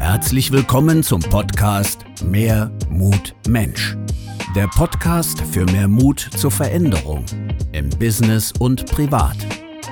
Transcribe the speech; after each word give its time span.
Herzlich 0.00 0.50
willkommen 0.50 1.04
zum 1.04 1.20
Podcast 1.20 2.04
Mehr 2.24 2.72
Mut 2.90 3.36
Mensch. 3.48 3.96
Der 4.56 4.66
Podcast 4.66 5.40
für 5.42 5.64
mehr 5.66 5.86
Mut 5.86 6.18
zur 6.18 6.50
Veränderung 6.50 7.24
im 7.70 7.90
Business 7.90 8.52
und 8.58 8.86
privat. 8.86 9.36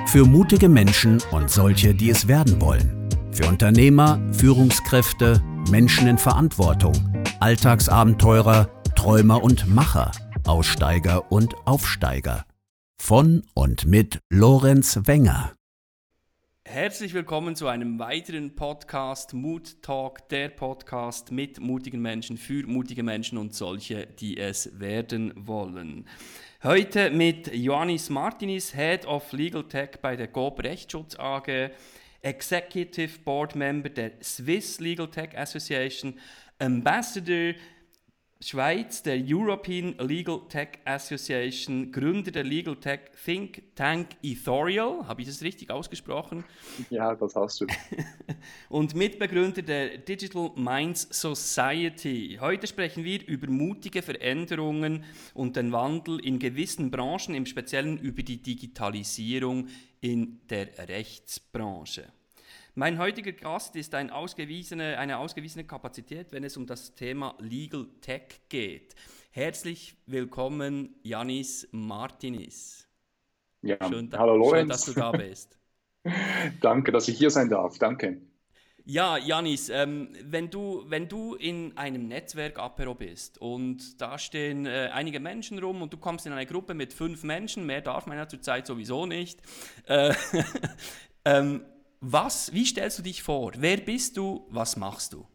Für 0.07 0.25
mutige 0.25 0.67
Menschen 0.67 1.23
und 1.31 1.49
solche, 1.49 1.93
die 1.93 2.09
es 2.09 2.27
werden 2.27 2.59
wollen. 2.59 3.07
Für 3.31 3.47
Unternehmer, 3.47 4.19
Führungskräfte, 4.33 5.41
Menschen 5.69 6.09
in 6.09 6.17
Verantwortung, 6.17 6.93
Alltagsabenteurer, 7.39 8.67
Träumer 8.95 9.41
und 9.41 9.73
Macher, 9.73 10.11
Aussteiger 10.47 11.29
und 11.29 11.55
Aufsteiger. 11.65 12.45
Von 12.97 13.43
und 13.53 13.85
mit 13.85 14.19
Lorenz 14.29 14.97
Wenger. 15.03 15.53
Herzlich 16.63 17.13
willkommen 17.13 17.57
zu 17.57 17.67
einem 17.67 17.99
weiteren 17.99 18.55
Podcast 18.55 19.33
Mood 19.33 19.81
Talk, 19.81 20.29
der 20.29 20.47
Podcast 20.47 21.33
mit 21.33 21.59
mutigen 21.59 22.01
Menschen 22.01 22.37
für 22.37 22.65
mutige 22.65 23.03
Menschen 23.03 23.37
und 23.37 23.55
solche, 23.55 24.07
die 24.07 24.37
es 24.37 24.79
werden 24.79 25.33
wollen. 25.35 26.07
Heute 26.63 27.11
mit 27.11 27.53
Johannes 27.53 28.09
Martinis, 28.09 28.73
Head 28.73 29.05
of 29.05 29.33
Legal 29.33 29.65
Tech 29.67 29.99
bei 30.01 30.15
der 30.15 30.27
GOB 30.27 30.63
Rechtsschutz 30.63 31.17
AG, 31.19 31.71
Executive 32.21 33.19
Board 33.25 33.55
Member 33.55 33.89
der 33.89 34.11
Swiss 34.23 34.79
Legal 34.79 35.09
Tech 35.09 35.37
Association, 35.37 36.13
Ambassador 36.59 37.53
Schweiz, 38.39 39.01
der 39.01 39.19
European 39.19 39.95
Legal 39.97 40.41
Tech 40.47 40.79
Association, 40.85 41.91
Gründer 41.91 42.29
der 42.29 42.43
Legal 42.43 42.75
Tech 42.75 42.99
Think 43.25 43.75
Tank 43.75 44.09
Ethorial, 44.21 45.07
habe 45.07 45.21
ich 45.21 45.27
das 45.27 45.41
richtig 45.41 45.71
ausgesprochen? 45.71 46.43
Ja, 46.91 47.15
das 47.15 47.35
hast 47.35 47.61
du. 47.61 47.67
Und 48.69 48.93
Mitbegründer 48.95 49.63
der 49.63 49.97
Digital 49.97 50.51
Minds 50.55 51.07
Society. 51.09 52.37
Heute 52.39 52.67
sprechen 52.67 53.03
wir 53.03 53.27
über 53.27 53.47
mutige 53.47 54.03
Veränderungen 54.03 55.03
und 55.33 55.55
den 55.55 55.71
Wandel 55.71 56.19
in 56.19 56.37
gewissen 56.37 56.91
Branchen, 56.91 57.33
im 57.33 57.47
Speziellen 57.47 57.97
über 57.97 58.21
die 58.21 58.37
Digitalisierung 58.37 59.67
in 59.99 60.41
der 60.47 60.67
Rechtsbranche. 60.87 62.05
Mein 62.79 62.99
heutiger 62.99 63.31
Gast 63.31 63.75
ist 63.75 63.95
ein 63.95 64.11
ausgewiesene, 64.11 64.99
eine 64.99 65.17
ausgewiesene 65.17 65.63
Kapazität, 65.63 66.31
wenn 66.31 66.43
es 66.43 66.57
um 66.57 66.67
das 66.67 66.93
Thema 66.93 67.35
Legal 67.39 67.87
Tech 68.01 68.41
geht. 68.49 68.93
Herzlich 69.31 69.97
willkommen, 70.05 70.93
Janis 71.01 71.67
Martinis. 71.71 72.87
Ja, 73.63 73.77
schön, 73.89 74.11
hallo 74.15 74.35
Lorenz. 74.35 74.59
Schön, 74.59 74.69
dass 74.69 74.85
du 74.85 74.93
da 74.93 75.11
bist. 75.11 75.57
Danke, 76.61 76.91
dass 76.91 77.07
ich 77.07 77.17
hier 77.17 77.31
sein 77.31 77.49
darf. 77.49 77.79
Danke. 77.79 78.21
Ja, 78.85 79.17
Janis, 79.17 79.69
ähm, 79.69 80.15
wenn, 80.23 80.51
du, 80.51 80.83
wenn 80.85 81.09
du 81.09 81.33
in 81.33 81.75
einem 81.77 82.07
Netzwerk 82.07 82.59
Apero 82.59 82.93
bist 82.93 83.41
und 83.41 83.99
da 83.99 84.19
stehen 84.19 84.67
äh, 84.67 84.91
einige 84.93 85.19
Menschen 85.19 85.57
rum 85.57 85.81
und 85.81 85.93
du 85.93 85.97
kommst 85.97 86.27
in 86.27 86.31
eine 86.31 86.45
Gruppe 86.45 86.75
mit 86.75 86.93
fünf 86.93 87.23
Menschen, 87.23 87.65
mehr 87.65 87.81
darf 87.81 88.05
man 88.05 88.17
ja 88.17 88.27
zurzeit 88.27 88.67
sowieso 88.67 89.07
nicht, 89.07 89.41
äh, 89.87 90.13
ähm, 91.25 91.65
was, 91.99 92.53
wie 92.53 92.65
stellst 92.65 92.99
du 92.99 93.03
dich 93.03 93.23
vor? 93.23 93.53
Wer 93.57 93.77
bist 93.77 94.17
du? 94.17 94.45
Was 94.49 94.77
machst 94.77 95.13
du? 95.13 95.27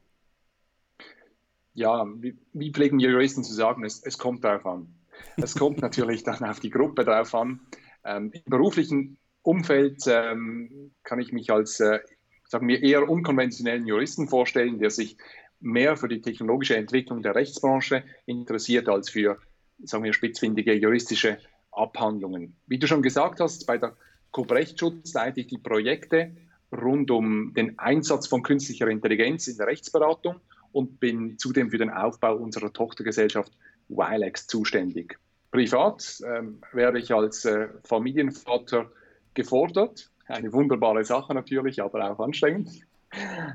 Ja, 1.74 2.06
wie, 2.18 2.36
wie 2.52 2.70
pflegen 2.70 2.98
wir 2.98 3.10
Juristen 3.10 3.44
zu 3.44 3.52
sagen, 3.54 3.84
es, 3.84 4.02
es 4.02 4.18
kommt 4.18 4.44
darauf 4.44 4.66
an. 4.66 4.94
Es 5.36 5.54
kommt 5.54 5.78
natürlich 5.82 6.22
dann 6.22 6.44
auf 6.44 6.60
die 6.60 6.70
Gruppe 6.70 7.04
drauf 7.04 7.34
an. 7.34 7.60
Ähm, 8.04 8.30
Im 8.32 8.42
beruflichen 8.46 9.18
Umfeld 9.42 10.02
ähm, 10.06 10.92
kann 11.02 11.20
ich 11.20 11.32
mich 11.32 11.50
als, 11.50 11.80
äh, 11.80 12.00
sagen 12.48 12.68
wir, 12.68 12.82
eher 12.82 13.08
unkonventionellen 13.08 13.86
Juristen 13.86 14.28
vorstellen, 14.28 14.78
der 14.78 14.90
sich 14.90 15.16
mehr 15.60 15.96
für 15.96 16.08
die 16.08 16.20
technologische 16.20 16.76
Entwicklung 16.76 17.22
der 17.22 17.34
Rechtsbranche 17.34 18.04
interessiert 18.26 18.88
als 18.88 19.08
für, 19.08 19.38
sagen 19.82 20.04
wir, 20.04 20.12
spitzfindige 20.12 20.74
juristische 20.74 21.38
Abhandlungen. 21.70 22.56
Wie 22.66 22.78
du 22.78 22.86
schon 22.86 23.02
gesagt 23.02 23.40
hast, 23.40 23.66
bei 23.66 23.78
der 23.78 23.96
Coop 24.32 24.50
Rechtsschutz 24.50 25.14
leite 25.14 25.40
ich 25.40 25.46
die 25.46 25.58
Projekte 25.58 26.36
rund 26.72 27.10
um 27.10 27.52
den 27.54 27.78
Einsatz 27.78 28.26
von 28.26 28.42
künstlicher 28.42 28.88
Intelligenz 28.88 29.46
in 29.48 29.56
der 29.56 29.66
Rechtsberatung 29.66 30.36
und 30.72 31.00
bin 31.00 31.38
zudem 31.38 31.70
für 31.70 31.78
den 31.78 31.90
Aufbau 31.90 32.36
unserer 32.36 32.72
Tochtergesellschaft 32.72 33.52
Wilex 33.88 34.46
zuständig. 34.46 35.18
Privat 35.50 36.22
ähm, 36.26 36.62
werde 36.72 36.98
ich 36.98 37.12
als 37.12 37.44
äh, 37.44 37.68
Familienvater 37.84 38.90
gefordert. 39.34 40.10
Eine 40.26 40.52
wunderbare 40.52 41.04
Sache 41.04 41.34
natürlich, 41.34 41.82
aber 41.82 42.10
auch 42.10 42.20
anstrengend. 42.20 42.70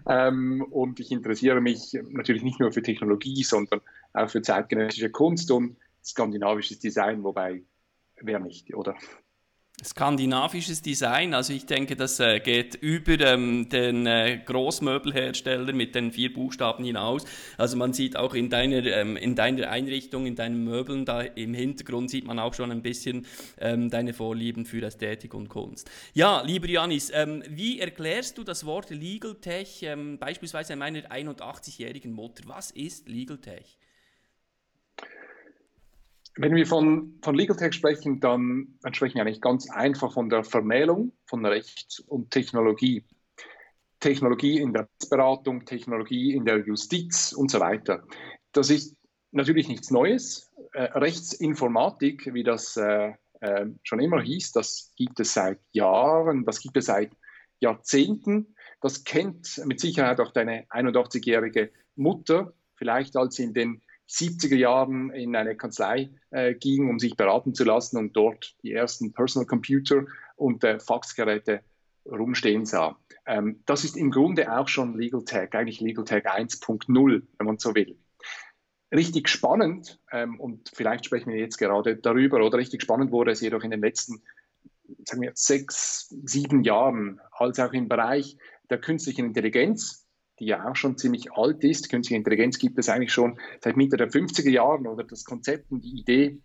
Ähm, 0.08 0.62
und 0.70 1.00
ich 1.00 1.12
interessiere 1.12 1.62
mich 1.62 1.98
natürlich 2.12 2.44
nicht 2.44 2.60
nur 2.60 2.72
für 2.72 2.84
Technologie, 2.84 3.44
sondern 3.44 3.82
auch 4.14 4.30
für 4.30 4.44
zeitgenössische 4.44 5.10
Kunst 5.10 5.50
und 5.50 5.78
skandinavisches 6.04 6.78
Design, 6.80 7.24
wobei 7.24 7.64
wer 8.22 8.40
nicht, 8.40 8.74
oder? 8.76 8.96
Skandinavisches 9.84 10.82
Design. 10.82 11.36
Also 11.36 11.54
ich 11.54 11.68
denke, 11.68 11.96
das 11.96 12.20
äh, 12.20 12.40
geht 12.40 12.76
über 12.76 13.20
ähm, 13.20 13.70
den 13.70 14.08
äh, 14.08 14.42
Großmöbelhersteller 14.44 15.72
mit 15.72 15.94
den 15.94 16.12
vier 16.12 16.34
Buchstaben 16.34 16.84
hinaus. 16.84 17.26
Also 17.58 17.78
man 17.78 17.94
sieht 17.94 18.18
auch 18.18 18.34
in 18.34 18.50
deiner, 18.50 18.84
ähm, 18.86 19.16
in 19.18 19.36
deiner 19.36 19.70
Einrichtung, 19.70 20.26
in 20.26 20.36
deinen 20.36 20.64
Möbeln, 20.64 21.06
da 21.06 21.22
im 21.22 21.54
Hintergrund 21.54 22.10
sieht 22.10 22.26
man 22.26 22.40
auch 22.40 22.56
schon 22.56 22.72
ein 22.72 22.82
bisschen 22.82 23.28
ähm, 23.60 23.92
deine 23.92 24.14
Vorlieben 24.14 24.66
für 24.66 24.84
Ästhetik 24.84 25.36
und 25.36 25.48
Kunst. 25.48 25.92
Ja, 26.16 26.42
lieber 26.42 26.68
Janis, 26.68 27.12
ähm, 27.14 27.44
wie 27.48 27.80
erklärst 27.80 28.40
du 28.40 28.44
das 28.44 28.66
Wort 28.66 28.90
Legal 28.90 29.36
Tech 29.36 29.84
ähm, 29.84 30.18
beispielsweise 30.18 30.76
meiner 30.76 31.02
81-jährigen 31.12 32.14
Mutter? 32.14 32.44
Was 32.48 32.72
ist 32.72 33.08
Legal 33.08 33.38
Tech? 33.38 33.78
Wenn 36.38 36.56
wir 36.56 36.68
von, 36.68 37.18
von 37.24 37.36
Legal 37.36 37.58
Tech 37.58 37.74
sprechen, 37.74 38.20
dann, 38.20 38.78
dann 38.82 38.94
sprechen 38.94 39.16
wir 39.16 39.24
eigentlich 39.24 39.42
ganz 39.42 39.70
einfach 39.72 40.14
von 40.14 40.30
der 40.30 40.44
Vermählung 40.44 41.14
von 41.26 41.44
Recht 41.46 42.04
und 42.08 42.30
Technologie. 42.30 43.06
Technologie 44.00 44.60
in 44.60 44.74
der 44.74 44.84
Rechtsberatung, 44.84 45.66
Technologie 45.66 46.34
in 46.34 46.46
der 46.46 46.60
Justiz 46.60 47.34
und 47.34 47.50
so 47.50 47.60
weiter. 47.60 48.04
Das 48.52 48.70
ist 48.70 48.96
natürlich 49.32 49.68
nichts 49.68 49.90
Neues. 49.90 50.52
Äh, 50.74 50.84
Rechtsinformatik, 50.84 52.32
wie 52.32 52.44
das 52.44 52.78
äh, 52.78 53.14
äh, 53.40 53.66
schon 53.82 54.00
immer 54.00 54.22
hieß, 54.22 54.52
das 54.52 54.94
gibt 54.96 55.20
es 55.20 55.34
seit 55.34 55.60
Jahren, 55.72 56.46
das 56.46 56.60
gibt 56.60 56.78
es 56.78 56.86
seit 56.86 57.12
Jahrzehnten. 57.60 58.56
Das 58.82 59.04
kennt 59.04 59.60
mit 59.66 59.80
Sicherheit 59.80 60.20
auch 60.20 60.32
deine 60.32 60.66
81-jährige 60.70 61.72
Mutter, 61.96 62.54
vielleicht 62.76 63.18
als 63.18 63.36
sie 63.36 63.46
in 63.46 63.56
den 63.56 63.82
70er 64.10 64.56
Jahren 64.56 65.12
in 65.12 65.36
eine 65.36 65.56
Kanzlei 65.56 66.10
äh, 66.32 66.54
ging, 66.54 66.90
um 66.90 67.00
sich 67.00 67.16
beraten 67.16 67.54
zu 67.54 67.64
lassen 67.64 67.98
und 67.98 68.16
dort 68.16 68.56
die 68.64 68.74
ersten 68.74 69.14
Personal 69.14 69.46
Computer 69.46 70.06
und 70.36 70.64
äh, 70.64 70.80
Faxgeräte 70.80 71.62
rumstehen 72.06 72.66
sah. 72.66 72.98
Ähm, 73.26 73.62
das 73.66 73.84
ist 73.84 73.98
im 73.98 74.12
Grunde 74.12 74.52
auch 74.58 74.68
schon 74.68 74.98
Legal 74.98 75.24
Tech, 75.26 75.54
eigentlich 75.54 75.82
Legal 75.82 76.06
Tech 76.06 76.26
1.0, 76.26 77.22
wenn 77.38 77.46
man 77.46 77.58
so 77.58 77.76
will. 77.76 77.98
Richtig 78.94 79.28
spannend, 79.28 80.00
ähm, 80.14 80.40
und 80.40 80.72
vielleicht 80.74 81.06
sprechen 81.06 81.34
wir 81.34 81.40
jetzt 81.40 81.58
gerade 81.58 81.98
darüber, 81.98 82.46
oder 82.46 82.58
richtig 82.58 82.82
spannend 82.82 83.12
wurde 83.12 83.32
es 83.32 83.42
jedoch 83.42 83.64
in 83.64 83.72
den 83.72 83.82
letzten 83.82 84.22
sagen 85.06 85.22
wir, 85.22 85.32
sechs, 85.36 86.14
sieben 86.24 86.64
Jahren, 86.64 87.20
als 87.32 87.60
auch 87.60 87.74
im 87.74 87.88
Bereich 87.88 88.38
der 88.70 88.80
künstlichen 88.80 89.26
Intelligenz, 89.26 90.07
die 90.40 90.46
ja 90.46 90.70
auch 90.70 90.76
schon 90.76 90.98
ziemlich 90.98 91.32
alt 91.32 91.64
ist. 91.64 91.90
Künstliche 91.90 92.18
Intelligenz 92.18 92.60
gibt 92.60 92.78
es 92.78 92.90
eigentlich 92.90 93.14
schon 93.14 93.40
seit 93.62 93.78
Mitte 93.78 93.98
der 93.98 94.10
50er 94.10 94.50
Jahren 94.50 94.88
oder 94.88 95.04
das 95.04 95.24
Konzept 95.24 95.72
und 95.72 95.84
die 95.84 96.00
Idee. 96.00 96.40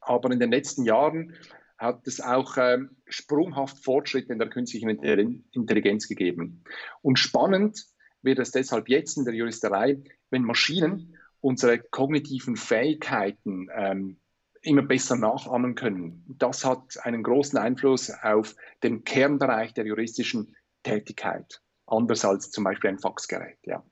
Aber 0.00 0.30
in 0.30 0.40
den 0.40 0.50
letzten 0.50 0.84
Jahren 0.84 1.34
hat 1.78 2.06
es 2.06 2.20
auch 2.20 2.56
ähm, 2.58 2.96
sprunghaft 3.06 3.82
Fortschritte 3.82 4.32
in 4.32 4.38
der 4.38 4.50
künstlichen 4.50 4.88
Intelligenz 4.90 6.08
gegeben. 6.08 6.62
Und 7.02 7.18
spannend 7.18 7.86
wird 8.22 8.38
es 8.38 8.50
deshalb 8.50 8.88
jetzt 8.88 9.16
in 9.16 9.24
der 9.24 9.34
Juristerei, 9.34 10.02
wenn 10.30 10.42
Maschinen 10.42 11.16
unsere 11.40 11.78
kognitiven 11.78 12.56
Fähigkeiten 12.56 13.68
ähm, 13.74 14.18
immer 14.62 14.82
besser 14.82 15.16
nachahmen 15.16 15.74
können. 15.74 16.24
Das 16.38 16.66
hat 16.66 16.98
einen 17.02 17.22
großen 17.22 17.58
Einfluss 17.58 18.10
auf 18.10 18.56
den 18.82 19.04
Kernbereich 19.04 19.72
der 19.72 19.86
juristischen 19.86 20.54
Tätigkeit 20.82 21.62
anders 21.90 22.24
als 22.24 22.50
zum 22.50 22.64
Beispiel 22.64 22.90
ein 22.90 22.98
Faxgerät. 22.98 23.58
Ja. 23.64 23.82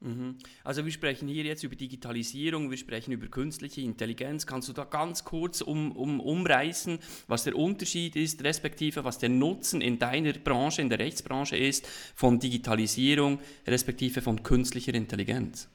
Mhm. 0.00 0.36
Also 0.62 0.84
wir 0.84 0.92
sprechen 0.92 1.26
hier 1.26 1.44
jetzt 1.44 1.64
über 1.64 1.74
Digitalisierung, 1.74 2.70
wir 2.70 2.76
sprechen 2.76 3.12
über 3.12 3.28
künstliche 3.28 3.80
Intelligenz. 3.80 4.46
Kannst 4.46 4.68
du 4.68 4.72
da 4.72 4.84
ganz 4.84 5.24
kurz 5.24 5.62
um, 5.62 5.92
um, 5.92 6.20
umreißen, 6.20 6.98
was 7.28 7.44
der 7.44 7.56
Unterschied 7.56 8.14
ist, 8.14 8.44
respektive 8.44 9.04
was 9.04 9.18
der 9.18 9.30
Nutzen 9.30 9.80
in 9.80 9.98
deiner 9.98 10.34
Branche, 10.34 10.82
in 10.82 10.90
der 10.90 10.98
Rechtsbranche 10.98 11.56
ist 11.56 11.86
von 12.14 12.38
Digitalisierung, 12.38 13.40
respektive 13.66 14.20
von 14.20 14.42
künstlicher 14.42 14.94
Intelligenz? 14.94 15.68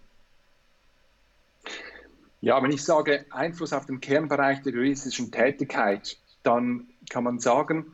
Ja, 2.42 2.62
wenn 2.62 2.72
ich 2.72 2.84
sage 2.84 3.26
Einfluss 3.32 3.74
auf 3.74 3.86
den 3.86 4.02
Kernbereich 4.02 4.62
der 4.62 4.74
juristischen 4.74 5.32
Tätigkeit, 5.32 6.18
dann 6.44 6.88
kann 7.10 7.24
man 7.24 7.40
sagen, 7.40 7.94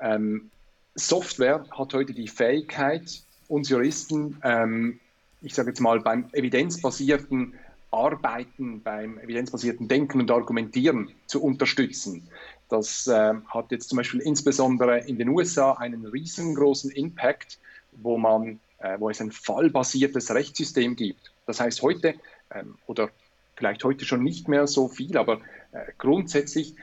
ähm, 0.00 0.50
Software 0.96 1.64
hat 1.70 1.94
heute 1.94 2.14
die 2.14 2.26
Fähigkeit, 2.26 3.22
uns 3.48 3.68
Juristen, 3.68 4.40
ähm, 4.42 4.98
ich 5.42 5.54
sage 5.54 5.68
jetzt 5.68 5.80
mal, 5.80 6.00
beim 6.00 6.28
evidenzbasierten 6.32 7.54
Arbeiten, 7.90 8.82
beim 8.82 9.18
evidenzbasierten 9.18 9.88
Denken 9.88 10.20
und 10.20 10.30
Argumentieren 10.30 11.10
zu 11.26 11.42
unterstützen. 11.42 12.28
Das 12.68 13.06
äh, 13.06 13.34
hat 13.46 13.70
jetzt 13.70 13.90
zum 13.90 13.98
Beispiel 13.98 14.20
insbesondere 14.20 15.00
in 15.00 15.18
den 15.18 15.28
USA 15.28 15.72
einen 15.72 16.06
riesengroßen 16.06 16.90
Impact, 16.90 17.58
wo, 17.92 18.16
man, 18.16 18.58
äh, 18.78 18.98
wo 18.98 19.10
es 19.10 19.20
ein 19.20 19.30
fallbasiertes 19.30 20.34
Rechtssystem 20.34 20.96
gibt. 20.96 21.30
Das 21.46 21.60
heißt 21.60 21.82
heute, 21.82 22.14
ähm, 22.52 22.76
oder 22.86 23.10
vielleicht 23.54 23.84
heute 23.84 24.04
schon 24.04 24.22
nicht 24.22 24.48
mehr 24.48 24.66
so 24.66 24.88
viel, 24.88 25.16
aber 25.16 25.40
äh, 25.72 25.92
grundsätzlich 25.98 26.74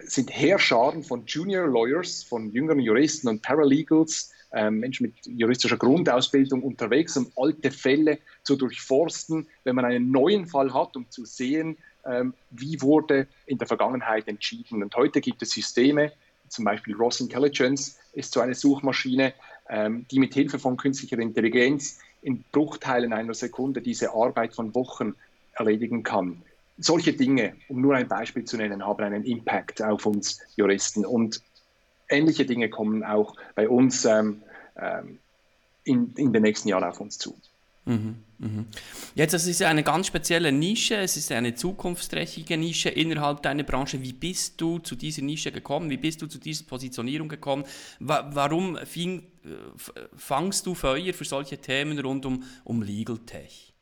sind 0.00 0.30
Heerscharen 0.30 1.02
von 1.02 1.24
Junior 1.26 1.66
Lawyers, 1.66 2.22
von 2.22 2.50
jüngeren 2.52 2.80
Juristen 2.80 3.28
und 3.28 3.42
Paralegals, 3.42 4.32
äh, 4.52 4.70
Menschen 4.70 5.06
mit 5.06 5.14
juristischer 5.26 5.76
Grundausbildung 5.76 6.62
unterwegs, 6.62 7.16
um 7.16 7.30
alte 7.36 7.70
Fälle 7.70 8.18
zu 8.44 8.56
durchforsten, 8.56 9.48
wenn 9.64 9.74
man 9.74 9.84
einen 9.84 10.10
neuen 10.10 10.46
Fall 10.46 10.72
hat, 10.72 10.96
um 10.96 11.10
zu 11.10 11.24
sehen, 11.24 11.76
ähm, 12.06 12.34
wie 12.50 12.80
wurde 12.80 13.26
in 13.46 13.58
der 13.58 13.66
Vergangenheit 13.66 14.28
entschieden. 14.28 14.82
Und 14.82 14.94
heute 14.94 15.20
gibt 15.20 15.42
es 15.42 15.50
Systeme, 15.50 16.12
zum 16.48 16.64
Beispiel 16.64 16.94
Ross 16.94 17.20
Intelligence 17.20 17.98
ist 18.12 18.32
so 18.32 18.40
eine 18.40 18.54
Suchmaschine, 18.54 19.34
ähm, 19.68 20.06
die 20.10 20.20
mit 20.20 20.34
Hilfe 20.34 20.58
von 20.58 20.76
künstlicher 20.76 21.18
Intelligenz 21.18 21.98
in 22.22 22.44
Bruchteilen 22.52 23.12
einer 23.12 23.34
Sekunde 23.34 23.82
diese 23.82 24.12
Arbeit 24.12 24.54
von 24.54 24.74
Wochen 24.74 25.14
erledigen 25.54 26.04
kann. 26.04 26.42
Solche 26.78 27.12
Dinge, 27.12 27.54
um 27.68 27.80
nur 27.80 27.94
ein 27.94 28.08
Beispiel 28.08 28.44
zu 28.44 28.56
nennen, 28.56 28.84
haben 28.84 29.04
einen 29.04 29.24
Impact 29.24 29.82
auf 29.82 30.06
uns 30.06 30.40
Juristen. 30.56 31.06
Und 31.06 31.40
ähnliche 32.08 32.44
Dinge 32.44 32.68
kommen 32.68 33.04
auch 33.04 33.36
bei 33.54 33.68
uns 33.68 34.04
ähm, 34.04 34.42
ähm 34.76 35.18
in, 35.84 36.12
in 36.16 36.32
den 36.32 36.42
nächsten 36.42 36.68
Jahren 36.68 36.84
auf 36.84 37.00
uns 37.00 37.18
zu. 37.18 37.36
Mhm, 37.86 38.16
mhm. 38.38 38.66
Jetzt, 39.14 39.34
das 39.34 39.46
ist 39.46 39.62
eine 39.62 39.82
ganz 39.82 40.06
spezielle 40.06 40.50
Nische, 40.50 40.96
es 40.96 41.18
ist 41.18 41.30
eine 41.30 41.54
zukunftsträchtige 41.54 42.56
Nische 42.56 42.88
innerhalb 42.88 43.42
deiner 43.42 43.62
Branche. 43.62 44.02
Wie 44.02 44.14
bist 44.14 44.58
du 44.60 44.78
zu 44.78 44.96
dieser 44.96 45.22
Nische 45.22 45.52
gekommen? 45.52 45.90
Wie 45.90 45.98
bist 45.98 46.22
du 46.22 46.26
zu 46.26 46.38
dieser 46.38 46.64
Positionierung 46.64 47.28
gekommen? 47.28 47.64
Wa 48.00 48.30
warum 48.32 48.78
fing, 48.86 49.24
äh, 49.44 50.00
fangst 50.16 50.64
du 50.66 50.74
Feuer 50.74 51.12
für 51.12 51.26
solche 51.26 51.58
Themen 51.58 51.98
rund 51.98 52.24
um, 52.24 52.42
um 52.64 52.80
Legal 52.82 53.18
Tech? 53.18 53.73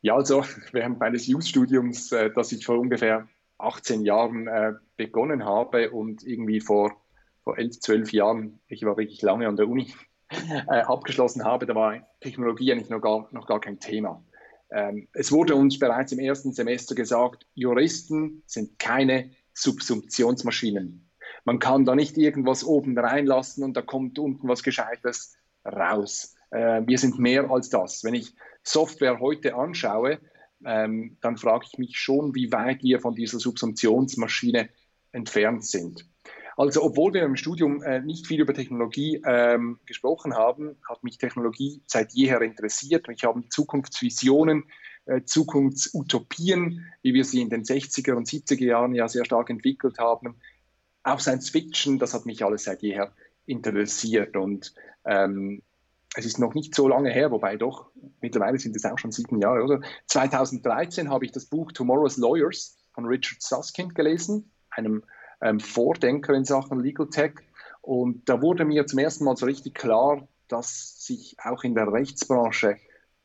Ja, 0.00 0.14
also 0.14 0.44
während 0.72 1.00
meines 1.00 1.26
Youth-Studiums, 1.26 2.12
äh, 2.12 2.30
das 2.30 2.52
ich 2.52 2.64
vor 2.64 2.78
ungefähr 2.78 3.28
18 3.58 4.02
Jahren 4.02 4.46
äh, 4.46 4.74
begonnen 4.96 5.44
habe 5.44 5.90
und 5.90 6.22
irgendwie 6.22 6.60
vor, 6.60 6.96
vor 7.42 7.58
11, 7.58 7.80
12 7.80 8.12
Jahren, 8.12 8.60
ich 8.68 8.84
war 8.84 8.96
wirklich 8.96 9.22
lange 9.22 9.48
an 9.48 9.56
der 9.56 9.68
Uni, 9.68 9.92
äh, 10.30 10.80
abgeschlossen 10.80 11.44
habe, 11.44 11.66
da 11.66 11.74
war 11.74 12.06
Technologie 12.20 12.72
eigentlich 12.72 12.90
noch 12.90 13.00
gar, 13.00 13.28
noch 13.32 13.46
gar 13.46 13.60
kein 13.60 13.80
Thema. 13.80 14.22
Ähm, 14.70 15.08
es 15.14 15.32
wurde 15.32 15.54
uns 15.54 15.78
bereits 15.78 16.12
im 16.12 16.18
ersten 16.18 16.52
Semester 16.52 16.94
gesagt, 16.94 17.46
Juristen 17.54 18.42
sind 18.46 18.78
keine 18.78 19.30
Subsumptionsmaschinen. 19.54 21.10
Man 21.44 21.58
kann 21.58 21.84
da 21.84 21.94
nicht 21.94 22.18
irgendwas 22.18 22.62
oben 22.64 22.96
reinlassen 22.96 23.64
und 23.64 23.76
da 23.76 23.82
kommt 23.82 24.18
unten 24.18 24.46
was 24.48 24.62
Gescheites 24.62 25.36
raus. 25.64 26.34
Äh, 26.50 26.82
wir 26.86 26.98
sind 26.98 27.18
mehr 27.18 27.50
als 27.50 27.70
das. 27.70 28.04
Wenn 28.04 28.14
ich 28.14 28.34
Software 28.70 29.20
heute 29.20 29.54
anschaue, 29.54 30.20
ähm, 30.64 31.16
dann 31.20 31.36
frage 31.36 31.66
ich 31.70 31.78
mich 31.78 31.98
schon, 31.98 32.34
wie 32.34 32.52
weit 32.52 32.82
wir 32.82 33.00
von 33.00 33.14
dieser 33.14 33.38
Subsumptionsmaschine 33.38 34.68
entfernt 35.12 35.64
sind. 35.64 36.06
Also 36.56 36.82
obwohl 36.82 37.14
wir 37.14 37.22
im 37.22 37.36
Studium 37.36 37.82
äh, 37.82 38.00
nicht 38.00 38.26
viel 38.26 38.40
über 38.40 38.52
Technologie 38.52 39.22
ähm, 39.24 39.78
gesprochen 39.86 40.34
haben, 40.34 40.76
hat 40.88 41.04
mich 41.04 41.16
Technologie 41.16 41.82
seit 41.86 42.12
jeher 42.12 42.42
interessiert. 42.42 43.08
Ich 43.08 43.22
habe 43.22 43.48
Zukunftsvisionen, 43.48 44.64
äh, 45.06 45.22
Zukunftsutopien, 45.22 46.84
wie 47.02 47.14
wir 47.14 47.24
sie 47.24 47.42
in 47.42 47.48
den 47.48 47.62
60er 47.62 48.14
und 48.14 48.26
70er 48.26 48.64
Jahren 48.64 48.94
ja 48.94 49.06
sehr 49.08 49.24
stark 49.24 49.50
entwickelt 49.50 49.98
haben. 49.98 50.34
Auch 51.04 51.20
Science 51.20 51.50
Fiction, 51.50 52.00
das 52.00 52.12
hat 52.12 52.26
mich 52.26 52.44
alles 52.44 52.64
seit 52.64 52.82
jeher 52.82 53.12
interessiert. 53.46 54.36
Und 54.36 54.74
ähm, 55.04 55.62
es 56.16 56.24
ist 56.24 56.38
noch 56.38 56.54
nicht 56.54 56.74
so 56.74 56.88
lange 56.88 57.10
her, 57.10 57.30
wobei 57.30 57.56
doch, 57.56 57.90
mittlerweile 58.20 58.58
sind 58.58 58.74
es 58.74 58.84
auch 58.84 58.98
schon 58.98 59.12
sieben 59.12 59.40
Jahre, 59.40 59.62
oder? 59.62 59.80
2013 60.06 61.10
habe 61.10 61.24
ich 61.24 61.32
das 61.32 61.46
Buch 61.46 61.72
Tomorrow's 61.72 62.16
Lawyers 62.16 62.78
von 62.92 63.04
Richard 63.04 63.42
Susskind 63.42 63.94
gelesen, 63.94 64.50
einem 64.70 65.04
ähm, 65.40 65.60
Vordenker 65.60 66.34
in 66.34 66.44
Sachen 66.44 66.80
Legal 66.80 67.08
Tech. 67.10 67.34
Und 67.82 68.28
da 68.28 68.42
wurde 68.42 68.64
mir 68.64 68.86
zum 68.86 68.98
ersten 68.98 69.24
Mal 69.24 69.36
so 69.36 69.46
richtig 69.46 69.74
klar, 69.74 70.26
dass 70.48 71.04
sich 71.04 71.36
auch 71.42 71.62
in 71.62 71.74
der 71.74 71.92
Rechtsbranche 71.92 72.78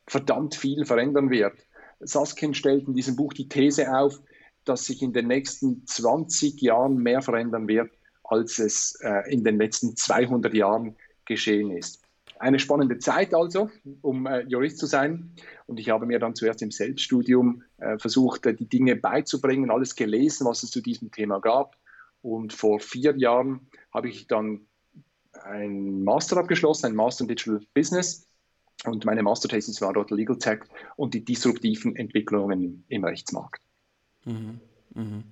verdammt 0.06 0.56
viel 0.56 0.85
verändern 0.85 1.30
wird. 1.30 1.53
Saskin 2.01 2.53
stellt 2.53 2.88
in 2.88 2.94
diesem 2.94 3.15
Buch 3.15 3.33
die 3.33 3.47
These 3.47 3.94
auf, 3.95 4.21
dass 4.65 4.85
sich 4.85 5.01
in 5.01 5.13
den 5.13 5.27
nächsten 5.27 5.85
20 5.85 6.62
Jahren 6.62 6.97
mehr 6.97 7.21
verändern 7.21 7.68
wird, 7.68 7.91
als 8.24 8.59
es 8.59 8.97
äh, 9.01 9.31
in 9.31 9.44
den 9.44 9.57
letzten 9.57 9.95
200 9.95 10.53
Jahren 10.53 10.95
geschehen 11.25 11.71
ist. 11.71 12.02
Eine 12.44 12.60
spannende 12.60 12.98
Zeit 13.00 13.34
also, 13.34 13.69
um 14.01 14.25
äh, 14.25 14.42
Jurist 14.42 14.78
zu 14.78 14.86
sein. 14.86 15.31
Und 15.66 15.80
ich 15.80 15.90
habe 15.90 16.06
mir 16.06 16.19
dann 16.19 16.36
zuerst 16.36 16.62
im 16.62 16.72
Selbststudium 16.72 17.63
äh, 17.78 17.98
versucht, 17.98 18.45
äh, 18.45 18.54
die 18.54 18.68
Dinge 18.68 18.98
beizubringen, 18.98 19.72
alles 19.72 19.95
gelesen, 19.95 20.45
was 20.45 20.62
es 20.62 20.69
zu 20.69 20.81
diesem 20.81 21.10
Thema 21.10 21.40
gab. 21.40 21.78
Und 22.22 22.51
vor 22.51 22.81
vier 22.81 23.18
Jahren 23.18 23.69
habe 23.94 24.10
ich 24.10 24.28
dann 24.28 24.68
ein 25.42 26.04
Master 26.04 26.36
abgeschlossen, 26.36 26.88
ein 26.88 26.95
Master 26.95 27.22
in 27.22 27.30
Digital 27.30 27.62
Business. 27.74 28.28
Und 28.84 29.06
meine 29.06 29.24
Masterthesis 29.24 29.80
war 29.80 29.94
dort 29.94 30.12
Legal 30.12 30.38
Tech 30.38 30.63
und 30.98 31.13
die 31.13 31.24
disruptiven 31.24 31.95
Entwicklungen 31.95 32.84
im 32.90 33.06
Rechtsmarkt. 33.06 33.62
Mhm. 34.25 34.60
Mhm. 34.95 35.24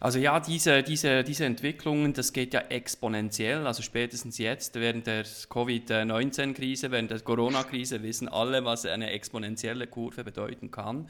Also 0.00 0.18
ja, 0.18 0.40
diese, 0.40 0.82
diese, 0.82 1.24
diese 1.24 1.44
Entwicklungen, 1.44 2.12
das 2.12 2.32
geht 2.32 2.52
ja 2.52 2.60
exponentiell. 2.68 3.66
Also 3.66 3.82
spätestens 3.82 4.38
jetzt 4.38 4.74
während 4.74 5.06
der 5.06 5.24
Covid-19-Krise, 5.24 6.90
während 6.90 7.10
der 7.10 7.20
Corona-Krise 7.20 8.02
wissen 8.02 8.28
alle, 8.28 8.64
was 8.64 8.84
eine 8.84 9.10
exponentielle 9.10 9.86
Kurve 9.86 10.24
bedeuten 10.24 10.70
kann. 10.70 11.08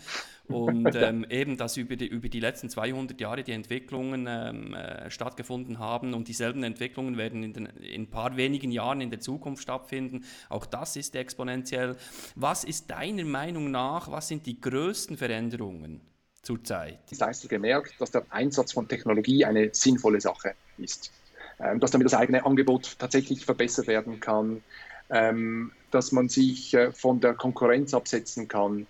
Und 0.49 0.95
ähm, 0.95 1.27
eben, 1.29 1.57
dass 1.57 1.77
über 1.77 1.97
die, 1.97 2.07
über 2.07 2.29
die 2.29 2.41
letzten 2.41 2.71
200 2.71 3.21
Jahre 3.21 3.43
die 3.43 3.53
Entwicklungen 3.53 4.27
ähm, 4.29 4.75
äh, 4.75 5.11
stattgefunden 5.11 5.79
haben 5.79 6.15
und 6.15 6.29
dieselben 6.29 6.63
Entwicklungen 6.63 7.17
werden 7.17 7.43
in, 7.43 7.53
den, 7.53 7.67
in 7.67 8.03
ein 8.03 8.11
paar 8.11 8.37
wenigen 8.37 8.71
Jahren 8.71 9.01
in 9.01 9.11
der 9.11 9.21
Zukunft 9.21 9.63
stattfinden. 9.63 10.25
Auch 10.49 10.67
das 10.67 10.97
ist 10.97 11.17
exponentiell. 11.17 11.97
Was 12.37 12.63
ist 12.63 12.91
deiner 12.91 13.25
Meinung 13.25 13.71
nach, 13.71 14.11
was 14.11 14.29
sind 14.29 14.47
die 14.47 14.61
größten 14.61 15.17
Veränderungen? 15.17 16.01
Zurzeit? 16.47 16.99
Das 17.11 17.21
heißt, 17.21 17.49
gemerkt, 17.49 18.01
dass 18.01 18.11
der 18.11 18.25
Einsatz 18.31 18.73
von 18.73 18.89
Technologie 18.89 19.45
eine 19.45 19.71
sinnvolle 19.73 20.21
Sache 20.21 20.55
ist. 20.79 21.11
Ähm, 21.59 21.81
dass 21.81 21.91
damit 21.91 22.05
das 22.05 22.15
eigene 22.15 22.45
Angebot 22.45 22.99
tatsächlich 22.99 23.45
verbessert 23.45 23.87
werden 23.87 24.21
kann, 24.21 24.63
ähm, 25.09 25.73
dass 25.91 26.13
man 26.13 26.29
sich 26.29 26.75
äh, 26.75 26.93
von 26.93 27.21
der 27.21 27.33
Konkurrenz 27.33 27.95
absetzen 27.95 28.47
kann, 28.47 28.87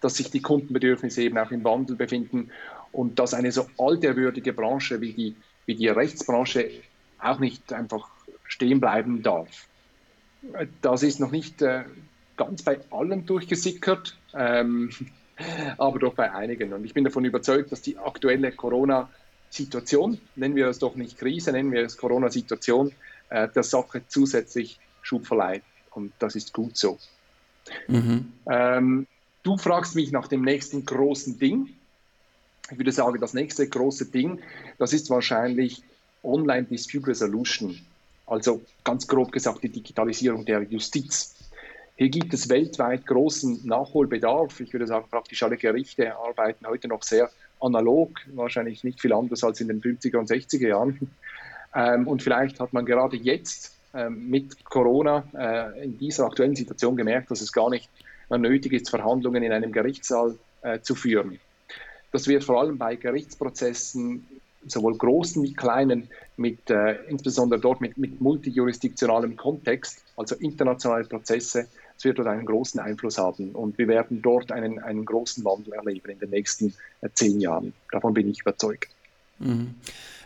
dass 0.00 0.16
sich 0.16 0.30
die 0.30 0.40
Kundenbedürfnisse 0.40 1.22
eben 1.22 1.38
auch 1.38 1.50
im 1.50 1.64
Wandel 1.64 1.96
befinden 1.96 2.50
und 2.92 3.18
dass 3.18 3.34
eine 3.34 3.50
so 3.50 3.66
alterwürdige 3.78 4.52
Branche 4.52 5.00
wie 5.00 5.12
die, 5.12 5.36
wie 5.66 5.74
die 5.74 5.88
Rechtsbranche 5.88 6.70
auch 7.18 7.40
nicht 7.40 7.72
einfach 7.72 8.08
stehen 8.44 8.80
bleiben 8.80 9.22
darf. 9.22 9.66
Das 10.82 11.02
ist 11.02 11.18
noch 11.18 11.32
nicht 11.32 11.62
äh, 11.62 11.84
ganz 12.36 12.62
bei 12.62 12.78
allen 12.90 13.26
durchgesickert. 13.26 14.16
Aber 15.78 15.98
doch 15.98 16.14
bei 16.14 16.32
einigen. 16.32 16.72
Und 16.72 16.84
ich 16.84 16.94
bin 16.94 17.04
davon 17.04 17.24
überzeugt, 17.24 17.72
dass 17.72 17.82
die 17.82 17.98
aktuelle 17.98 18.52
Corona-Situation, 18.52 20.20
nennen 20.36 20.56
wir 20.56 20.68
es 20.68 20.78
doch 20.78 20.94
nicht 20.94 21.18
Krise, 21.18 21.52
nennen 21.52 21.72
wir 21.72 21.82
es 21.84 21.96
Corona-Situation, 21.96 22.92
äh, 23.30 23.48
der 23.48 23.62
Sache 23.62 24.02
zusätzlich 24.08 24.78
Schub 25.02 25.26
verleiht. 25.26 25.62
Und 25.90 26.12
das 26.18 26.36
ist 26.36 26.52
gut 26.52 26.76
so. 26.76 26.98
Mhm. 27.88 28.32
Ähm, 28.46 29.06
du 29.42 29.56
fragst 29.56 29.94
mich 29.94 30.12
nach 30.12 30.28
dem 30.28 30.42
nächsten 30.42 30.84
großen 30.84 31.38
Ding. 31.38 31.70
Ich 32.70 32.78
würde 32.78 32.92
sagen, 32.92 33.20
das 33.20 33.34
nächste 33.34 33.68
große 33.68 34.06
Ding, 34.06 34.40
das 34.78 34.92
ist 34.92 35.10
wahrscheinlich 35.10 35.82
Online 36.22 36.64
Dispute 36.64 37.08
Resolution. 37.08 37.78
Also 38.26 38.62
ganz 38.84 39.06
grob 39.06 39.32
gesagt 39.32 39.62
die 39.62 39.68
Digitalisierung 39.68 40.44
der 40.46 40.62
Justiz. 40.62 41.34
Hier 41.96 42.08
gibt 42.08 42.34
es 42.34 42.48
weltweit 42.48 43.06
großen 43.06 43.60
Nachholbedarf. 43.64 44.58
Ich 44.58 44.72
würde 44.72 44.86
sagen, 44.86 45.06
praktisch 45.08 45.42
alle 45.44 45.56
Gerichte 45.56 46.16
arbeiten 46.16 46.66
heute 46.66 46.88
noch 46.88 47.04
sehr 47.04 47.30
analog, 47.60 48.10
wahrscheinlich 48.34 48.82
nicht 48.82 49.00
viel 49.00 49.12
anders 49.12 49.44
als 49.44 49.60
in 49.60 49.68
den 49.68 49.80
50er 49.80 50.18
und 50.18 50.28
60er 50.28 50.68
Jahren. 50.68 51.10
Ähm, 51.74 52.08
und 52.08 52.22
vielleicht 52.22 52.58
hat 52.58 52.72
man 52.72 52.84
gerade 52.84 53.16
jetzt 53.16 53.76
ähm, 53.94 54.28
mit 54.28 54.64
Corona 54.64 55.24
äh, 55.38 55.84
in 55.84 55.98
dieser 55.98 56.26
aktuellen 56.26 56.56
Situation 56.56 56.96
gemerkt, 56.96 57.30
dass 57.30 57.40
es 57.40 57.52
gar 57.52 57.70
nicht 57.70 57.88
mehr 58.28 58.40
nötig 58.40 58.72
ist, 58.72 58.90
Verhandlungen 58.90 59.44
in 59.44 59.52
einem 59.52 59.70
Gerichtssaal 59.70 60.36
äh, 60.62 60.80
zu 60.80 60.96
führen. 60.96 61.38
Das 62.10 62.26
wird 62.26 62.42
vor 62.42 62.60
allem 62.60 62.76
bei 62.76 62.96
Gerichtsprozessen, 62.96 64.26
sowohl 64.66 64.96
großen 64.96 65.42
wie 65.44 65.52
kleinen, 65.52 66.08
mit, 66.36 66.70
äh, 66.70 66.94
insbesondere 67.08 67.60
dort 67.60 67.80
mit, 67.80 67.96
mit 67.98 68.20
multijurisdiktionalem 68.20 69.36
Kontext, 69.36 70.02
also 70.16 70.34
internationale 70.36 71.04
Prozesse, 71.04 71.68
es 71.96 72.04
wird 72.04 72.18
dort 72.18 72.28
einen 72.28 72.46
großen 72.46 72.80
Einfluss 72.80 73.18
haben. 73.18 73.52
Und 73.52 73.78
wir 73.78 73.88
werden 73.88 74.20
dort 74.22 74.52
einen, 74.52 74.78
einen 74.78 75.04
großen 75.04 75.44
Wandel 75.44 75.74
erleben 75.74 76.10
in 76.10 76.18
den 76.18 76.30
nächsten 76.30 76.74
äh, 77.00 77.08
zehn 77.12 77.40
Jahren. 77.40 77.72
Davon 77.90 78.14
bin 78.14 78.28
ich 78.28 78.40
überzeugt. 78.40 78.90
Mhm. 79.38 79.74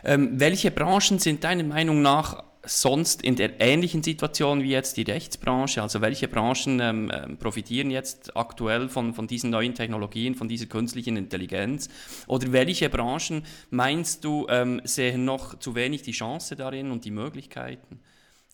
Ähm, 0.03 0.39
welche 0.39 0.71
Branchen 0.71 1.19
sind 1.19 1.43
deiner 1.43 1.63
Meinung 1.63 2.01
nach 2.01 2.43
sonst 2.63 3.21
in 3.21 3.35
der 3.35 3.59
ähnlichen 3.61 4.03
Situation 4.03 4.61
wie 4.61 4.71
jetzt 4.71 4.97
die 4.97 5.03
Rechtsbranche? 5.03 5.81
Also 5.81 6.01
welche 6.01 6.27
Branchen 6.27 6.79
ähm, 6.79 7.11
ähm, 7.13 7.37
profitieren 7.37 7.89
jetzt 7.89 8.35
aktuell 8.35 8.89
von, 8.89 9.13
von 9.13 9.27
diesen 9.27 9.49
neuen 9.49 9.73
Technologien, 9.73 10.35
von 10.35 10.47
dieser 10.47 10.65
künstlichen 10.65 11.17
Intelligenz? 11.17 11.89
Oder 12.27 12.51
welche 12.51 12.89
Branchen 12.89 13.43
meinst 13.69 14.23
du 14.23 14.47
ähm, 14.49 14.81
sehen 14.83 15.25
noch 15.25 15.59
zu 15.59 15.75
wenig 15.75 16.01
die 16.01 16.11
Chance 16.11 16.55
darin 16.55 16.91
und 16.91 17.05
die 17.05 17.11
Möglichkeiten? 17.11 17.99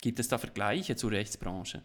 Gibt 0.02 0.20
es 0.20 0.28
da 0.28 0.38
Vergleiche 0.38 0.96
zur 0.96 1.12
Rechtsbranche? 1.12 1.82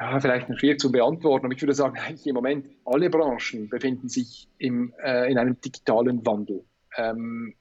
Ja, 0.00 0.18
vielleicht 0.18 0.46
schwierig 0.58 0.80
zu 0.80 0.90
beantworten, 0.90 1.44
aber 1.44 1.54
ich 1.54 1.60
würde 1.60 1.74
sagen, 1.74 1.98
im 2.24 2.34
Moment 2.34 2.66
alle 2.86 3.10
Branchen 3.10 3.68
befinden 3.68 4.08
sich 4.08 4.48
im, 4.56 4.94
äh, 5.04 5.30
in 5.30 5.36
einem 5.36 5.60
digitalen 5.60 6.24
Wandel. 6.24 6.64
Ähm, 6.96 7.54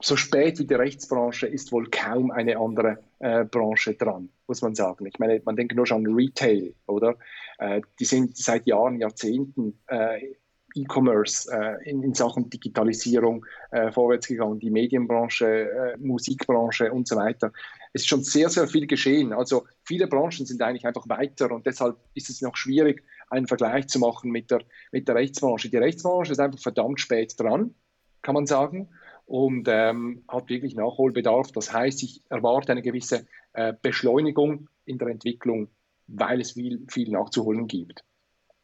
so 0.00 0.16
spät 0.16 0.58
wie 0.58 0.66
die 0.66 0.74
Rechtsbranche 0.74 1.46
ist 1.46 1.70
wohl 1.70 1.88
kaum 1.88 2.32
eine 2.32 2.58
andere 2.58 2.98
äh, 3.20 3.44
Branche 3.44 3.94
dran, 3.94 4.28
muss 4.48 4.60
man 4.60 4.74
sagen. 4.74 5.06
Ich 5.06 5.20
meine, 5.20 5.40
man 5.44 5.54
denkt 5.54 5.76
nur 5.76 5.86
schon 5.86 6.04
an 6.04 6.12
Retail, 6.12 6.74
oder? 6.86 7.16
Äh, 7.58 7.80
die 8.00 8.04
sind 8.04 8.36
seit 8.36 8.66
Jahren, 8.66 8.98
Jahrzehnten 8.98 9.78
äh, 9.86 10.34
E-Commerce 10.74 11.50
äh, 11.50 11.88
in, 11.88 12.02
in, 12.02 12.14
Sachen 12.14 12.50
Digitalisierung 12.50 13.44
äh, 13.70 13.90
vorwärts 13.90 14.26
gegangen, 14.26 14.58
die 14.58 14.70
Medienbranche, 14.70 15.46
äh, 15.46 15.96
Musikbranche 15.98 16.92
und 16.92 17.08
so 17.08 17.16
weiter. 17.16 17.52
Es 17.92 18.02
ist 18.02 18.08
schon 18.08 18.22
sehr, 18.22 18.48
sehr 18.48 18.68
viel 18.68 18.86
geschehen. 18.86 19.32
Also 19.32 19.66
viele 19.84 20.06
Branchen 20.06 20.46
sind 20.46 20.60
eigentlich 20.62 20.86
einfach 20.86 21.08
weiter 21.08 21.50
und 21.50 21.66
deshalb 21.66 21.96
ist 22.14 22.28
es 22.30 22.42
noch 22.42 22.56
schwierig, 22.56 23.04
einen 23.30 23.46
Vergleich 23.46 23.88
zu 23.88 23.98
machen 23.98 24.30
mit 24.30 24.50
der, 24.50 24.62
mit 24.92 25.08
der 25.08 25.14
Rechtsbranche. 25.14 25.70
Die 25.70 25.76
Rechtsbranche 25.76 26.32
ist 26.32 26.40
einfach 26.40 26.60
verdammt 26.60 27.00
spät 27.00 27.34
dran, 27.38 27.74
kann 28.22 28.34
man 28.34 28.46
sagen 28.46 28.88
und 29.26 29.68
ähm, 29.68 30.24
hat 30.28 30.48
wirklich 30.48 30.74
Nachholbedarf. 30.74 31.52
Das 31.52 31.72
heißt, 31.72 32.02
ich 32.02 32.22
erwarte 32.28 32.72
eine 32.72 32.82
gewisse 32.82 33.26
äh, 33.52 33.72
Beschleunigung 33.80 34.68
in 34.84 34.98
der 34.98 35.08
Entwicklung, 35.08 35.68
weil 36.06 36.40
es 36.40 36.52
viel, 36.52 36.84
viel 36.88 37.10
nachzuholen 37.10 37.66
gibt. 37.66 38.04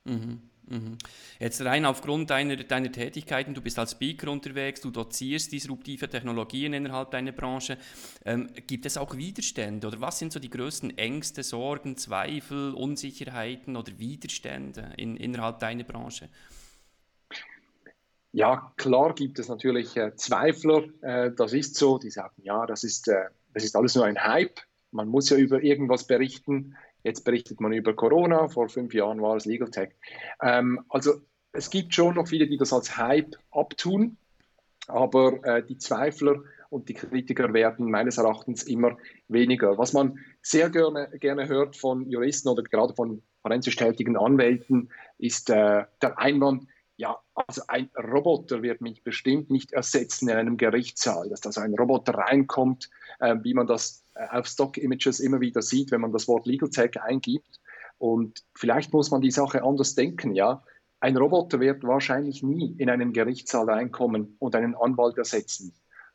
Mhm. 0.04 0.50
Jetzt 1.38 1.62
rein 1.62 1.85
aufgrund 1.85 2.30
deiner, 2.30 2.56
deiner 2.56 2.90
Tätigkeiten, 2.90 3.54
du 3.54 3.61
bist 3.61 3.78
als 3.78 3.92
Speaker 3.92 4.30
unterwegs, 4.30 4.80
du 4.80 4.90
dozierst 4.90 5.52
disruptive 5.52 6.09
Technologien 6.09 6.73
innerhalb 6.73 7.11
deiner 7.11 7.33
Branche. 7.33 7.76
Ähm, 8.25 8.49
gibt 8.66 8.87
es 8.87 8.97
auch 8.97 9.16
Widerstände 9.16 9.87
oder 9.87 10.00
was 10.00 10.18
sind 10.18 10.33
so 10.33 10.40
die 10.40 10.50
größten 10.50 10.97
Ängste, 10.97 11.42
Sorgen, 11.42 11.97
Zweifel, 11.97 12.73
Unsicherheiten 12.73 13.76
oder 13.76 13.99
Widerstände 13.99 14.92
in, 14.97 15.16
innerhalb 15.16 15.59
deiner 15.59 15.85
Branche? 15.85 16.28
Ja, 18.33 18.73
klar 18.76 19.14
gibt 19.14 19.38
es 19.38 19.49
natürlich 19.49 19.97
äh, 19.97 20.16
Zweifler, 20.16 20.85
äh, 21.02 21.30
das 21.30 21.52
ist 21.52 21.76
so, 21.76 21.99
die 21.99 22.11
sagen, 22.11 22.35
ja, 22.42 22.66
das 22.66 22.83
ist, 22.83 23.06
äh, 23.06 23.26
das 23.52 23.64
ist 23.64 23.76
alles 23.76 23.94
nur 23.94 24.06
ein 24.06 24.23
Hype, 24.23 24.61
man 24.90 25.09
muss 25.09 25.28
ja 25.28 25.37
über 25.37 25.62
irgendwas 25.62 26.06
berichten. 26.06 26.76
Jetzt 27.04 27.25
berichtet 27.25 27.61
man 27.61 27.73
über 27.73 27.94
Corona, 27.94 28.49
vor 28.49 28.68
fünf 28.68 28.94
Jahren 28.94 29.20
war 29.20 29.37
es 29.37 29.44
Legal 29.44 29.70
Tech. 29.70 29.90
Ähm, 30.42 30.80
also 30.88 31.20
es 31.52 31.70
gibt 31.70 31.94
schon 31.94 32.14
noch 32.16 32.26
viele, 32.26 32.49
die 32.49 32.56
das 32.56 32.73
als 32.73 32.96
Hype 32.96 33.37
abtun, 33.52 34.16
aber 34.88 35.44
äh, 35.44 35.64
die 35.64 35.78
Zweifler 35.78 36.42
und 36.70 36.88
die 36.88 36.94
Kritiker 36.94 37.52
werden 37.52 37.90
meines 37.90 38.18
Erachtens 38.18 38.64
immer 38.64 38.96
weniger. 39.28 39.78
Was 39.78 39.92
man 39.92 40.18
sehr 40.42 40.70
gerne, 40.70 41.11
gerne 41.20 41.46
hört 41.46 41.76
von 41.76 42.11
Juristen 42.11 42.49
oder 42.49 42.62
gerade 42.62 42.94
von 42.94 43.23
forensisch 43.42 43.76
tätigen 43.76 44.16
Anwälten, 44.16 44.90
ist 45.18 45.50
äh, 45.50 45.84
der 46.00 46.18
Einwand, 46.18 46.66
ja, 46.96 47.18
also 47.34 47.62
ein 47.68 47.90
Roboter 47.96 48.62
wird 48.62 48.80
mich 48.80 49.02
bestimmt 49.04 49.50
nicht 49.50 49.73
ersetzen 49.73 50.28
in 50.28 50.37
einem 50.37 50.56
Gerichtssaal, 50.56 51.28
dass 51.28 51.40
da 51.40 51.52
so 51.52 51.61
ein 51.61 51.75
Roboter 51.75 52.14
reinkommt, 52.14 52.88
äh, 53.20 53.37
wie 53.42 53.52
man 53.52 53.66
das 53.66 54.03
auf 54.14 54.47
Stock-Images 54.47 55.21
immer 55.21 55.40
wieder 55.40 55.62
sieht, 55.62 55.90
wenn 55.90 56.00
man 56.00 56.12
das 56.12 56.28
Wort 56.28 56.47
Legal 56.47 56.71
Tech 56.71 57.00
eingibt. 57.00 57.61
Und 57.99 58.44
vielleicht 58.54 58.92
muss 58.92 59.11
man 59.11 59.21
die 59.21 59.30
Sache 59.30 59.62
anders 59.62 59.94
denken, 59.94 60.35
ja. 60.35 60.62
Ein 61.00 61.16
Roboter 61.16 61.61
wird 61.61 61.85
wahrscheinlich 61.85 62.42
nie 62.42 62.75
in 62.78 62.88
einen 62.88 63.12
Gerichtssaal 63.12 63.68
reinkommen 63.68 64.37
und 64.38 64.54
einen 64.54 64.75
Anwalt 64.75 65.18
ersetzen, 65.18 65.75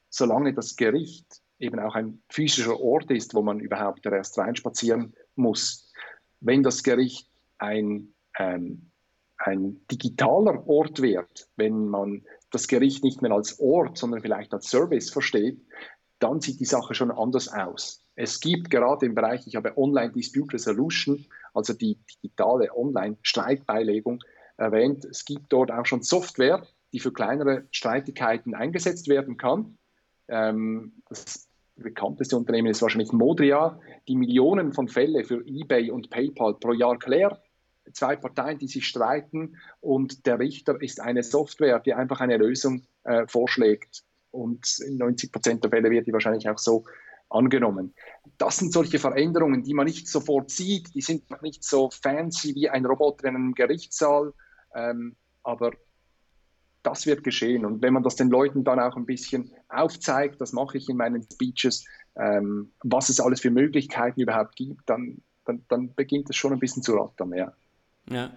solange 0.09 0.53
das 0.53 0.75
Gericht 0.75 1.41
eben 1.59 1.79
auch 1.79 1.93
ein 1.93 2.23
physischer 2.29 2.79
Ort 2.79 3.11
ist, 3.11 3.35
wo 3.35 3.43
man 3.43 3.59
überhaupt 3.59 4.05
erst 4.05 4.37
reinspazieren 4.39 5.13
muss. 5.35 5.91
Wenn 6.39 6.63
das 6.63 6.81
Gericht 6.81 7.29
ein 7.59 8.13
ähm, 8.39 8.89
ein 9.39 9.85
digitaler 9.89 10.67
Ort 10.67 11.01
wird, 11.01 11.49
wenn 11.55 11.87
man 11.87 12.23
das 12.51 12.67
Gericht 12.67 13.03
nicht 13.03 13.21
mehr 13.21 13.31
als 13.31 13.59
Ort, 13.59 13.97
sondern 13.97 14.21
vielleicht 14.21 14.53
als 14.53 14.69
Service 14.69 15.09
versteht, 15.09 15.59
dann 16.19 16.41
sieht 16.41 16.59
die 16.59 16.65
Sache 16.65 16.93
schon 16.93 17.11
anders 17.11 17.47
aus. 17.47 18.03
Es 18.15 18.39
gibt 18.39 18.69
gerade 18.69 19.05
im 19.05 19.15
Bereich, 19.15 19.47
ich 19.47 19.55
habe 19.55 19.77
Online 19.77 20.11
Dispute 20.11 20.53
Resolution, 20.53 21.25
also 21.53 21.73
die 21.73 21.97
digitale 22.13 22.75
Online-Streitbeilegung 22.75 24.21
erwähnt, 24.57 25.05
es 25.05 25.25
gibt 25.25 25.51
dort 25.53 25.71
auch 25.71 25.85
schon 25.85 26.03
Software, 26.03 26.65
die 26.91 26.99
für 26.99 27.13
kleinere 27.13 27.65
Streitigkeiten 27.71 28.55
eingesetzt 28.55 29.07
werden 29.07 29.37
kann. 29.37 29.77
Ähm, 30.27 31.01
das 31.07 31.47
bekannteste 31.77 32.35
Unternehmen 32.35 32.67
ist 32.67 32.81
wahrscheinlich 32.81 33.13
Modria, 33.13 33.79
die 34.07 34.17
Millionen 34.17 34.73
von 34.73 34.89
Fälle 34.89 35.23
für 35.23 35.45
eBay 35.45 35.91
und 35.91 36.09
PayPal 36.09 36.55
pro 36.55 36.73
Jahr 36.73 36.99
klärt 36.99 37.41
zwei 37.93 38.15
Parteien, 38.15 38.59
die 38.59 38.67
sich 38.67 38.85
streiten 38.87 39.57
und 39.81 40.25
der 40.25 40.39
Richter 40.39 40.81
ist 40.81 40.99
eine 40.99 41.23
Software, 41.23 41.79
die 41.79 41.93
einfach 41.93 42.19
eine 42.19 42.37
Lösung 42.37 42.83
äh, 43.03 43.25
vorschlägt. 43.27 44.03
Und 44.31 44.79
in 44.85 44.97
90 44.97 45.31
Prozent 45.31 45.63
der 45.63 45.71
Fälle 45.71 45.89
wird 45.89 46.07
die 46.07 46.13
wahrscheinlich 46.13 46.47
auch 46.49 46.57
so 46.57 46.85
angenommen. 47.29 47.93
Das 48.37 48.57
sind 48.57 48.73
solche 48.73 48.99
Veränderungen, 48.99 49.63
die 49.63 49.73
man 49.73 49.85
nicht 49.85 50.07
sofort 50.07 50.49
sieht, 50.49 50.93
die 50.95 51.01
sind 51.01 51.29
noch 51.29 51.41
nicht 51.41 51.63
so 51.63 51.89
fancy 51.89 52.55
wie 52.55 52.69
ein 52.69 52.85
Roboter 52.85 53.27
in 53.27 53.35
einem 53.35 53.53
Gerichtssaal, 53.53 54.33
ähm, 54.75 55.15
aber 55.43 55.71
das 56.83 57.05
wird 57.05 57.23
geschehen. 57.23 57.65
Und 57.65 57.81
wenn 57.81 57.93
man 57.93 58.03
das 58.03 58.15
den 58.15 58.29
Leuten 58.29 58.63
dann 58.63 58.79
auch 58.79 58.95
ein 58.95 59.05
bisschen 59.05 59.51
aufzeigt, 59.67 60.39
das 60.41 60.53
mache 60.53 60.77
ich 60.77 60.89
in 60.89 60.97
meinen 60.97 61.23
Speeches, 61.31 61.85
ähm, 62.15 62.71
was 62.83 63.09
es 63.09 63.19
alles 63.19 63.41
für 63.41 63.51
Möglichkeiten 63.51 64.21
überhaupt 64.21 64.55
gibt, 64.55 64.89
dann, 64.89 65.21
dann, 65.45 65.65
dann 65.67 65.93
beginnt 65.93 66.29
es 66.29 66.35
schon 66.35 66.53
ein 66.53 66.59
bisschen 66.59 66.83
zu 66.83 66.93
rattern. 66.93 67.33
Ja. 67.33 67.53
Ja. 68.09 68.31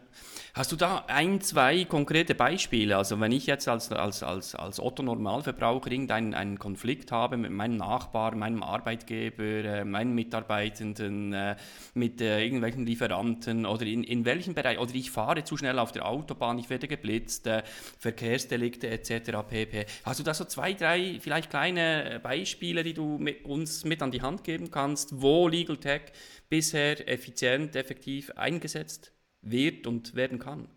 Hast 0.54 0.70
du 0.70 0.76
da 0.76 1.06
ein, 1.08 1.40
zwei 1.40 1.86
konkrete 1.86 2.34
Beispiele? 2.34 2.98
Also 2.98 3.18
wenn 3.18 3.32
ich 3.32 3.46
jetzt 3.46 3.68
als, 3.68 3.90
als, 3.90 4.22
als, 4.22 4.54
als 4.54 4.80
Otto-Normalverbraucher 4.80 5.90
irgendeinen 5.90 6.34
einen 6.34 6.58
Konflikt 6.58 7.10
habe 7.10 7.38
mit 7.38 7.52
meinem 7.52 7.78
Nachbar, 7.78 8.34
meinem 8.34 8.62
Arbeitgeber, 8.62 9.42
äh, 9.42 9.84
meinen 9.86 10.14
Mitarbeitenden, 10.14 11.32
äh, 11.32 11.56
mit 11.94 12.20
äh, 12.20 12.44
irgendwelchen 12.44 12.84
Lieferanten 12.84 13.64
oder 13.64 13.86
in, 13.86 14.04
in 14.04 14.26
welchem 14.26 14.52
Bereich, 14.52 14.78
oder 14.78 14.94
ich 14.94 15.10
fahre 15.10 15.42
zu 15.42 15.56
schnell 15.56 15.78
auf 15.78 15.90
der 15.90 16.06
Autobahn, 16.06 16.58
ich 16.58 16.68
werde 16.68 16.86
geblitzt, 16.86 17.46
äh, 17.46 17.62
Verkehrsdelikte 17.98 18.90
etc. 18.90 19.30
pp. 19.48 19.86
Hast 20.04 20.20
du 20.20 20.22
da 20.22 20.34
so 20.34 20.44
zwei, 20.44 20.74
drei 20.74 21.18
vielleicht 21.18 21.48
kleine 21.48 22.20
Beispiele, 22.22 22.82
die 22.82 22.92
du 22.92 23.16
mit 23.16 23.46
uns 23.46 23.86
mit 23.86 24.02
an 24.02 24.10
die 24.10 24.20
Hand 24.20 24.44
geben 24.44 24.70
kannst, 24.70 25.22
wo 25.22 25.48
Legal 25.48 25.78
Tech 25.78 26.02
bisher 26.50 27.08
effizient, 27.08 27.74
effektiv 27.74 28.30
eingesetzt 28.32 29.12
wird 29.42 29.86
und 29.86 30.14
werden 30.14 30.38
kann? 30.38 30.68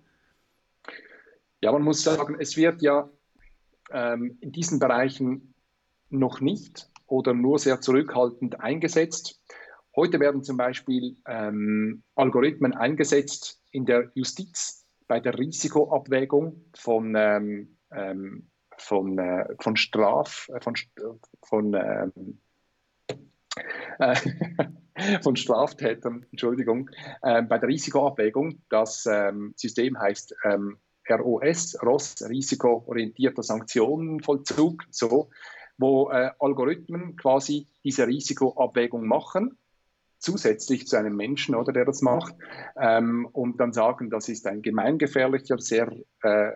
Ja, 1.61 1.71
man 1.71 1.83
muss 1.83 2.03
sagen, 2.03 2.37
es 2.39 2.57
wird 2.57 2.81
ja 2.81 3.09
ähm, 3.91 4.37
in 4.41 4.51
diesen 4.51 4.79
Bereichen 4.79 5.53
noch 6.09 6.41
nicht 6.41 6.89
oder 7.07 7.33
nur 7.33 7.59
sehr 7.59 7.81
zurückhaltend 7.81 8.59
eingesetzt. 8.59 9.41
Heute 9.95 10.19
werden 10.19 10.43
zum 10.43 10.57
Beispiel 10.57 11.15
ähm, 11.27 12.03
Algorithmen 12.15 12.73
eingesetzt 12.73 13.61
in 13.71 13.85
der 13.85 14.11
Justiz 14.13 14.85
bei 15.07 15.19
der 15.19 15.37
Risikoabwägung 15.37 16.65
von, 16.75 17.15
ähm, 17.15 17.77
ähm 17.91 18.49
von, 18.77 19.17
äh, 19.17 19.55
von 19.61 19.77
Straf, 19.77 20.49
äh, 20.53 20.59
von, 20.59 20.75
von 21.43 21.73
ähm, 21.73 22.41
äh, 23.99 24.15
von 25.21 25.35
Straftätern, 25.35 26.25
Entschuldigung, 26.31 26.89
äh, 27.21 27.41
bei 27.41 27.57
der 27.57 27.69
Risikoabwägung. 27.69 28.61
Das 28.69 29.05
ähm, 29.05 29.53
System 29.55 29.99
heißt 29.99 30.35
ähm, 30.43 30.77
ROS, 31.09 31.77
ROS, 31.83 32.15
risikoorientierter 32.27 33.43
Sanktionenvollzug, 33.43 34.83
so, 34.89 35.29
wo 35.77 36.09
äh, 36.09 36.31
Algorithmen 36.39 37.15
quasi 37.15 37.67
diese 37.83 38.07
Risikoabwägung 38.07 39.05
machen 39.05 39.57
zusätzlich 40.17 40.87
zu 40.87 40.97
einem 40.97 41.15
Menschen, 41.15 41.53
oder 41.53 41.71
der 41.71 41.85
das 41.85 42.01
macht, 42.01 42.33
ähm, 42.81 43.27
und 43.31 43.59
dann 43.59 43.73
sagen, 43.73 44.09
das 44.09 44.27
ist 44.27 44.47
ein 44.47 44.63
gemeingefährlicher, 44.63 45.59
sehr 45.59 45.91
äh, 46.23 46.51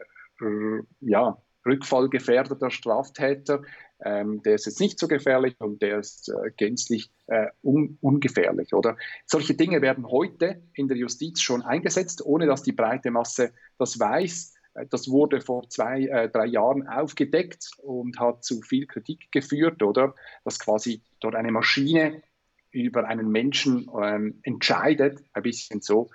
ja, 1.01 1.37
rückfallgefährdeter 1.65 2.71
Straftäter, 2.71 3.61
ähm, 4.03 4.41
der 4.43 4.55
ist 4.55 4.65
jetzt 4.65 4.79
nicht 4.79 4.97
so 4.99 5.07
gefährlich 5.07 5.55
und 5.59 5.81
der 5.81 5.99
ist 5.99 6.29
äh, 6.29 6.51
gänzlich 6.55 7.11
äh, 7.27 7.47
un 7.61 7.97
ungefährlich. 8.01 8.73
Oder 8.73 8.97
solche 9.25 9.55
Dinge 9.55 9.81
werden 9.81 10.07
heute 10.07 10.63
in 10.73 10.87
der 10.87 10.97
Justiz 10.97 11.41
schon 11.41 11.61
eingesetzt, 11.61 12.25
ohne 12.25 12.45
dass 12.45 12.63
die 12.63 12.71
breite 12.71 13.11
Masse 13.11 13.51
das 13.77 13.99
weiß. 13.99 14.53
Äh, 14.75 14.85
das 14.89 15.09
wurde 15.09 15.41
vor 15.41 15.69
zwei, 15.69 16.05
äh, 16.05 16.29
drei 16.29 16.45
Jahren 16.45 16.87
aufgedeckt 16.87 17.71
und 17.81 18.19
hat 18.19 18.43
zu 18.43 18.61
viel 18.61 18.87
Kritik 18.87 19.31
geführt, 19.31 19.83
oder? 19.83 20.15
Dass 20.45 20.59
quasi 20.59 21.03
dort 21.19 21.35
eine 21.35 21.51
Maschine 21.51 22.23
über 22.71 23.05
einen 23.07 23.29
Menschen 23.29 23.89
ähm, 24.01 24.39
entscheidet, 24.43 25.23
ein 25.33 25.43
bisschen 25.43 25.81
so. 25.81 26.09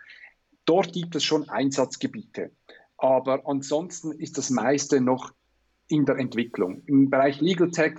Dort 0.64 0.92
gibt 0.92 1.14
es 1.14 1.24
schon 1.24 1.48
Einsatzgebiete. 1.48 2.52
Aber 2.96 3.46
ansonsten 3.46 4.12
ist 4.12 4.38
das 4.38 4.50
meiste 4.50 5.00
noch 5.00 5.32
in 5.88 6.06
der 6.06 6.16
Entwicklung. 6.16 6.82
Im 6.86 7.10
Bereich 7.10 7.40
Legal 7.40 7.70
Tech 7.70 7.94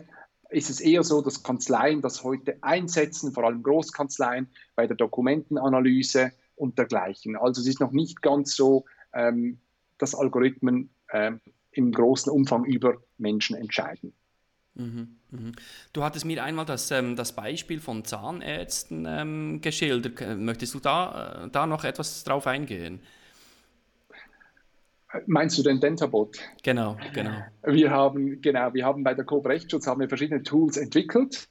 ist 0.50 0.70
es 0.70 0.80
eher 0.80 1.04
so, 1.04 1.22
dass 1.22 1.44
Kanzleien 1.44 2.02
das 2.02 2.24
heute 2.24 2.58
einsetzen, 2.62 3.34
vor 3.34 3.44
allem 3.44 3.64
Großkanzleien 3.64 4.48
bei 4.75 4.88
der 4.88 4.96
Dokumentenanalyse 4.96 6.32
und 6.56 6.78
dergleichen. 6.78 7.36
Also 7.36 7.62
es 7.62 7.68
ist 7.68 7.80
noch 7.80 7.92
nicht 7.92 8.22
ganz 8.22 8.56
so, 8.56 8.86
ähm, 9.14 9.60
dass 9.98 10.16
Algorithmen 10.16 10.90
ähm, 11.12 11.42
im 11.72 11.92
großen 11.92 12.32
Umfang 12.32 12.66
über 12.66 12.98
Menschen 13.18 13.56
entscheiden. 13.56 14.14
Mhm, 14.75 15.18
mhm. 15.32 15.52
Du 15.94 16.04
hattest 16.04 16.25
mir 16.25 16.44
einmal 16.44 16.66
das, 16.66 16.92
ähm, 16.92 17.16
das 17.16 17.34
Beispiel 17.34 17.80
von 17.80 18.04
Zahnärzten 18.04 19.06
ähm, 19.08 19.62
geschildert. 19.62 20.38
Möchtest 20.38 20.74
du 20.74 20.80
da, 20.80 21.46
äh, 21.46 21.50
da 21.50 21.66
noch 21.66 21.84
etwas 21.84 22.24
drauf 22.24 22.48
eingehen? 22.48 23.00
Meinst 25.28 25.58
du 25.58 25.64
den 25.64 25.80
Dentabot? 25.80 26.38
Genau, 26.64 26.98
genau. 27.14 27.32
Wir 27.64 27.92
haben, 27.92 28.42
genau, 28.42 28.74
wir 28.74 28.86
haben 28.86 29.04
bei 29.04 29.14
der 29.14 29.26
Coop 29.26 29.46
Rechtsschutz 29.46 29.88
haben 29.88 30.02
wir 30.02 30.10
verschiedene 30.10 30.44
Tools 30.44 30.78
entwickelt. 30.78 31.48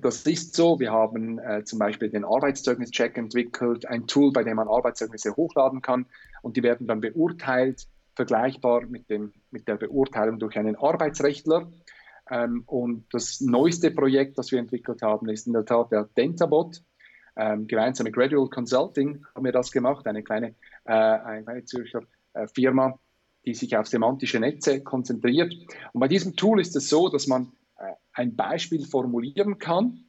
Das 0.00 0.22
ist 0.26 0.54
so. 0.56 0.80
Wir 0.80 0.92
haben 0.92 1.38
äh, 1.38 1.64
zum 1.64 1.78
Beispiel 1.78 2.08
den 2.08 2.24
Arbeitszeugnischeck 2.24 3.16
entwickelt, 3.16 3.86
ein 3.86 4.06
Tool, 4.06 4.32
bei 4.32 4.42
dem 4.42 4.56
man 4.56 4.68
Arbeitszeugnisse 4.68 5.36
hochladen 5.36 5.82
kann 5.82 6.06
und 6.42 6.56
die 6.56 6.62
werden 6.62 6.86
dann 6.86 7.00
beurteilt, 7.00 7.86
vergleichbar 8.14 8.82
mit, 8.86 9.10
dem, 9.10 9.32
mit 9.50 9.68
der 9.68 9.76
Beurteilung 9.76 10.38
durch 10.38 10.56
einen 10.56 10.76
Arbeitsrechtler. 10.76 11.70
Ähm, 12.30 12.62
und 12.66 13.06
das 13.12 13.40
neueste 13.40 13.90
Projekt, 13.90 14.38
das 14.38 14.50
wir 14.50 14.58
entwickelt 14.58 15.02
haben, 15.02 15.28
ist 15.28 15.46
in 15.46 15.52
der 15.52 15.64
Tat 15.64 15.92
der 15.92 16.08
Dentabot. 16.16 16.82
Ähm, 17.36 17.66
gemeinsam 17.66 18.04
mit 18.04 18.14
Gradual 18.14 18.48
Consulting 18.48 19.26
haben 19.34 19.44
wir 19.44 19.52
das 19.52 19.72
gemacht, 19.72 20.06
eine 20.06 20.22
kleine, 20.22 20.54
äh, 20.84 20.92
eine 20.92 21.42
kleine 21.42 21.64
Zürcher 21.64 22.02
Firma, 22.52 22.98
die 23.44 23.54
sich 23.54 23.76
auf 23.76 23.86
semantische 23.86 24.40
Netze 24.40 24.82
konzentriert. 24.82 25.54
Und 25.92 26.00
bei 26.00 26.08
diesem 26.08 26.36
Tool 26.36 26.60
ist 26.60 26.74
es 26.76 26.88
so, 26.88 27.08
dass 27.08 27.26
man 27.26 27.52
äh, 27.78 27.92
ein 28.12 28.36
Beispiel 28.36 28.86
formulieren 28.86 29.58
kann, 29.58 30.04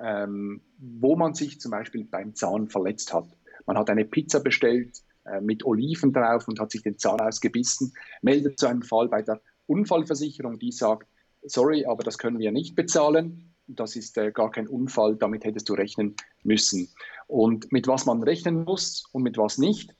ähm, 0.00 0.62
wo 0.78 1.16
man 1.16 1.34
sich 1.34 1.60
zum 1.60 1.70
Beispiel 1.70 2.04
beim 2.04 2.34
Zahn 2.34 2.68
verletzt 2.68 3.12
hat. 3.14 3.26
Man 3.66 3.78
hat 3.78 3.90
eine 3.90 4.04
Pizza 4.04 4.40
bestellt 4.40 5.02
äh, 5.24 5.40
mit 5.40 5.64
Oliven 5.64 6.12
drauf 6.12 6.48
und 6.48 6.60
hat 6.60 6.70
sich 6.70 6.82
den 6.82 6.98
Zahn 6.98 7.20
ausgebissen, 7.20 7.92
meldet 8.22 8.58
zu 8.58 8.66
einem 8.66 8.82
Fall 8.82 9.08
bei 9.08 9.22
der 9.22 9.40
Unfallversicherung, 9.66 10.58
die 10.58 10.72
sagt, 10.72 11.08
sorry, 11.42 11.86
aber 11.86 12.04
das 12.04 12.18
können 12.18 12.38
wir 12.38 12.52
nicht 12.52 12.74
bezahlen. 12.74 13.54
Das 13.68 13.96
ist 13.96 14.16
äh, 14.16 14.30
gar 14.30 14.50
kein 14.50 14.68
Unfall, 14.68 15.16
damit 15.16 15.44
hättest 15.44 15.68
du 15.68 15.74
rechnen 15.74 16.14
müssen. 16.44 16.88
Und 17.26 17.72
mit 17.72 17.88
was 17.88 18.06
man 18.06 18.22
rechnen 18.22 18.64
muss 18.64 19.04
und 19.12 19.22
mit 19.22 19.38
was 19.38 19.58
nicht, 19.58 19.92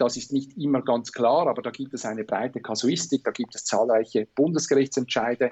das 0.00 0.16
ist 0.16 0.32
nicht 0.32 0.56
immer 0.56 0.82
ganz 0.82 1.12
klar, 1.12 1.46
aber 1.46 1.62
da 1.62 1.70
gibt 1.70 1.92
es 1.94 2.04
eine 2.04 2.24
breite 2.24 2.60
Kasuistik, 2.60 3.24
da 3.24 3.30
gibt 3.30 3.54
es 3.54 3.64
zahlreiche 3.64 4.26
Bundesgerichtsentscheide 4.34 5.50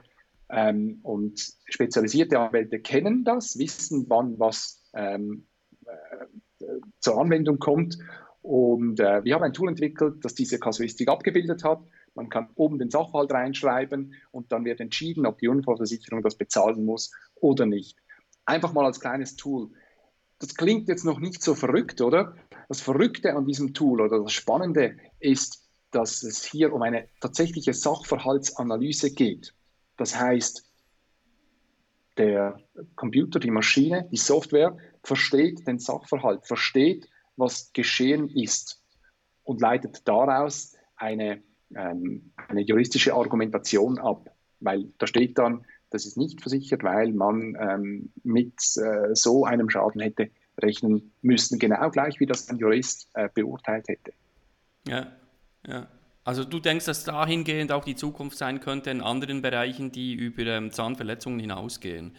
ähm, 0.50 1.00
und 1.02 1.40
spezialisierte 1.66 2.38
Anwälte 2.38 2.80
kennen 2.80 3.24
das, 3.24 3.58
wissen, 3.58 4.06
wann 4.08 4.38
was 4.38 4.82
ähm, 4.94 5.46
äh, 5.84 6.64
zur 7.00 7.20
Anwendung 7.20 7.58
kommt. 7.58 7.98
Und 8.40 9.00
äh, 9.00 9.22
wir 9.24 9.34
haben 9.34 9.42
ein 9.42 9.52
Tool 9.52 9.68
entwickelt, 9.68 10.24
das 10.24 10.34
diese 10.34 10.58
Kasuistik 10.58 11.08
abgebildet 11.08 11.64
hat. 11.64 11.80
Man 12.14 12.30
kann 12.30 12.48
oben 12.54 12.78
den 12.78 12.90
Sachverhalt 12.90 13.32
reinschreiben 13.32 14.14
und 14.30 14.50
dann 14.50 14.64
wird 14.64 14.80
entschieden, 14.80 15.26
ob 15.26 15.38
die 15.38 15.48
Unfallversicherung 15.48 16.22
das 16.22 16.36
bezahlen 16.36 16.84
muss 16.84 17.12
oder 17.34 17.66
nicht. 17.66 17.98
Einfach 18.46 18.72
mal 18.72 18.86
als 18.86 19.00
kleines 19.00 19.36
Tool. 19.36 19.70
Das 20.38 20.54
klingt 20.54 20.88
jetzt 20.88 21.04
noch 21.04 21.20
nicht 21.20 21.42
so 21.42 21.54
verrückt, 21.54 22.00
oder? 22.00 22.34
Das 22.68 22.80
Verrückte 22.80 23.34
an 23.34 23.46
diesem 23.46 23.72
Tool 23.72 24.00
oder 24.02 24.22
das 24.22 24.32
Spannende 24.32 24.96
ist, 25.18 25.68
dass 25.90 26.22
es 26.22 26.44
hier 26.44 26.72
um 26.72 26.82
eine 26.82 27.08
tatsächliche 27.20 27.72
Sachverhaltsanalyse 27.72 29.10
geht. 29.12 29.54
Das 29.96 30.18
heißt, 30.18 30.64
der 32.18 32.60
Computer, 32.94 33.40
die 33.40 33.50
Maschine, 33.50 34.08
die 34.10 34.16
Software 34.16 34.76
versteht 35.02 35.66
den 35.66 35.78
Sachverhalt, 35.78 36.46
versteht, 36.46 37.08
was 37.36 37.72
geschehen 37.72 38.28
ist 38.28 38.82
und 39.44 39.60
leitet 39.60 40.06
daraus 40.06 40.76
eine, 40.96 41.42
ähm, 41.74 42.32
eine 42.48 42.62
juristische 42.62 43.14
Argumentation 43.14 43.98
ab. 43.98 44.28
Weil 44.60 44.92
da 44.98 45.06
steht 45.06 45.38
dann, 45.38 45.64
das 45.90 46.04
ist 46.04 46.18
nicht 46.18 46.42
versichert, 46.42 46.82
weil 46.82 47.12
man 47.12 47.56
ähm, 47.58 48.12
mit 48.24 48.54
äh, 48.76 49.14
so 49.14 49.44
einem 49.46 49.70
Schaden 49.70 50.00
hätte 50.00 50.30
rechnen 50.58 51.12
müssen, 51.22 51.58
genau 51.58 51.90
gleich 51.90 52.20
wie 52.20 52.26
das 52.26 52.48
ein 52.48 52.56
Jurist 52.56 53.08
äh, 53.14 53.28
beurteilt 53.32 53.88
hätte. 53.88 54.12
Ja, 54.86 55.12
ja. 55.66 55.88
Also 56.24 56.44
du 56.44 56.60
denkst, 56.60 56.84
dass 56.84 57.04
dahingehend 57.04 57.72
auch 57.72 57.84
die 57.84 57.96
Zukunft 57.96 58.36
sein 58.36 58.60
könnte 58.60 58.90
in 58.90 59.00
anderen 59.00 59.40
Bereichen, 59.40 59.92
die 59.92 60.12
über 60.12 60.44
ähm, 60.44 60.70
Zahnverletzungen 60.70 61.40
hinausgehen? 61.40 62.14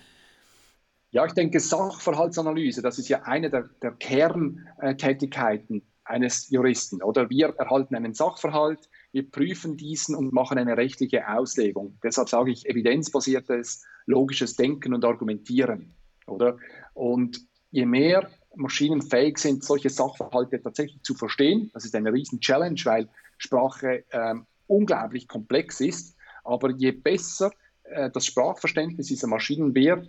Ja, 1.12 1.26
ich 1.26 1.34
denke, 1.34 1.60
Sachverhaltsanalyse, 1.60 2.82
das 2.82 2.98
ist 2.98 3.10
ja 3.10 3.24
eine 3.24 3.50
der, 3.50 3.70
der 3.82 3.92
Kerntätigkeiten 3.92 5.84
eines 6.06 6.50
Juristen. 6.50 7.02
Oder 7.04 7.30
wir 7.30 7.50
erhalten 7.58 7.96
einen 7.96 8.14
Sachverhalt, 8.14 8.90
wir 9.12 9.30
prüfen 9.30 9.78
diesen 9.78 10.16
und 10.16 10.34
machen 10.34 10.58
eine 10.58 10.78
rechtliche 10.78 11.28
Auslegung. 11.28 11.98
Deshalb 12.04 12.30
sage 12.30 12.52
ich 12.52 12.68
evidenzbasiertes, 12.68 13.86
logisches 14.06 14.56
Denken 14.56 14.94
und 14.94 15.06
Argumentieren. 15.06 15.94
Oder? 16.26 16.58
Und 16.94 17.48
je 17.72 17.86
mehr 17.86 18.30
Maschinen 18.56 19.02
fähig 19.02 19.38
sind, 19.38 19.64
solche 19.64 19.90
Sachverhalte 19.90 20.62
tatsächlich 20.62 21.02
zu 21.04 21.14
verstehen, 21.14 21.70
das 21.74 21.86
ist 21.86 21.96
eine 21.96 22.12
riesen 22.12 22.40
Challenge, 22.40 22.80
weil 22.84 23.10
Sprache 23.38 24.04
ähm, 24.12 24.46
unglaublich 24.68 25.28
komplex 25.28 25.80
ist, 25.82 26.16
aber 26.44 26.72
je 26.72 26.92
besser 26.92 27.52
äh, 27.84 28.10
das 28.10 28.26
Sprachverständnis 28.26 29.08
dieser 29.08 29.28
Maschinen 29.28 29.74
wird, 29.76 30.08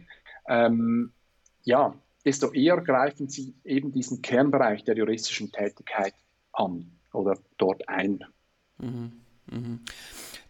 ähm, 0.48 1.12
ja, 1.62 1.94
desto 2.24 2.52
eher 2.52 2.80
greifen 2.80 3.28
sie 3.28 3.54
eben 3.64 3.92
diesen 3.92 4.22
Kernbereich 4.22 4.84
der 4.84 4.96
juristischen 4.96 5.52
Tätigkeit 5.52 6.14
an 6.52 6.90
oder 7.12 7.38
dort 7.58 7.88
ein. 7.88 8.24
Mhm. 8.78 9.12
Mhm. 9.50 9.80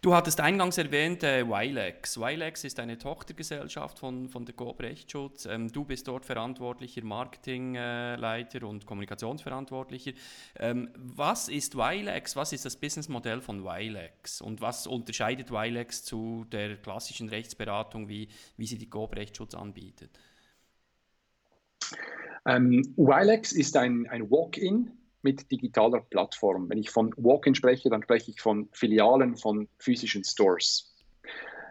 Du 0.03 0.15
hattest 0.15 0.39
eingangs 0.39 0.79
erwähnt 0.79 1.21
äh, 1.21 1.47
Wilex. 1.47 2.19
Wilex 2.19 2.63
ist 2.63 2.79
eine 2.79 2.97
Tochtergesellschaft 2.97 3.99
von, 3.99 4.29
von 4.29 4.45
der 4.45 4.55
Coop 4.55 4.81
Rechtsschutz. 4.81 5.45
Ähm, 5.45 5.71
du 5.71 5.85
bist 5.85 6.07
dort 6.07 6.25
verantwortlicher 6.25 7.03
Marketingleiter 7.03 8.63
äh, 8.63 8.65
und 8.65 8.87
Kommunikationsverantwortlicher. 8.87 10.13
Ähm, 10.57 10.89
was 10.95 11.49
ist 11.49 11.75
Wilex? 11.75 12.35
Was 12.35 12.51
ist 12.51 12.65
das 12.65 12.77
Businessmodell 12.77 13.41
von 13.41 13.63
Wilex? 13.63 14.41
Und 14.41 14.59
was 14.59 14.87
unterscheidet 14.87 15.51
Wilex 15.51 16.03
zu 16.03 16.47
der 16.51 16.77
klassischen 16.77 17.29
Rechtsberatung, 17.29 18.09
wie, 18.09 18.27
wie 18.57 18.65
sie 18.65 18.79
die 18.79 18.89
Coop 18.89 19.15
Rechtsschutz 19.15 19.53
anbietet? 19.53 20.17
Ähm, 22.47 22.91
Wilex 22.97 23.51
ist 23.51 23.77
ein, 23.77 24.07
ein 24.09 24.31
Walk-in 24.31 24.97
mit 25.23 25.51
digitaler 25.51 26.01
Plattform. 26.01 26.69
Wenn 26.69 26.77
ich 26.77 26.89
von 26.89 27.13
Walk-in 27.17 27.55
spreche, 27.55 27.89
dann 27.89 28.03
spreche 28.03 28.31
ich 28.31 28.41
von 28.41 28.69
Filialen 28.71 29.37
von 29.37 29.67
physischen 29.77 30.23
Stores. 30.23 30.95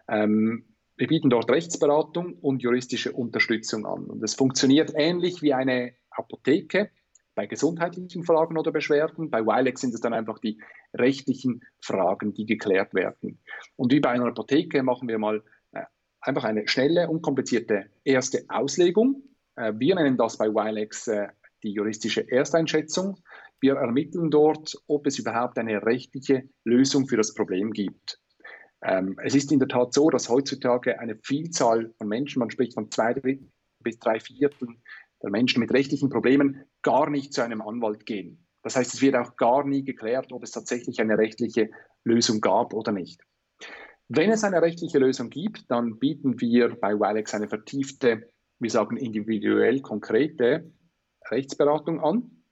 Ähm, 0.08 0.64
wir 0.96 1.06
bieten 1.06 1.30
dort 1.30 1.50
Rechtsberatung 1.50 2.34
und 2.34 2.62
juristische 2.62 3.12
Unterstützung 3.12 3.86
an. 3.86 4.04
Und 4.04 4.22
es 4.22 4.34
funktioniert 4.34 4.92
ähnlich 4.94 5.40
wie 5.40 5.54
eine 5.54 5.94
Apotheke 6.10 6.90
bei 7.34 7.46
gesundheitlichen 7.46 8.22
Fragen 8.22 8.58
oder 8.58 8.70
Beschwerden. 8.70 9.30
Bei 9.30 9.40
Wilex 9.46 9.80
sind 9.80 9.94
es 9.94 10.02
dann 10.02 10.12
einfach 10.12 10.38
die 10.40 10.60
rechtlichen 10.92 11.62
Fragen, 11.80 12.34
die 12.34 12.44
geklärt 12.44 12.92
werden. 12.92 13.38
Und 13.76 13.92
wie 13.92 14.00
bei 14.00 14.10
einer 14.10 14.26
Apotheke 14.26 14.82
machen 14.82 15.08
wir 15.08 15.18
mal 15.18 15.42
äh, 15.72 15.84
einfach 16.20 16.44
eine 16.44 16.68
schnelle, 16.68 17.08
unkomplizierte 17.08 17.86
erste 18.04 18.44
Auslegung. 18.48 19.22
Äh, 19.56 19.72
wir 19.78 19.94
nennen 19.94 20.18
das 20.18 20.36
bei 20.36 20.48
Wilex 20.48 21.08
äh, 21.08 21.28
die 21.62 21.72
juristische 21.72 22.30
Ersteinschätzung. 22.30 23.16
Wir 23.60 23.74
ermitteln 23.74 24.30
dort, 24.30 24.76
ob 24.86 25.06
es 25.06 25.18
überhaupt 25.18 25.58
eine 25.58 25.84
rechtliche 25.84 26.48
Lösung 26.64 27.06
für 27.06 27.16
das 27.16 27.34
Problem 27.34 27.72
gibt. 27.72 28.20
Ähm, 28.82 29.16
es 29.22 29.34
ist 29.34 29.52
in 29.52 29.58
der 29.58 29.68
Tat 29.68 29.92
so, 29.92 30.08
dass 30.08 30.28
heutzutage 30.28 30.98
eine 30.98 31.16
Vielzahl 31.16 31.92
von 31.98 32.08
Menschen, 32.08 32.40
man 32.40 32.50
spricht 32.50 32.74
von 32.74 32.90
zwei 32.90 33.12
Drittel 33.12 33.50
bis 33.82 33.98
drei 33.98 34.20
Vierteln 34.20 34.82
der 35.22 35.30
Menschen 35.30 35.60
mit 35.60 35.72
rechtlichen 35.72 36.08
Problemen 36.08 36.64
gar 36.82 37.10
nicht 37.10 37.34
zu 37.34 37.42
einem 37.42 37.60
Anwalt 37.60 38.06
gehen. 38.06 38.46
Das 38.62 38.76
heißt, 38.76 38.94
es 38.94 39.02
wird 39.02 39.16
auch 39.16 39.36
gar 39.36 39.66
nie 39.66 39.84
geklärt, 39.84 40.32
ob 40.32 40.42
es 40.42 40.50
tatsächlich 40.50 41.00
eine 41.00 41.18
rechtliche 41.18 41.70
Lösung 42.04 42.40
gab 42.40 42.74
oder 42.74 42.92
nicht. 42.92 43.22
Wenn 44.08 44.30
es 44.30 44.44
eine 44.44 44.60
rechtliche 44.60 44.98
Lösung 44.98 45.30
gibt, 45.30 45.70
dann 45.70 45.98
bieten 45.98 46.40
wir 46.40 46.74
bei 46.80 46.94
Wilex 46.94 47.34
eine 47.34 47.48
vertiefte, 47.48 48.28
wir 48.58 48.70
sagen 48.70 48.96
individuell 48.96 49.80
konkrete 49.80 50.70
Rechtsberatung 51.30 52.00
an. 52.00 52.42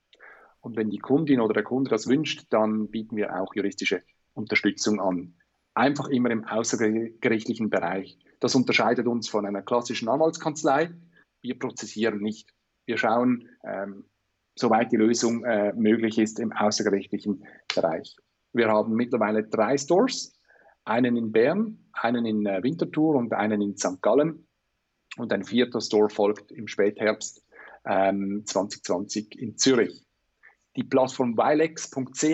Und 0.61 0.77
wenn 0.77 0.91
die 0.91 0.99
Kundin 0.99 1.41
oder 1.41 1.55
der 1.55 1.63
Kunde 1.63 1.91
das 1.91 2.09
wünscht, 2.09 2.47
dann 2.51 2.89
bieten 2.89 3.17
wir 3.17 3.41
auch 3.41 3.55
juristische 3.55 4.03
Unterstützung 4.35 5.01
an. 5.01 5.35
Einfach 5.75 6.09
immer 6.09 6.31
im 6.31 6.45
außergerichtlichen 6.45 7.71
Bereich. 7.71 8.19
Das 8.41 8.55
unterscheidet 8.55 9.07
uns 9.07 9.29
von 9.29 9.47
einer 9.47 9.63
klassischen 9.63 10.09
Anwaltskanzlei. 10.09 10.91
Wir 11.41 11.59
prozessieren 11.59 12.21
nicht. 12.21 12.53
Wir 12.87 12.99
schauen, 12.99 13.49
ähm, 13.65 14.05
soweit 14.57 14.91
die 14.91 14.97
Lösung 14.97 15.45
äh, 15.45 15.73
möglich 15.75 16.19
ist, 16.19 16.41
im 16.41 16.53
außergerichtlichen 16.53 17.45
Bereich. 17.75 18.17
Wir 18.53 18.69
haben 18.69 18.95
mittlerweile 18.95 19.45
drei 19.45 19.77
Stores, 19.77 20.39
einen 20.85 21.17
in 21.17 21.33
Bern, 21.33 21.91
einen 21.93 22.27
in 22.27 22.47
äh, 22.47 22.63
Winterthur 22.63 23.15
und 23.15 23.33
einen 23.33 23.61
in 23.61 23.77
St. 23.77 24.01
Gallen. 24.03 24.47
Und 25.17 25.33
ein 25.33 25.45
vierter 25.45 25.81
Store 25.81 26.09
folgt 26.09 26.51
im 26.53 26.67
Spätherbst 26.67 27.45
ähm, 27.85 28.43
2020 28.45 29.39
in 29.39 29.57
Zürich. 29.57 30.05
Die 30.77 30.85
Plattform 30.85 31.37
wilex.ch, 31.37 32.25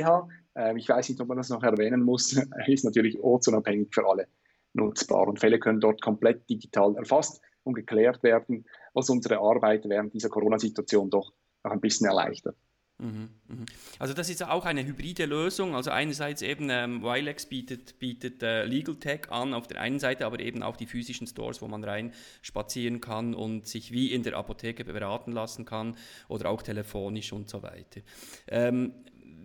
äh, 0.55 0.77
ich 0.77 0.89
weiß 0.89 1.09
nicht, 1.09 1.21
ob 1.21 1.29
man 1.29 1.37
das 1.37 1.49
noch 1.49 1.63
erwähnen 1.63 2.03
muss, 2.03 2.33
ist 2.67 2.85
natürlich 2.85 3.19
ortsunabhängig 3.21 3.89
für 3.93 4.07
alle 4.09 4.27
nutzbar 4.75 5.29
und 5.29 5.39
Fälle 5.39 5.59
können 5.59 5.81
dort 5.81 6.03
komplett 6.03 6.49
digital 6.51 6.97
erfasst 6.97 7.41
und 7.63 7.75
geklärt 7.75 8.23
werden, 8.23 8.65
was 8.93 9.09
unsere 9.09 9.39
Arbeit 9.39 9.89
während 9.89 10.13
dieser 10.13 10.29
Corona-Situation 10.29 11.11
doch 11.11 11.33
noch 11.63 11.73
ein 11.73 11.81
bisschen 11.81 12.07
erleichtert. 12.07 12.57
Mhm, 12.99 13.29
mhm. 13.49 13.67
Also 13.99 14.15
das 14.15 14.31
ist 14.31 14.43
auch 14.45 14.65
eine 14.65 14.85
hybride 14.85 15.27
Lösung. 15.27 15.75
Also 15.75 15.91
einerseits 15.91 16.43
eben 16.43 16.69
ähm, 16.71 17.03
Wilex 17.03 17.47
bietet, 17.47 17.99
bietet 17.99 18.43
äh, 18.43 18.65
Legal 18.65 18.95
Tech 18.97 19.31
an 19.31 19.53
auf 19.53 19.67
der 19.67 19.81
einen 19.81 19.99
Seite, 19.99 20.27
aber 20.27 20.39
eben 20.39 20.63
auch 20.63 20.77
die 20.77 20.87
physischen 20.87 21.27
Stores, 21.27 21.61
wo 21.61 21.67
man 21.67 21.83
rein 21.83 22.13
spazieren 22.41 23.01
kann 23.01 23.35
und 23.35 23.67
sich 23.67 23.91
wie 23.91 24.13
in 24.13 24.23
der 24.23 24.37
Apotheke 24.37 24.85
beraten 24.85 25.33
lassen 25.33 25.65
kann 25.65 25.97
oder 26.29 26.51
auch 26.51 26.63
telefonisch 26.63 27.33
und 27.33 27.51
so 27.51 27.63
weiter. 27.63 28.01
Ähm, 28.47 28.93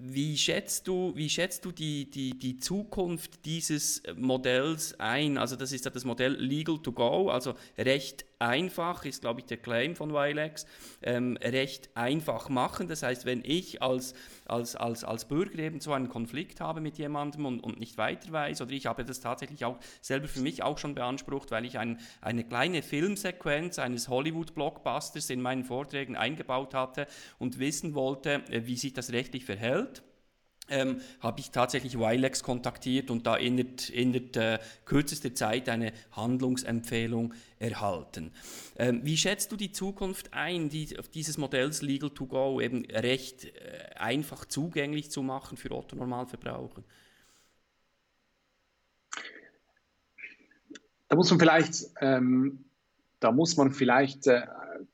wie 0.01 0.38
schätzt 0.38 0.88
du, 0.88 1.13
wie 1.15 1.29
schätzt 1.29 1.65
du 1.65 1.71
die, 1.71 2.09
die, 2.09 2.38
die 2.38 2.57
Zukunft 2.57 3.45
dieses 3.45 4.03
Modells 4.15 4.97
ein? 4.99 5.38
Also 5.38 5.55
das 5.55 5.71
ist 5.71 5.85
ja 5.85 5.91
das 5.91 6.05
Modell 6.05 6.35
Legal 6.35 6.77
to 6.77 6.91
Go, 6.91 7.29
also 7.29 7.55
recht 7.77 8.25
einfach, 8.39 9.06
ist 9.06 9.21
glaube 9.21 9.41
ich 9.41 9.45
der 9.45 9.58
Claim 9.58 9.95
von 9.95 10.13
Wilex, 10.13 10.65
ähm, 11.02 11.38
recht 11.41 11.89
einfach 11.95 12.49
machen. 12.49 12.88
Das 12.88 13.04
heißt, 13.04 13.25
wenn 13.25 13.43
ich 13.45 13.82
als, 13.82 14.13
als, 14.45 14.75
als, 14.75 15.04
als 15.04 15.25
Bürger 15.25 15.60
eben 15.60 15.80
so 15.80 15.93
einen 15.93 16.10
Konflikt 16.10 16.62
habe 16.62 16.82
mit 16.82 16.97
jemandem 16.97 17.45
und, 17.45 17.60
und 17.60 17.80
nicht 17.80 17.97
weiter 17.97 18.32
weiß, 18.32 18.62
oder 18.62 18.71
ich 18.71 18.86
habe 18.86 19.04
das 19.04 19.19
tatsächlich 19.19 19.65
auch 19.65 19.78
selber 20.02 20.28
für 20.28 20.41
mich 20.41 20.63
auch 20.63 20.78
schon 20.78 20.95
beansprucht, 20.95 21.52
weil 21.52 21.65
ich 21.65 21.78
ein, 21.78 21.99
eine 22.21 22.43
kleine 22.43 22.82
Filmsequenz 22.82 23.78
eines 23.80 24.08
Hollywood-Blockbusters 24.08 25.30
in 25.30 25.41
meinen 25.41 25.63
Vorträgen 25.63 26.15
eingebaut 26.15 26.73
hatte 26.73 27.08
und 27.38 27.60
wissen 27.60 27.93
wollte, 27.93 28.43
äh, 28.49 28.65
wie 28.65 28.78
sich 28.78 28.93
das 28.93 29.12
rechtlich 29.12 29.45
verhält 29.45 30.04
ähm, 30.69 31.01
habe 31.19 31.39
ich 31.39 31.51
tatsächlich 31.51 31.97
Wilex 31.97 32.43
kontaktiert 32.43 33.12
und 33.12 33.25
da 33.27 33.36
in 33.36 33.58
äh, 33.60 34.60
kürzester 34.86 35.34
Zeit 35.34 35.69
eine 35.69 35.93
Handlungsempfehlung 36.12 37.34
erhalten. 37.60 38.32
Ähm, 38.77 39.01
wie 39.03 39.17
schätzt 39.17 39.51
du 39.51 39.55
die 39.55 39.71
Zukunft 39.71 40.34
ein, 40.34 40.69
die, 40.69 40.95
dieses 41.13 41.38
Modells 41.38 41.82
Legal 41.82 42.10
to 42.10 42.25
Go 42.25 42.62
eben 42.62 42.86
recht 42.86 43.45
äh, 43.45 43.95
einfach 43.95 44.45
zugänglich 44.45 45.12
zu 45.12 45.21
machen 45.21 45.58
für 45.58 45.71
Otto-Normalverbraucher? 45.71 46.84
Da 51.10 51.15
muss 51.15 51.29
man 51.32 51.39
vielleicht, 51.39 51.89
ähm, 52.01 52.65
da 53.19 53.32
muss 53.32 53.58
man 53.58 53.71
vielleicht 53.71 54.27
äh, 54.27 54.43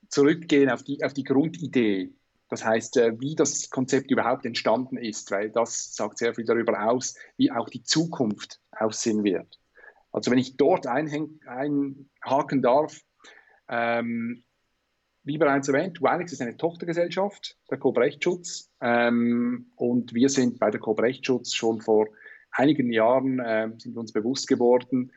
zurückgehen 0.07 0.69
auf 0.69 0.81
die, 0.81 1.03
auf 1.03 1.13
die 1.13 1.25
Grundidee 1.25 2.13
das 2.49 2.63
heißt, 2.63 2.97
äh, 2.97 3.19
wie 3.19 3.35
das 3.35 3.69
Konzept 3.69 4.11
überhaupt 4.11 4.45
entstanden 4.45 4.97
ist, 4.97 5.31
weil 5.31 5.49
das 5.49 5.95
sagt 5.95 6.17
sehr 6.17 6.33
viel 6.35 6.45
darüber 6.45 6.89
aus, 6.89 7.15
wie 7.37 7.51
auch 7.51 7.69
die 7.69 7.83
Zukunft 7.83 8.59
aussehen 8.71 9.23
wird. 9.23 9.59
Also 10.11 10.31
wenn 10.31 10.37
ich 10.37 10.55
dort 10.55 10.87
einhaken 10.87 12.61
darf, 12.61 13.01
ähm, 13.67 14.43
wie 15.23 15.37
bereits 15.39 15.67
erwähnt, 15.67 16.01
Wilex 16.01 16.31
ist 16.31 16.41
eine 16.41 16.55
Tochtergesellschaft 16.55 17.57
der 17.69 17.79
Co-Rechtsschutz 17.79 18.69
ähm, 18.79 19.71
und 19.75 20.13
wir 20.13 20.29
sind 20.29 20.59
bei 20.59 20.69
der 20.69 20.79
Co-Rechtsschutz 20.79 21.53
schon 21.53 21.81
vor 21.81 22.07
einigen 22.51 22.91
Jahren 22.91 23.39
äh, 23.39 23.69
sind 23.77 23.97
uns 23.97 24.13
bewusst 24.13 24.47
geworden, 24.47 25.11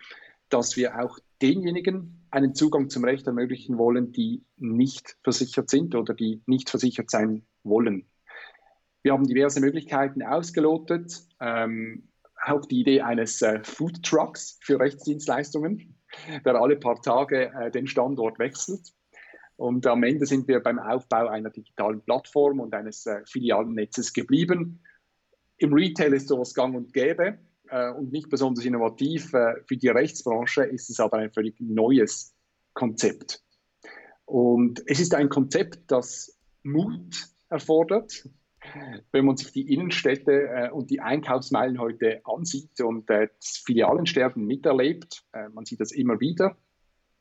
dass 0.48 0.76
wir 0.76 1.00
auch 1.00 1.18
denjenigen 1.40 2.26
einen 2.30 2.54
Zugang 2.54 2.90
zum 2.90 3.04
Recht 3.04 3.26
ermöglichen 3.26 3.78
wollen, 3.78 4.12
die 4.12 4.44
nicht 4.56 5.16
versichert 5.22 5.70
sind 5.70 5.94
oder 5.94 6.14
die 6.14 6.42
nicht 6.46 6.70
versichert 6.70 7.10
sein 7.10 7.46
wollen. 7.62 8.06
Wir 9.02 9.12
haben 9.12 9.26
diverse 9.26 9.60
Möglichkeiten 9.60 10.22
ausgelotet, 10.22 11.22
ähm, 11.40 12.08
auch 12.44 12.66
die 12.66 12.80
Idee 12.80 13.00
eines 13.00 13.42
äh, 13.42 13.62
Food 13.62 14.02
Trucks 14.02 14.58
für 14.62 14.78
Rechtsdienstleistungen, 14.78 15.96
der 16.44 16.54
alle 16.56 16.76
paar 16.76 17.00
Tage 17.00 17.52
äh, 17.52 17.70
den 17.70 17.86
Standort 17.86 18.38
wechselt. 18.38 18.92
Und 19.56 19.86
am 19.86 20.02
Ende 20.04 20.24
sind 20.26 20.46
wir 20.46 20.60
beim 20.60 20.78
Aufbau 20.78 21.26
einer 21.26 21.50
digitalen 21.50 22.00
Plattform 22.00 22.60
und 22.60 22.74
eines 22.74 23.06
äh, 23.06 23.22
Filialnetzes 23.26 24.12
geblieben. 24.12 24.82
Im 25.56 25.72
Retail 25.72 26.12
ist 26.12 26.28
sowas 26.28 26.54
gang 26.54 26.76
und 26.76 26.92
gäbe 26.92 27.38
äh, 27.70 27.90
und 27.90 28.12
nicht 28.12 28.28
besonders 28.28 28.64
innovativ. 28.64 29.32
Äh, 29.34 29.62
für 29.66 29.76
die 29.76 29.88
Rechtsbranche 29.88 30.64
ist 30.64 30.90
es 30.90 31.00
aber 31.00 31.18
ein 31.18 31.32
völlig 31.32 31.56
neues 31.60 32.34
Konzept. 32.74 33.42
Und 34.24 34.82
es 34.86 35.00
ist 35.00 35.14
ein 35.14 35.28
Konzept, 35.28 35.90
das 35.90 36.38
Mut 36.62 37.28
erfordert. 37.48 38.28
Wenn 39.12 39.24
man 39.24 39.36
sich 39.36 39.52
die 39.52 39.72
Innenstädte 39.72 40.48
äh, 40.48 40.70
und 40.70 40.90
die 40.90 41.00
Einkaufsmeilen 41.00 41.78
heute 41.78 42.20
ansieht 42.24 42.80
und 42.80 43.08
äh, 43.08 43.28
das 43.40 43.62
Filialensterben 43.64 44.44
miterlebt, 44.44 45.24
äh, 45.32 45.48
man 45.48 45.64
sieht 45.64 45.80
das 45.80 45.92
immer 45.92 46.20
wieder, 46.20 46.56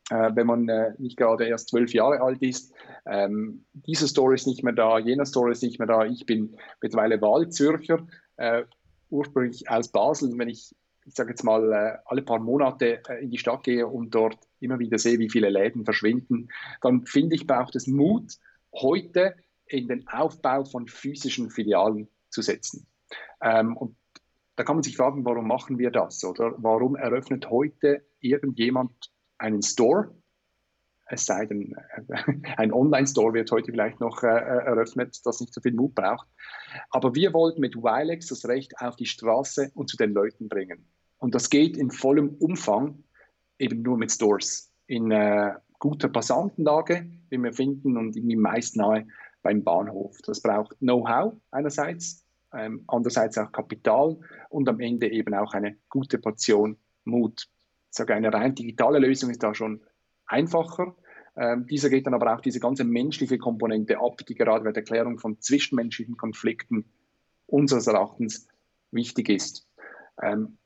äh, 0.10 0.31
wenn 0.33 0.47
man 0.47 0.67
äh, 0.67 0.93
nicht 0.97 1.15
gerade 1.15 1.45
erst 1.45 1.69
zwölf 1.69 1.93
Jahre 1.93 2.21
alt 2.21 2.41
ist. 2.41 2.73
Ähm, 3.05 3.65
diese 3.73 4.07
Store 4.07 4.33
ist 4.33 4.47
nicht 4.47 4.63
mehr 4.63 4.73
da, 4.73 4.99
jener 4.99 5.25
Store 5.25 5.51
ist 5.51 5.63
nicht 5.63 5.79
mehr 5.79 5.88
da. 5.88 6.05
Ich 6.05 6.25
bin 6.25 6.57
mittlerweile 6.81 7.21
Wahlzürcher, 7.21 8.05
äh, 8.36 8.63
ursprünglich 9.10 9.70
aus 9.70 9.89
Basel. 9.89 10.38
Wenn 10.38 10.50
ich, 10.50 10.76
ich 11.06 11.13
sage 11.13 11.32
jetzt 11.32 11.43
mal, 11.43 11.72
äh, 11.72 11.98
alle 12.06 12.22
paar 12.22 12.39
Monate 12.39 13.02
äh, 13.08 13.24
in 13.24 13.30
die 13.30 13.38
Stadt 13.38 13.63
gehe 13.63 13.88
und 13.88 14.12
dort 14.12 14.38
immer 14.60 14.80
wieder 14.80 14.98
sehe, 14.98 15.20
wie 15.20 15.30
viele 15.30 15.50
Läden 15.50 15.86
verschwinden, 15.86 16.50
dann 16.82 17.06
finde 17.06 17.36
ich, 17.36 17.48
braucht 17.48 17.76
es 17.76 17.88
Mut, 17.88 18.34
heute 18.74 19.36
in 19.65 19.88
den 19.88 20.08
Aufbau 20.08 20.63
von 20.63 20.88
physischen 20.88 21.50
Filialen 21.50 22.08
zu 22.30 22.41
setzen. 22.41 22.88
Ähm, 23.41 23.76
und 23.78 23.96
da 24.56 24.63
kann 24.63 24.76
man 24.76 24.84
sich 24.84 24.98
fragen, 24.98 25.24
warum 25.24 25.48
machen 25.48 25.78
wir 25.78 25.91
das? 25.91 26.24
Oder 26.24 26.56
warum 26.58 26.96
eröffnet 26.96 27.50
heute 27.50 28.04
irgendjemand 28.20 29.12
einen 29.38 29.62
Store 29.62 30.15
es 31.10 31.26
sei 31.26 31.46
denn, 31.46 31.76
äh, 32.10 32.34
ein 32.58 32.74
Online-Store 32.74 33.34
wird 33.34 33.52
heute 33.52 33.72
vielleicht 33.72 34.00
noch 34.00 34.24
äh, 34.24 34.28
eröffnet, 34.28 35.20
das 35.26 35.39
nicht 35.39 35.54
so 35.54 35.62
viel 35.62 35.74
Mut 35.74 35.96
braucht. 35.96 36.28
Aber 36.89 37.15
wir 37.15 37.34
wollten 37.34 37.62
mit 37.62 37.76
Wilex 37.76 38.28
das 38.28 38.46
Recht 38.48 38.74
auf 38.80 38.96
die 38.96 39.06
Straße 39.06 39.72
und 39.74 39.89
zu 39.89 39.98
den 39.98 40.13
Leuten 40.13 40.50
bringen. 40.50 40.86
Und 41.17 41.34
das 41.34 41.50
geht 41.50 41.78
in 41.78 41.91
vollem 41.91 42.36
Umfang 42.36 43.04
eben 43.58 43.82
nur 43.82 43.98
mit 43.98 44.12
Stores. 44.12 44.72
In 44.86 45.12
äh, 45.12 45.54
guter 45.80 46.10
Passantenlage, 46.10 47.10
wie 47.30 47.38
wir 47.38 47.54
finden, 47.54 47.98
und 47.98 48.15
irgendwie 48.15 48.36
meist 48.36 48.76
nahe 48.76 49.08
beim 49.41 49.63
Bahnhof. 49.63 50.17
Das 50.24 50.41
braucht 50.41 50.78
Know-how 50.80 51.34
einerseits, 51.52 52.26
ähm, 52.54 52.84
andererseits 52.88 53.38
auch 53.38 53.52
Kapital 53.52 54.17
und 54.50 54.70
am 54.70 54.80
Ende 54.80 55.10
eben 55.12 55.34
auch 55.34 55.54
eine 55.54 55.78
gute 55.89 56.17
Portion 56.17 56.78
Mut. 57.06 57.48
Ich 57.89 57.96
sage, 57.98 58.13
eine 58.13 58.34
rein 58.34 58.56
digitale 58.56 59.00
Lösung 59.00 59.30
ist 59.30 59.43
da 59.43 59.54
schon 59.54 59.82
einfacher. 60.28 60.96
Ähm, 61.36 61.68
dieser 61.68 61.90
geht 61.90 62.08
dann 62.08 62.13
aber 62.13 62.36
auch 62.36 62.42
diese 62.42 62.60
ganze 62.60 62.84
menschliche 62.84 63.38
Komponente 63.38 64.00
ab, 64.00 64.26
die 64.28 64.36
gerade 64.36 64.63
bei 64.63 64.72
der 64.72 64.84
Klärung 64.84 65.20
von 65.20 65.40
zwischenmenschlichen 65.40 66.18
Konflikten 66.18 66.86
unseres 67.46 67.88
Erachtens 67.88 68.48
wichtig 68.92 69.30
ist. 69.30 69.68
Ähm, 70.22 70.58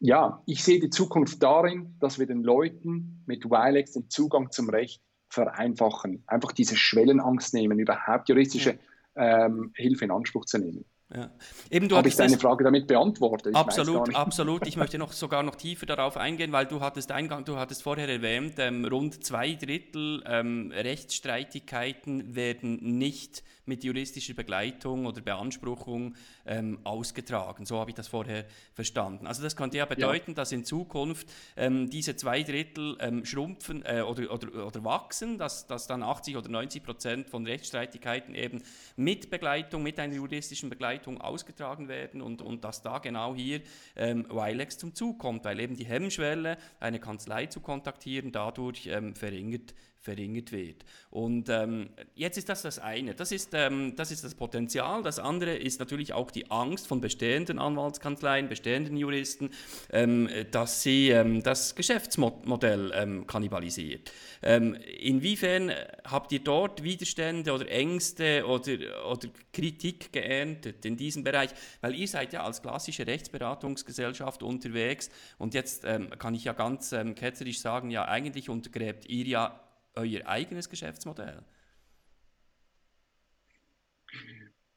ja, 0.00 0.42
ich 0.46 0.62
sehe 0.62 0.80
die 0.80 0.90
Zukunft 0.90 1.42
darin, 1.42 1.96
dass 2.00 2.18
wir 2.18 2.26
den 2.26 2.42
Leuten 2.42 3.22
mit 3.26 3.46
Wilex 3.46 3.92
den 3.92 4.10
Zugang 4.10 4.50
zum 4.50 4.68
Recht 4.68 5.02
vereinfachen, 5.28 6.22
einfach 6.26 6.52
diese 6.52 6.76
Schwellenangst 6.76 7.54
nehmen, 7.54 7.78
überhaupt 7.78 8.28
juristische 8.28 8.78
ähm, 9.16 9.72
Hilfe 9.74 10.04
in 10.04 10.10
Anspruch 10.10 10.44
zu 10.44 10.58
nehmen. 10.58 10.84
Ja. 11.14 11.30
Eben, 11.70 11.88
du 11.88 11.96
Habe 11.96 12.08
ich 12.08 12.16
deine 12.16 12.38
Frage 12.38 12.64
damit 12.64 12.86
beantwortet? 12.86 13.52
Ich 13.52 13.56
absolut, 13.56 14.14
absolut. 14.14 14.66
Ich 14.66 14.76
möchte 14.78 14.98
noch 14.98 15.12
sogar 15.12 15.42
noch 15.42 15.54
tiefer 15.54 15.86
darauf 15.86 16.16
eingehen, 16.16 16.50
weil 16.52 16.66
du 16.66 16.80
hattest, 16.80 17.12
Eingang, 17.12 17.44
du 17.44 17.56
hattest 17.56 17.82
vorher 17.82 18.08
erwähnt, 18.08 18.54
ähm, 18.58 18.84
rund 18.84 19.22
zwei 19.22 19.54
Drittel 19.54 20.22
ähm, 20.26 20.72
Rechtsstreitigkeiten 20.74 22.34
werden 22.34 22.78
nicht 22.98 23.44
mit 23.66 23.84
juristischer 23.84 24.34
Begleitung 24.34 25.06
oder 25.06 25.20
Beanspruchung 25.20 26.14
ähm, 26.46 26.78
ausgetragen. 26.84 27.66
So 27.66 27.78
habe 27.78 27.90
ich 27.90 27.96
das 27.96 28.08
vorher 28.08 28.44
verstanden. 28.72 29.26
Also 29.26 29.42
das 29.42 29.56
könnte 29.56 29.78
ja 29.78 29.86
bedeuten, 29.86 30.32
ja. 30.32 30.34
dass 30.34 30.52
in 30.52 30.64
Zukunft 30.64 31.28
ähm, 31.56 31.88
diese 31.90 32.16
zwei 32.16 32.42
Drittel 32.42 32.96
ähm, 33.00 33.24
schrumpfen 33.24 33.84
äh, 33.84 34.02
oder, 34.02 34.32
oder, 34.32 34.66
oder 34.66 34.84
wachsen, 34.84 35.38
dass, 35.38 35.66
dass 35.66 35.86
dann 35.86 36.02
80 36.02 36.36
oder 36.36 36.48
90 36.48 36.82
Prozent 36.82 37.28
von 37.28 37.46
Rechtsstreitigkeiten 37.46 38.34
eben 38.34 38.62
mit 38.96 39.30
Begleitung, 39.30 39.82
mit 39.82 39.98
einer 39.98 40.14
juristischen 40.14 40.70
Begleitung 40.70 41.20
ausgetragen 41.20 41.88
werden 41.88 42.20
und, 42.20 42.42
und 42.42 42.64
dass 42.64 42.82
da 42.82 42.98
genau 42.98 43.34
hier 43.34 43.60
ähm, 43.96 44.26
Wilex 44.28 44.78
zum 44.78 44.94
Zug 44.94 45.18
kommt, 45.18 45.44
weil 45.44 45.60
eben 45.60 45.76
die 45.76 45.86
Hemmschwelle, 45.86 46.58
eine 46.80 47.00
Kanzlei 47.00 47.46
zu 47.46 47.60
kontaktieren, 47.60 48.32
dadurch 48.32 48.86
ähm, 48.86 49.14
verringert 49.14 49.74
verringert 50.04 50.52
wird. 50.52 50.84
Und 51.10 51.48
ähm, 51.48 51.88
jetzt 52.14 52.36
ist 52.36 52.48
das 52.48 52.62
das 52.62 52.78
eine. 52.78 53.14
Das 53.14 53.32
ist, 53.32 53.54
ähm, 53.54 53.96
das 53.96 54.10
ist 54.10 54.22
das 54.22 54.34
Potenzial. 54.34 55.02
Das 55.02 55.18
andere 55.18 55.56
ist 55.56 55.80
natürlich 55.80 56.12
auch 56.12 56.30
die 56.30 56.50
Angst 56.50 56.86
von 56.86 57.00
bestehenden 57.00 57.58
Anwaltskanzleien, 57.58 58.48
bestehenden 58.48 58.98
Juristen, 58.98 59.50
ähm, 59.90 60.28
dass 60.50 60.82
sie 60.82 61.08
ähm, 61.08 61.42
das 61.42 61.74
Geschäftsmodell 61.74 62.92
ähm, 62.94 63.26
kannibalisiert. 63.26 64.12
Ähm, 64.42 64.74
inwiefern 65.00 65.72
habt 66.04 66.32
ihr 66.32 66.40
dort 66.40 66.82
Widerstände 66.82 67.52
oder 67.52 67.68
Ängste 67.70 68.44
oder, 68.46 69.10
oder 69.10 69.28
Kritik 69.54 70.12
geerntet 70.12 70.84
in 70.84 70.98
diesem 70.98 71.24
Bereich? 71.24 71.50
Weil 71.80 71.94
ihr 71.94 72.08
seid 72.08 72.34
ja 72.34 72.44
als 72.44 72.60
klassische 72.60 73.06
Rechtsberatungsgesellschaft 73.06 74.42
unterwegs 74.42 75.08
und 75.38 75.54
jetzt 75.54 75.84
kann 76.18 76.34
ich 76.34 76.44
ja 76.44 76.52
ganz 76.52 76.94
ketzerisch 77.14 77.60
sagen, 77.60 77.90
ja 77.90 78.04
eigentlich 78.04 78.48
untergräbt 78.48 79.08
ihr 79.08 79.24
ja 79.26 79.60
euer 79.94 80.26
eigenes 80.26 80.68
Geschäftsmodell? 80.68 81.42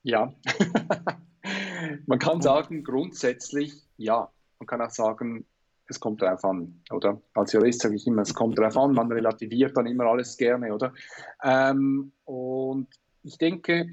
Ja, 0.04 0.34
man 2.06 2.20
kann 2.20 2.42
sagen, 2.42 2.84
grundsätzlich 2.84 3.88
ja. 3.98 4.32
Man 4.60 4.68
kann 4.68 4.82
auch 4.82 4.90
sagen, 4.90 5.46
es 5.88 6.00
kommt 6.00 6.22
darauf 6.22 6.44
an, 6.44 6.82
oder? 6.92 7.22
Als 7.34 7.54
Jurist 7.54 7.82
sage 7.82 7.96
ich 7.96 8.08
immer, 8.08 8.22
es 8.24 8.34
kommt 8.34 8.58
darauf 8.58 8.78
an, 8.78 8.94
man 8.94 9.12
relativiert 9.12 9.78
dann 9.78 9.88
immer 9.88 10.06
alles 10.06 10.38
gerne, 10.38 10.74
oder? 10.74 10.94
Ähm, 11.44 12.12
und 12.26 12.88
ich 13.24 13.38
denke, 13.38 13.88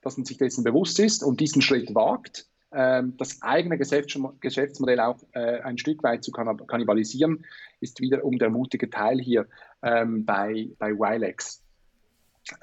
dass 0.00 0.16
man 0.16 0.24
sich 0.24 0.38
dessen 0.38 0.64
bewusst 0.64 0.98
ist 0.98 1.22
und 1.22 1.40
diesen 1.40 1.62
Schritt 1.62 1.94
wagt, 1.94 2.49
das 2.70 3.42
eigene 3.42 3.78
Geschäftsmodell 3.78 5.00
auch 5.00 5.18
äh, 5.32 5.60
ein 5.60 5.78
Stück 5.78 6.02
weit 6.02 6.22
zu 6.22 6.30
kannibalisieren, 6.30 7.44
ist 7.80 8.00
wiederum 8.00 8.38
der 8.38 8.50
mutige 8.50 8.90
Teil 8.90 9.20
hier 9.20 9.46
ähm, 9.82 10.24
bei, 10.24 10.68
bei 10.78 10.92
Wilex. 10.92 11.62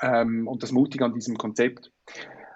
Ähm, 0.02 0.48
und 0.48 0.64
das 0.64 0.72
Mutige 0.72 1.06
an 1.06 1.14
diesem 1.14 1.38
Konzept. 1.38 1.92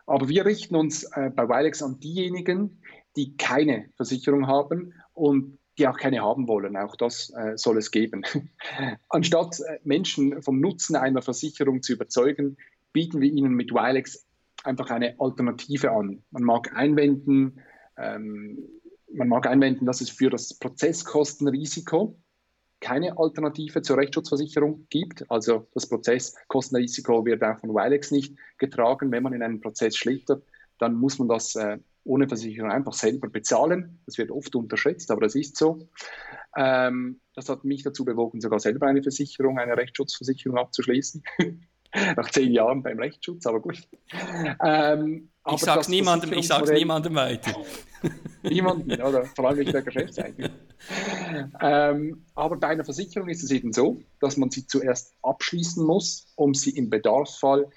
Aber 0.05 0.29
wir 0.29 0.45
richten 0.45 0.75
uns 0.75 1.03
äh, 1.03 1.29
bei 1.29 1.47
Wilex 1.47 1.81
an 1.83 1.99
diejenigen, 1.99 2.81
die 3.15 3.35
keine 3.37 3.89
Versicherung 3.95 4.47
haben 4.47 4.93
und 5.13 5.57
die 5.77 5.87
auch 5.87 5.97
keine 5.97 6.21
haben 6.21 6.47
wollen. 6.47 6.77
Auch 6.77 6.95
das 6.95 7.31
äh, 7.31 7.57
soll 7.57 7.77
es 7.77 7.91
geben. 7.91 8.23
Anstatt 9.09 9.61
Menschen 9.83 10.41
vom 10.41 10.59
Nutzen 10.59 10.95
einer 10.95 11.21
Versicherung 11.21 11.81
zu 11.81 11.93
überzeugen, 11.93 12.57
bieten 12.93 13.21
wir 13.21 13.31
ihnen 13.31 13.53
mit 13.53 13.71
Wilex 13.71 14.25
einfach 14.63 14.89
eine 14.89 15.19
Alternative 15.19 15.91
an. 15.91 16.23
Man 16.31 16.43
mag 16.43 16.75
einwenden, 16.75 17.59
ähm, 17.97 18.59
man 19.13 19.27
mag 19.27 19.47
einwenden, 19.47 19.85
dass 19.85 20.01
es 20.01 20.09
für 20.09 20.29
das 20.29 20.53
Prozesskostenrisiko 20.57 22.17
keine 22.79 23.17
Alternative 23.17 23.81
zur 23.81 23.97
Rechtsschutzversicherung 23.97 24.87
gibt. 24.89 25.29
Also 25.29 25.67
das 25.73 25.87
Prozesskostenrisiko 25.87 27.25
wird 27.25 27.43
auch 27.43 27.59
von 27.59 27.69
Wilex 27.71 28.11
nicht 28.11 28.35
getragen. 28.57 29.11
Wenn 29.11 29.23
man 29.23 29.33
in 29.33 29.43
einen 29.43 29.61
Prozess 29.61 29.95
schlittert, 29.95 30.43
dann 30.79 30.95
muss 30.95 31.19
man 31.19 31.27
das 31.27 31.55
äh, 31.55 31.77
ohne 32.03 32.27
Versicherung 32.27 32.71
einfach 32.71 32.93
selber 32.93 33.29
bezahlen. 33.29 33.99
Das 34.07 34.17
wird 34.17 34.31
oft 34.31 34.55
unterschätzt, 34.55 35.11
aber 35.11 35.21
das 35.21 35.35
ist 35.35 35.57
so. 35.57 35.87
Ähm, 36.57 37.21
das 37.35 37.49
hat 37.49 37.63
mich 37.63 37.83
dazu 37.83 38.03
bewogen, 38.03 38.41
sogar 38.41 38.59
selber 38.59 38.87
eine 38.87 39.03
Versicherung, 39.03 39.59
eine 39.59 39.77
Rechtsschutzversicherung 39.77 40.57
abzuschließen. 40.57 41.23
nach 42.15 42.29
zehn 42.31 42.51
Jahren 42.51 42.83
beim 42.83 42.99
Rechtsschutz, 42.99 43.45
aber 43.45 43.59
gut. 43.59 43.87
Ähm, 44.63 45.29
ich 45.53 45.59
sag's 45.59 45.87
niemandem, 45.87 46.33
ich 46.33 46.47
sag's 46.47 46.71
niemandem 46.71 47.15
weiter. 47.15 47.55
Niemanden, 48.43 48.99
oder? 48.99 49.25
Vor 49.25 49.47
allem 49.47 49.59
nicht 49.59 49.73
der 49.73 49.83
Geschäftseigentümer. 49.83 50.55
ähm, 51.61 52.25
aber 52.33 52.57
bei 52.57 52.67
einer 52.69 52.83
Versicherung 52.83 53.29
ist 53.29 53.43
es 53.43 53.51
eben 53.51 53.73
so, 53.73 54.01
dass 54.19 54.37
man 54.37 54.49
sie 54.49 54.65
zuerst 54.65 55.13
abschließen 55.21 55.85
muss, 55.85 56.25
um 56.35 56.55
sie 56.55 56.71
im 56.71 56.89
Bedarfsfall 56.89 57.69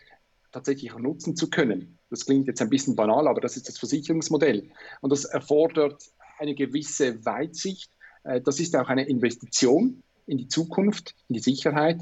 tatsächlich 0.52 0.96
nutzen 0.96 1.36
zu 1.36 1.50
können. 1.50 1.98
Das 2.08 2.24
klingt 2.24 2.46
jetzt 2.46 2.62
ein 2.62 2.70
bisschen 2.70 2.96
banal, 2.96 3.28
aber 3.28 3.40
das 3.40 3.56
ist 3.56 3.68
das 3.68 3.78
Versicherungsmodell. 3.78 4.70
Und 5.00 5.10
das 5.10 5.24
erfordert 5.24 6.02
eine 6.38 6.54
gewisse 6.54 7.24
Weitsicht. 7.26 7.90
Äh, 8.22 8.40
das 8.40 8.60
ist 8.60 8.74
auch 8.76 8.88
eine 8.88 9.06
Investition 9.06 10.02
in 10.26 10.38
die 10.38 10.48
Zukunft, 10.48 11.14
in 11.28 11.34
die 11.34 11.40
Sicherheit. 11.40 12.00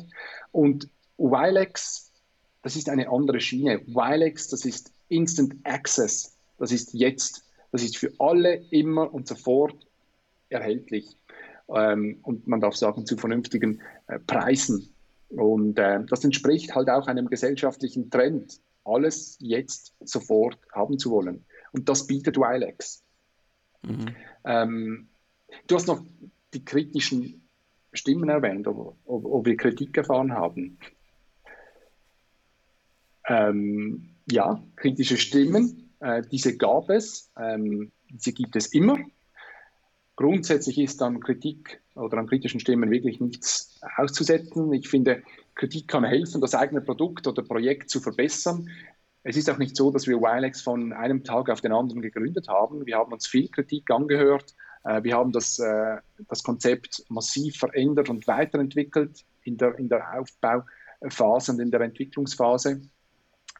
Und 0.52 0.88
Wilex, 1.22 2.10
das 2.62 2.76
ist 2.76 2.88
eine 2.88 3.08
andere 3.08 3.40
Schiene. 3.40 3.80
Wilex, 3.86 4.48
das 4.48 4.64
ist 4.64 4.92
Instant 5.08 5.54
Access. 5.64 6.36
Das 6.58 6.72
ist 6.72 6.92
jetzt. 6.94 7.44
Das 7.70 7.82
ist 7.82 7.96
für 7.96 8.12
alle 8.18 8.56
immer 8.70 9.12
und 9.12 9.26
sofort 9.26 9.86
erhältlich. 10.48 11.16
Ähm, 11.68 12.18
und 12.22 12.46
man 12.46 12.60
darf 12.60 12.76
sagen, 12.76 13.06
zu 13.06 13.16
vernünftigen 13.16 13.80
äh, 14.08 14.18
Preisen. 14.18 14.92
Und 15.30 15.78
äh, 15.78 16.04
das 16.04 16.24
entspricht 16.24 16.74
halt 16.74 16.90
auch 16.90 17.06
einem 17.06 17.28
gesellschaftlichen 17.28 18.10
Trend, 18.10 18.60
alles 18.84 19.38
jetzt 19.40 19.94
sofort 20.00 20.58
haben 20.72 20.98
zu 20.98 21.10
wollen. 21.10 21.44
Und 21.72 21.88
das 21.88 22.06
bietet 22.06 22.36
Wilex. 22.36 23.02
Mhm. 23.82 24.14
Ähm, 24.44 25.08
du 25.66 25.74
hast 25.74 25.86
noch 25.86 26.04
die 26.52 26.64
kritischen 26.64 27.48
Stimmen 27.92 28.28
erwähnt, 28.28 28.66
ob, 28.66 28.96
ob, 29.06 29.24
ob 29.24 29.46
wir 29.46 29.56
Kritik 29.56 29.96
erfahren 29.96 30.32
haben. 30.32 30.78
Ähm, 33.28 34.10
ja, 34.30 34.62
kritische 34.76 35.16
Stimmen, 35.16 35.94
äh, 36.00 36.22
diese 36.30 36.56
gab 36.56 36.90
es, 36.90 37.30
ähm, 37.38 37.92
diese 38.10 38.32
gibt 38.32 38.56
es 38.56 38.66
immer. 38.66 38.98
Grundsätzlich 40.16 40.78
ist 40.78 41.02
an 41.02 41.20
Kritik 41.20 41.80
oder 41.94 42.18
an 42.18 42.26
kritischen 42.26 42.60
Stimmen 42.60 42.90
wirklich 42.90 43.20
nichts 43.20 43.80
auszusetzen. 43.96 44.72
Ich 44.72 44.88
finde, 44.88 45.22
Kritik 45.54 45.88
kann 45.88 46.04
helfen, 46.04 46.40
das 46.40 46.54
eigene 46.54 46.80
Produkt 46.80 47.26
oder 47.26 47.42
Projekt 47.42 47.90
zu 47.90 48.00
verbessern. 48.00 48.68
Es 49.24 49.36
ist 49.36 49.48
auch 49.48 49.58
nicht 49.58 49.76
so, 49.76 49.90
dass 49.90 50.06
wir 50.06 50.18
Wilex 50.18 50.62
von 50.62 50.92
einem 50.92 51.22
Tag 51.24 51.48
auf 51.48 51.60
den 51.60 51.72
anderen 51.72 52.02
gegründet 52.02 52.48
haben. 52.48 52.86
Wir 52.86 52.96
haben 52.96 53.12
uns 53.12 53.26
viel 53.26 53.48
Kritik 53.48 53.90
angehört. 53.90 54.54
Äh, 54.84 55.02
wir 55.04 55.16
haben 55.16 55.32
das, 55.32 55.58
äh, 55.58 55.98
das 56.28 56.42
Konzept 56.42 57.04
massiv 57.08 57.56
verändert 57.56 58.08
und 58.08 58.26
weiterentwickelt 58.26 59.24
in 59.44 59.56
der, 59.56 59.78
in 59.78 59.88
der 59.88 60.18
Aufbauphase 60.18 61.52
und 61.52 61.60
in 61.60 61.70
der 61.70 61.80
Entwicklungsphase. 61.82 62.82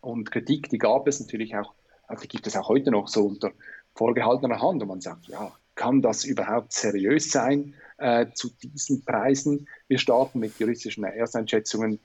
Und 0.03 0.31
Kritik, 0.31 0.69
die 0.69 0.79
gab 0.79 1.09
es 1.09 1.21
natürlich 1.21 1.57
auch, 1.57 1.73
also 2.07 2.23
die 2.23 2.29
gibt 2.29 2.47
es 2.47 2.57
auch 2.57 2.69
heute 2.69 2.91
noch 2.91 3.09
so 3.09 3.25
unter 3.25 3.53
vorgehaltener 3.95 4.61
Hand. 4.61 4.83
Und 4.83 4.89
man 4.89 5.01
sagt, 5.01 5.29
ja, 5.29 5.53
kann 5.75 6.03
das 6.03 6.25
überhaupt 6.25 6.73
seriös 6.73 7.31
sein 7.31 7.75
äh, 7.99 8.27
zu 8.35 8.51
diesen 8.51 9.05
Preisen? 9.05 9.69
Wir 9.89 9.99
starten 9.99 10.41
mit 10.41 10.59
juristischen 10.59 11.05
Ersteinschätzungen 11.05 11.99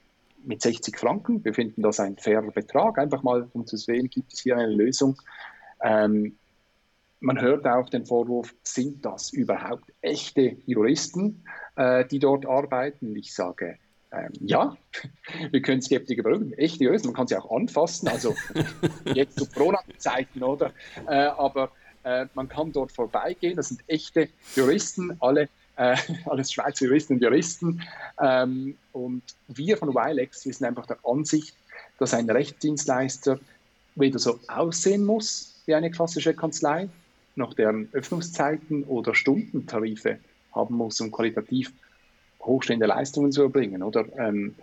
mit 0.44 0.62
60 0.62 0.98
Franken. 0.98 1.44
Wir 1.44 1.54
finden 1.54 1.82
das 1.82 2.00
ein 2.00 2.18
fairer 2.18 2.52
Betrag, 2.52 3.00
einfach 3.00 3.24
mal 3.24 3.50
um 3.54 3.66
zu 3.66 3.76
sehen, 3.76 4.10
gibt 4.10 4.34
es 4.34 4.40
hier 4.40 4.56
eine 4.58 4.72
Lösung. 4.72 5.20
Ähm, 5.82 6.38
man 7.20 7.42
hört 7.42 7.66
auch 7.66 7.90
den 7.90 8.06
Vorwurf, 8.06 8.54
sind 8.62 9.04
das 9.04 9.34
überhaupt 9.34 9.92
echte 10.02 10.58
Juristen, 10.68 11.44
äh, 11.76 12.06
die 12.06 12.20
dort 12.20 12.46
arbeiten? 12.46 13.16
Ich 13.16 13.34
sage, 13.34 13.80
ähm, 14.12 14.32
ja, 14.40 14.78
wir 15.52 15.62
können 15.62 15.82
Skeptiker 15.82 16.24
beruhigen. 16.24 16.54
Echte 16.54 16.84
Juristen, 16.84 17.10
man 17.10 17.16
kann 17.16 17.28
sie 17.28 17.38
auch 17.38 17.52
anfassen, 17.52 18.08
also 18.08 18.36
jetzt 19.14 19.38
zu 19.38 19.46
Corona-Zeiten, 19.48 20.44
oder? 20.44 20.72
Äh, 21.08 21.16
aber 21.16 21.72
äh, 22.04 22.26
man 22.34 22.48
kann 22.48 22.72
dort 22.72 22.92
vorbeigehen, 22.92 23.56
das 23.56 23.70
sind 23.70 23.82
echte 23.88 24.30
Juristen, 24.56 25.18
alle, 25.20 25.50
äh, 25.76 25.98
alles 26.26 26.52
Schweizer 26.52 26.86
Juristen 26.86 27.14
und 27.14 27.24
Juristen. 27.24 27.82
Ähm, 28.22 28.78
und 28.94 29.24
wir 29.48 29.78
von 29.78 29.94
Wilex, 29.94 30.46
wir 30.46 30.54
sind 30.54 30.68
einfach 30.68 30.86
der 30.86 30.98
Ansicht, 31.04 31.56
dass 32.00 32.14
ein 32.14 32.30
Rechtsdienstleister 32.30 33.40
weder 33.96 34.20
so 34.20 34.40
aussehen 34.48 35.06
muss 35.06 35.62
wie 35.66 35.76
eine 35.76 35.92
klassische 35.92 36.34
Kanzlei, 36.34 36.88
noch 37.36 37.54
deren 37.54 37.90
Öffnungszeiten 37.92 38.84
oder 38.84 39.14
Stundentarife 39.14 40.20
haben 40.54 40.76
muss, 40.76 41.02
um 41.02 41.12
qualitativ 41.12 41.74
hochstehende 42.48 42.88
Leistungen 42.88 43.32
zu 43.32 43.44
erbringen. 43.44 43.84
Oder 43.84 44.06
ähm, 44.18 44.56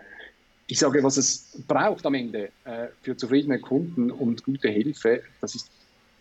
ich 0.67 0.79
sage, 0.79 1.03
was 1.03 1.17
es 1.17 1.63
braucht 1.69 2.05
am 2.07 2.15
Ende 2.15 2.51
äh, 2.65 2.89
für 3.03 3.17
zufriedene 3.17 3.61
Kunden 3.61 4.11
und 4.11 4.43
gute 4.45 4.69
Hilfe, 4.69 5.23
das 5.41 5.55
ist 5.55 5.71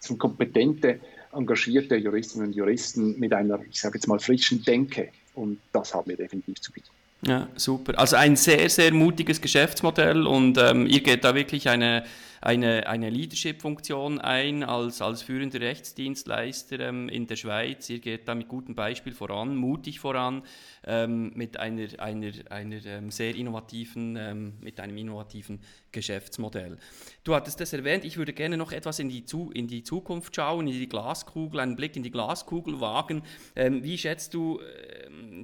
sind 0.04 0.20
kompetente, 0.20 1.00
engagierte 1.32 1.96
Juristinnen 1.96 2.48
und 2.48 2.56
Juristen 2.56 3.18
mit 3.20 3.34
einer, 3.34 3.60
ich 3.70 3.80
sage 3.80 3.98
jetzt 3.98 4.08
mal, 4.08 4.20
frischen 4.20 4.64
Denke. 4.64 5.10
Und 5.34 5.60
das 5.72 5.94
haben 5.94 6.10
wir 6.10 6.18
definitiv 6.18 6.62
zu 6.62 6.72
bieten. 6.72 6.90
Ja, 7.26 7.48
super. 7.56 7.98
Also 7.98 8.18
ein 8.18 8.36
sehr, 8.36 8.70
sehr 8.70 8.94
mutiges 8.94 9.40
Geschäftsmodell 9.40 10.28
und 10.28 10.58
ähm, 10.58 10.88
ihr 10.88 11.02
geht 11.02 11.24
da 11.24 11.34
wirklich 11.34 11.70
eine, 11.70 12.04
eine, 12.42 12.86
eine 12.88 13.10
Leadership-Funktion 13.10 14.20
ein 14.20 14.64
als, 14.64 15.02
als 15.02 15.22
führender 15.22 15.62
Rechtsdienstleister 15.62 16.82
ähm, 16.82 17.08
in 17.08 17.26
der 17.26 17.38
Schweiz. 17.38 17.90
Ihr 17.90 18.00
geht 18.00 18.28
da 18.28 18.36
mit 18.36 18.50
gutem 18.50 18.76
Beispiel 18.76 19.14
voran, 19.14 19.56
mutig 19.56 20.02
voran, 20.02 20.44
ähm, 20.86 21.32
mit 21.36 21.58
einer, 21.58 21.88
einer, 22.00 22.32
einer 22.50 22.86
ähm, 22.86 23.10
sehr 23.10 23.36
innovativen, 23.36 24.18
ähm, 24.18 24.54
mit 24.60 24.82
einem 24.82 24.98
innovativen 24.98 25.62
Geschäftsmodell. 25.94 26.78
Du 27.24 27.34
hattest 27.34 27.62
das 27.62 27.72
erwähnt, 27.72 28.04
ich 28.04 28.18
würde 28.18 28.34
gerne 28.34 28.58
noch 28.58 28.74
etwas 28.74 29.00
in 29.00 29.08
die, 29.08 29.24
zu, 29.24 29.52
in 29.54 29.68
die 29.68 29.84
Zukunft 29.84 30.36
schauen, 30.36 30.68
in 30.68 30.74
die 30.74 30.90
Glaskugel, 30.90 31.62
einen 31.62 31.78
Blick 31.78 31.96
in 31.96 32.04
die 32.04 32.12
Glaskugel 32.12 32.82
wagen. 32.82 33.24
Ähm, 33.56 33.84
wie 33.84 33.98
schätzt 33.98 34.34
du 34.34 34.60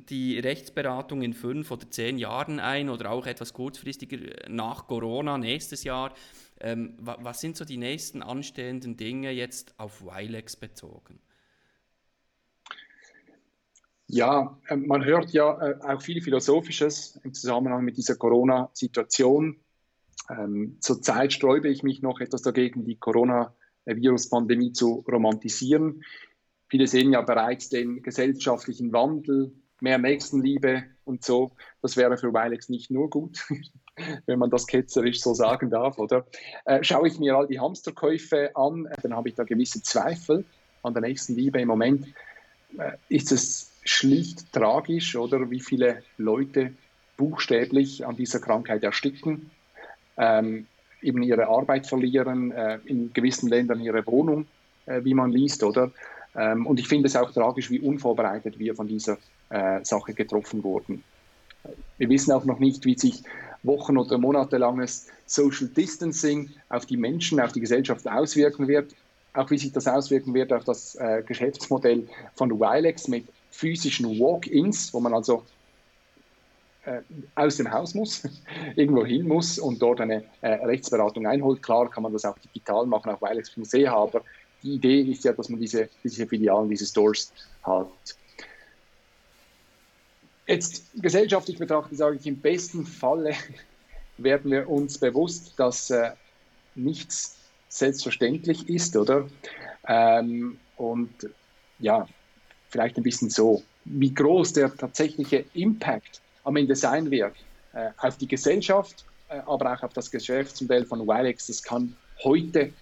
die 0.10 0.40
Rechtsberatung 0.40 1.22
in 1.22 1.34
fünf 1.34 1.72
oder 1.72 1.90
zehn 1.90 2.18
Jahren 2.18 2.60
ein 2.60 2.90
oder 2.90 3.12
auch 3.12 3.26
etwas 3.26 3.54
kurzfristiger 3.54 4.50
nach 4.50 4.88
Corona 4.88 5.38
nächstes 5.38 5.84
Jahr? 5.84 6.14
Ähm, 6.60 6.96
was 7.00 7.40
sind 7.40 7.56
so 7.56 7.64
die 7.66 7.78
nächsten 7.78 8.22
anstehenden 8.22 8.98
Dinge 8.98 9.32
jetzt 9.32 9.74
auf 9.78 10.04
Wilex 10.04 10.56
bezogen? 10.56 11.20
Ja, 14.08 14.58
ähm, 14.70 14.88
man 14.88 15.06
hört 15.06 15.32
ja 15.32 15.58
äh, 15.62 15.80
auch 15.82 16.02
viel 16.02 16.22
Philosophisches 16.22 17.20
im 17.24 17.34
Zusammenhang 17.34 17.86
mit 17.86 17.96
dieser 17.96 18.16
Corona-Situation. 18.16 19.56
Ähm, 20.30 20.78
zurzeit 20.80 21.34
sträube 21.34 21.70
ich 21.70 21.84
mich 21.84 22.02
noch 22.02 22.20
etwas 22.20 22.42
dagegen, 22.42 22.86
die 22.86 22.98
Corona-Virus-Pandemie 22.98 24.74
zu 24.74 25.04
romantisieren. 25.08 26.04
Viele 26.68 26.88
sehen 26.88 27.14
ja 27.14 27.22
bereits 27.22 27.70
den 27.70 28.04
gesellschaftlichen 28.04 28.94
Wandel, 28.94 29.52
mehr 29.82 29.98
Nächstenliebe 29.98 30.84
und 31.06 31.24
so. 31.24 31.52
Das 31.82 31.98
wäre 31.98 32.18
für 32.18 32.34
Wilex 32.34 32.70
nicht 32.70 32.92
nur 32.92 33.10
gut, 33.10 33.46
wenn 34.26 34.40
man 34.40 34.50
das 34.50 34.68
ketzerisch 34.68 35.22
so 35.22 35.34
sagen 35.34 35.70
darf, 35.70 35.98
oder? 35.98 36.26
Äh, 36.66 36.84
schaue 36.84 37.08
ich 37.08 37.20
mir 37.20 37.36
all 37.36 37.48
die 37.48 37.60
Hamsterkäufe 37.60 38.56
an, 38.56 38.86
äh, 38.86 38.96
dann 39.02 39.16
habe 39.16 39.30
ich 39.30 39.36
da 39.36 39.44
gewisse 39.44 39.82
Zweifel 39.82 40.46
an 40.84 40.94
der 40.94 41.02
nächsten 41.02 41.36
Liebe. 41.36 41.60
Im 41.60 41.68
Moment 41.68 42.08
äh, 42.78 42.92
ist 43.10 43.32
es 43.32 43.72
schlicht 43.84 44.52
tragisch, 44.54 45.16
oder 45.16 45.50
wie 45.50 45.62
viele 45.62 46.04
Leute 46.18 46.74
buchstäblich 47.18 48.06
an 48.06 48.16
dieser 48.16 48.40
Krankheit 48.40 48.84
ersticken, 48.84 49.50
ähm, 50.20 50.68
eben 51.02 51.24
ihre 51.24 51.48
Arbeit 51.48 51.88
verlieren, 51.88 52.52
äh, 52.52 52.80
in 52.86 53.12
gewissen 53.14 53.50
Ländern 53.50 53.80
ihre 53.80 54.06
Wohnung, 54.06 54.46
äh, 54.86 55.04
wie 55.04 55.14
man 55.14 55.32
liest, 55.32 55.64
oder? 55.64 55.92
Ähm, 56.36 56.68
und 56.68 56.80
ich 56.80 56.88
finde 56.88 57.08
es 57.08 57.16
auch 57.16 57.32
tragisch, 57.32 57.72
wie 57.72 57.80
unvorbereitet 57.80 58.60
wir 58.60 58.76
von 58.76 58.88
dieser 58.88 59.18
äh, 59.50 59.84
Sache 59.84 60.14
getroffen 60.14 60.64
wurden. 60.64 61.04
Wir 61.98 62.10
wissen 62.10 62.32
auch 62.32 62.46
noch 62.46 62.60
nicht, 62.60 62.86
wie 62.86 62.98
sich 62.98 63.24
Wochen- 63.64 63.98
oder 63.98 64.18
monatelanges 64.18 65.08
Social 65.26 65.68
Distancing 65.68 66.50
auf 66.70 66.86
die 66.86 66.98
Menschen, 66.98 67.40
auf 67.40 67.52
die 67.52 67.60
Gesellschaft 67.60 68.08
auswirken 68.08 68.68
wird. 68.68 68.96
Auch 69.34 69.50
wie 69.52 69.58
sich 69.58 69.72
das 69.72 69.88
auswirken 69.88 70.34
wird 70.34 70.54
auf 70.54 70.64
das 70.64 70.96
äh, 70.96 71.24
Geschäftsmodell 71.26 72.08
von 72.36 72.52
Wilex 72.60 73.08
mit 73.08 73.26
physischen 73.52 74.20
Walk-ins, 74.20 74.94
wo 74.94 75.00
man 75.00 75.14
also 75.14 75.44
aus 77.36 77.58
dem 77.58 77.72
Haus 77.72 77.94
muss, 77.94 78.28
irgendwo 78.76 79.06
hin 79.06 79.28
muss 79.28 79.60
und 79.60 79.82
dort 79.82 80.02
eine 80.02 80.24
äh, 80.42 80.54
Rechtsberatung 80.66 81.28
einholt. 81.28 81.62
Klar 81.62 81.90
kann 81.90 82.04
man 82.04 82.14
das 82.14 82.26
auch 82.26 82.38
digital 82.40 82.86
machen, 82.86 83.12
auch 83.12 83.22
Wilex.ch, 83.22 83.88
aber 83.88 84.22
die 84.64 84.74
Idee 84.74 85.02
ist 85.02 85.24
ja, 85.24 85.34
dass 85.34 85.50
man 85.50 85.60
diese, 85.60 85.90
diese 86.04 86.28
Filialen, 86.28 86.70
diese 86.70 86.86
Stores 86.86 87.32
hat. 87.64 87.88
Jetzt 90.48 90.86
gesellschaftlich 90.96 91.58
betrachtet 91.58 91.98
sage 91.98 92.18
ich, 92.18 92.26
im 92.26 92.40
besten 92.40 92.86
Falle 92.86 93.36
werden 94.18 94.52
wir 94.52 94.70
uns 94.70 94.98
bewusst, 94.98 95.54
dass 95.58 95.90
äh, 95.92 96.12
nichts 96.76 97.38
selbstverständlich 97.70 98.68
ist, 98.68 98.98
oder? 98.98 99.28
Ähm, 99.88 100.60
und 100.76 101.30
ja, 101.78 102.08
vielleicht 102.70 102.98
ein 102.98 103.04
bisschen 103.04 103.30
so, 103.30 103.64
wie 103.86 104.14
groß 104.14 104.54
der 104.54 104.76
tatsächliche 104.76 105.46
Impact 105.54 106.22
am 106.50 106.56
Ende 106.56 106.76
sein 106.76 107.10
wird 107.12 107.36
äh, 107.74 107.90
auf 107.98 108.18
die 108.18 108.28
Gesellschaft, 108.28 109.06
äh, 109.30 109.40
aber 109.46 109.74
auch 109.74 109.84
auf 109.84 109.94
das 109.94 110.10
Geschäftsmodell 110.10 110.84
von 110.84 111.08
Wilex, 111.08 111.48
das 111.48 111.62
kann 111.62 111.96
heute, 112.24 112.74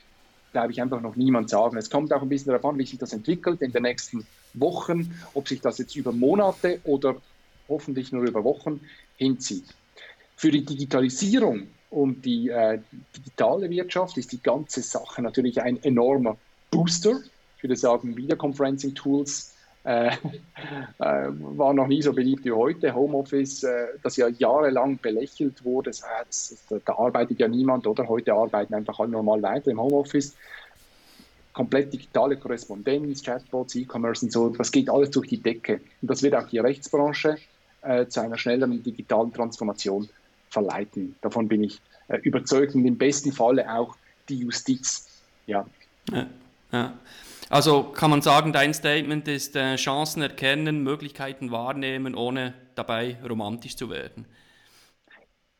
glaube 0.53 0.71
ich, 0.71 0.82
einfach 0.82 1.01
noch 1.01 1.17
niemand 1.17 1.49
sagen. 1.49 1.77
Es 1.77 1.89
kommt 1.89 2.13
auch 2.13 2.21
ein 2.21 2.30
bisschen 2.30 2.51
darauf 2.51 2.65
an, 2.65 2.77
wie 2.77 2.86
sich 2.86 2.97
das 2.97 3.12
entwickelt 3.12 3.62
in 3.62 3.73
den 3.73 3.84
nächsten 3.84 4.25
Wochen, 4.53 5.13
ob 5.34 5.47
sich 5.49 5.60
das 5.60 5.77
jetzt 5.77 5.95
über 5.97 6.13
Monate 6.13 6.80
oder 6.86 7.17
hoffentlich 7.67 8.13
nur 8.13 8.23
über 8.23 8.43
Wochen 8.45 8.80
hinzieht. 9.17 9.65
Für 10.38 10.49
die 10.49 10.63
Digitalisierung 10.63 11.67
und 11.89 12.23
die 12.23 12.49
äh, 12.49 12.80
digitale 13.15 13.69
Wirtschaft 13.69 14.17
ist 14.17 14.32
die 14.32 14.41
ganze 14.41 14.82
Sache 14.82 15.21
natürlich 15.21 15.62
ein 15.62 15.84
enormer 15.84 16.38
Booster. 16.71 17.19
Ich 17.58 17.63
würde 17.63 17.75
sagen, 17.75 18.15
Videoconferencing-Tools 18.15 19.57
äh, 19.88 20.08
äh, 20.08 20.13
waren 21.00 21.76
noch 21.76 21.88
nie 21.88 22.02
so 22.02 22.13
beliebt 22.13 22.43
wie 22.45 22.52
heute. 22.52 22.93
Homeoffice, 22.93 23.63
äh, 23.63 23.88
das 24.04 24.17
ja 24.17 24.28
jahrelang 24.28 24.97
belächelt 24.97 25.63
wurde, 25.63 25.91
das, 25.91 26.04
das, 26.28 26.84
da 26.86 26.93
arbeitet 26.93 27.39
ja 27.39 27.47
niemand, 27.47 27.88
oder? 27.88 28.08
Heute 28.08 28.34
arbeiten 28.34 28.73
einfach 28.73 29.00
alle 29.00 29.10
normal 29.10 29.41
weiter 29.41 29.71
im 29.71 29.80
Homeoffice 29.80 30.36
komplett 31.58 31.91
digitale 31.91 32.38
Korrespondenz, 32.38 33.23
Chatbots, 33.23 33.73
E-Commerce 33.73 34.23
und 34.23 34.32
so, 34.32 34.50
das 34.50 34.71
geht 34.71 34.91
alles 34.91 35.10
durch 35.10 35.28
die 35.28 35.41
Decke. 35.41 35.82
Und 36.04 36.12
das 36.12 36.21
wird 36.21 36.36
auch 36.36 36.47
die 36.47 36.60
Rechtsbranche 36.60 37.38
äh, 37.82 38.06
zu 38.06 38.21
einer 38.21 38.38
schnelleren 38.38 38.84
digitalen 38.84 39.34
Transformation 39.34 40.08
verleiten. 40.52 41.15
Davon 41.21 41.47
bin 41.47 41.63
ich 41.63 41.82
äh, 42.10 42.17
überzeugt 42.17 42.76
und 42.76 42.86
im 42.86 42.95
besten 42.95 43.32
Falle 43.32 43.73
auch 43.73 43.95
die 44.30 44.38
Justiz. 44.38 45.08
Ja. 45.47 45.65
ja, 46.12 46.28
ja. 46.71 46.93
Also 47.50 47.84
kann 47.84 48.10
man 48.10 48.22
sagen, 48.22 48.52
dein 48.52 48.74
Statement 48.74 49.28
ist 49.28 49.56
äh, 49.56 49.76
Chancen 49.78 50.22
erkennen, 50.22 50.84
Möglichkeiten 50.84 51.52
wahrnehmen, 51.52 52.16
ohne 52.16 52.54
dabei 52.76 53.18
romantisch 53.28 53.78
zu 53.78 53.90
werden. 53.90 54.26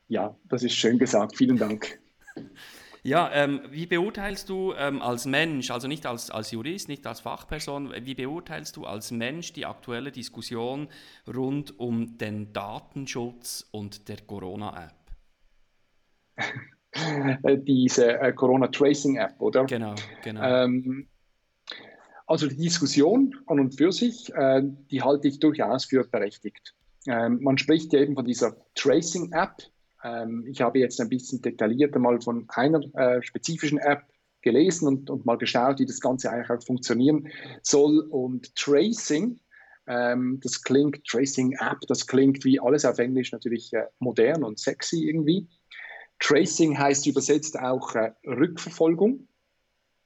Ja, 0.08 0.36
das 0.48 0.62
ist 0.62 0.74
schön 0.74 0.98
gesagt. 0.98 1.36
Vielen 1.36 1.56
Dank. 1.58 1.98
Ja, 3.04 3.30
ähm, 3.32 3.62
wie 3.70 3.86
beurteilst 3.86 4.48
du 4.50 4.74
ähm, 4.76 5.00
als 5.00 5.24
Mensch, 5.24 5.70
also 5.70 5.88
nicht 5.88 6.04
als, 6.04 6.30
als 6.30 6.50
Jurist, 6.50 6.88
nicht 6.88 7.06
als 7.06 7.20
Fachperson, 7.20 7.92
wie 8.02 8.14
beurteilst 8.14 8.76
du 8.76 8.84
als 8.84 9.12
Mensch 9.12 9.52
die 9.52 9.64
aktuelle 9.64 10.10
Diskussion 10.10 10.88
rund 11.26 11.78
um 11.78 12.18
den 12.18 12.52
Datenschutz 12.52 13.66
und 13.70 14.08
der 14.08 14.18
Corona-App? 14.26 14.94
Diese 17.64 18.20
äh, 18.20 18.32
Corona-Tracing-App, 18.32 19.40
oder? 19.40 19.64
Genau, 19.64 19.94
genau. 20.22 20.42
Ähm, 20.42 21.08
also 22.28 22.46
die 22.46 22.56
Diskussion 22.56 23.34
an 23.46 23.58
und 23.58 23.74
für 23.76 23.90
sich, 23.90 24.32
äh, 24.34 24.62
die 24.90 25.02
halte 25.02 25.28
ich 25.28 25.40
durchaus 25.40 25.86
für 25.86 26.04
berechtigt. 26.04 26.74
Ähm, 27.06 27.40
man 27.42 27.56
spricht 27.56 27.92
ja 27.94 28.00
eben 28.00 28.14
von 28.14 28.24
dieser 28.26 28.54
Tracing-App, 28.74 29.54
ähm, 30.04 30.44
ich 30.46 30.60
habe 30.60 30.78
jetzt 30.78 31.00
ein 31.00 31.08
bisschen 31.08 31.40
detaillierter 31.40 31.98
mal 31.98 32.20
von 32.20 32.44
einer 32.48 32.80
äh, 32.94 33.22
spezifischen 33.22 33.78
App 33.78 34.02
gelesen 34.42 34.86
und, 34.86 35.10
und, 35.10 35.24
mal 35.24 35.38
geschaut, 35.38 35.80
wie 35.80 35.86
das 35.86 36.00
Ganze 36.00 36.30
eigentlich 36.30 36.50
auch 36.50 36.64
funktionieren 36.64 37.28
soll. 37.62 38.00
Und 38.00 38.54
Tracing, 38.54 39.40
ähm, 39.86 40.38
das 40.42 40.62
klingt, 40.62 41.04
Tracing 41.06 41.52
App, 41.54 41.80
das 41.88 42.06
klingt 42.06 42.44
wie 42.44 42.60
alles 42.60 42.84
auf 42.84 42.98
Englisch 42.98 43.32
natürlich 43.32 43.72
äh, 43.72 43.86
modern 44.00 44.44
und 44.44 44.58
sexy 44.58 45.08
irgendwie. 45.08 45.48
Tracing 46.20 46.78
heißt 46.78 47.06
übersetzt 47.06 47.58
auch 47.58 47.94
Rückverfolgung. 48.26 49.28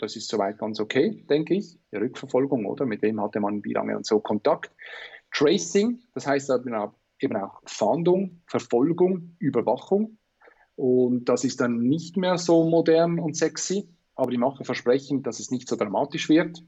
Das 0.03 0.17
ist 0.17 0.29
soweit 0.29 0.59
ganz 0.59 0.81
okay, 0.81 1.25
denke 1.31 1.55
ich. 1.55 1.79
Die 1.93 1.97
Rückverfolgung, 1.97 2.67
oder? 2.67 2.87
Mit 2.87 3.03
wem 3.03 3.21
hatte 3.21 3.39
man 3.39 3.65
wie 3.65 3.73
lange 3.73 3.97
und 3.97 4.05
so 4.05 4.19
Kontakt. 4.19 4.73
Tracing, 5.31 6.01
das 6.13 6.27
heißt 6.27 6.51
eben 7.21 7.37
auch 7.37 7.63
Fahndung, 7.67 8.43
Verfolgung, 8.49 9.37
Überwachung. 9.39 10.19
Und 10.75 11.27
das 11.27 11.45
ist 11.45 11.61
dann 11.61 11.79
nicht 11.79 12.17
mehr 12.17 12.37
so 12.37 12.69
modern 12.69 13.21
und 13.21 13.37
sexy, 13.37 13.89
aber 14.17 14.33
die 14.33 14.39
Macher 14.39 14.65
versprechen, 14.65 15.23
dass 15.23 15.39
es 15.39 15.53
nicht 15.53 15.69
so 15.69 15.77
dramatisch 15.77 16.29
wird, 16.29 16.65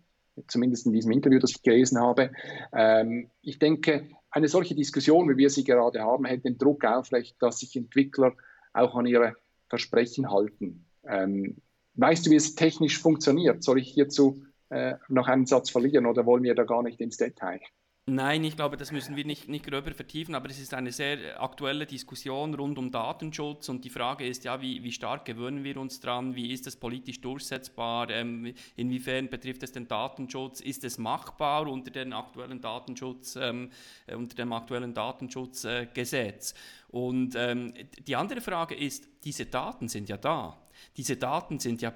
zumindest 0.47 0.87
in 0.87 0.93
diesem 0.93 1.11
Interview, 1.11 1.41
das 1.41 1.51
ich 1.51 1.63
gelesen 1.65 1.99
habe. 1.99 2.31
Ähm, 2.73 3.31
ich 3.43 3.59
denke, 3.59 4.11
eine 4.31 4.47
solche 4.47 4.77
Diskussion, 4.77 5.29
wie 5.29 5.39
wir 5.39 5.51
sie 5.51 5.65
gerade 5.65 6.03
haben, 6.03 6.25
hält 6.25 6.45
den 6.45 6.57
Druck 6.57 6.85
aufrecht, 6.85 7.35
dass 7.41 7.59
sich 7.59 7.75
Entwickler 7.75 8.35
auch 8.73 8.95
an 8.95 9.07
ihre 9.07 9.35
Versprechen 9.69 10.31
halten. 10.31 10.87
Ähm, 11.05 11.57
weißt 11.95 12.27
du, 12.27 12.31
wie 12.31 12.37
es 12.37 12.55
technisch 12.55 12.99
funktioniert? 12.99 13.63
Soll 13.63 13.79
ich 13.79 13.91
hierzu 13.93 14.45
äh, 14.71 14.95
noch 15.09 15.29
einen 15.29 15.47
Satz 15.47 15.71
verlieren 15.71 16.07
oder 16.07 16.27
wollen 16.27 16.43
wir 16.43 16.55
da 16.55 16.65
gar 16.65 16.83
nicht 16.83 17.01
ins 17.01 17.17
Detail? 17.17 17.61
Nein, 18.07 18.45
ich 18.45 18.55
glaube, 18.55 18.77
das 18.77 18.93
müssen 18.93 19.17
wir 19.17 19.25
nicht, 19.25 19.49
nicht 19.49 19.65
gröber 19.65 19.93
vertiefen, 19.93 20.35
aber 20.35 20.51
es 20.51 20.61
ist 20.61 20.75
eine 20.75 20.93
sehr 20.93 21.43
aktuelle 21.43 21.87
Diskussion 21.87 22.53
rund 22.53 22.77
um 22.77 22.91
Datenschutz 22.91 23.71
und 23.71 23.83
die 23.83 23.89
Frage 23.89 24.27
ist 24.27 24.45
ja, 24.45 24.61
wie, 24.61 24.83
wie 24.83 24.93
stark 24.93 25.25
gewöhnen 25.25 25.65
wir 25.65 25.79
uns 25.79 26.01
dran, 26.01 26.35
wie 26.35 26.53
ist 26.53 26.67
das 26.67 26.77
politisch 26.77 27.23
durchsetzbar, 27.23 28.11
ähm, 28.11 28.53
inwiefern 28.77 29.31
betrifft 29.31 29.63
es 29.63 29.73
den 29.73 29.89
Datenschutz, 29.89 30.61
ist 30.61 30.85
es 30.85 30.99
machbar 30.99 31.67
unter, 31.67 31.91
den 31.91 32.13
aktuellen 32.13 32.61
Datenschutz, 32.61 33.37
ähm, 33.37 33.71
äh, 34.07 34.17
unter 34.17 34.37
dem 34.37 34.53
aktuellen 34.53 34.93
Datenschutzgesetz? 34.93 36.53
Und 36.89 37.35
ähm, 37.37 37.73
die 38.07 38.17
andere 38.17 38.43
Frage 38.43 38.75
ist, 38.75 39.09
diese 39.25 39.47
Daten 39.47 39.89
sind 39.89 40.11
ja 40.11 40.19
da, 40.19 40.59
diese 40.97 41.17
Daten 41.17 41.59
sind 41.59 41.83
ja 41.83 41.93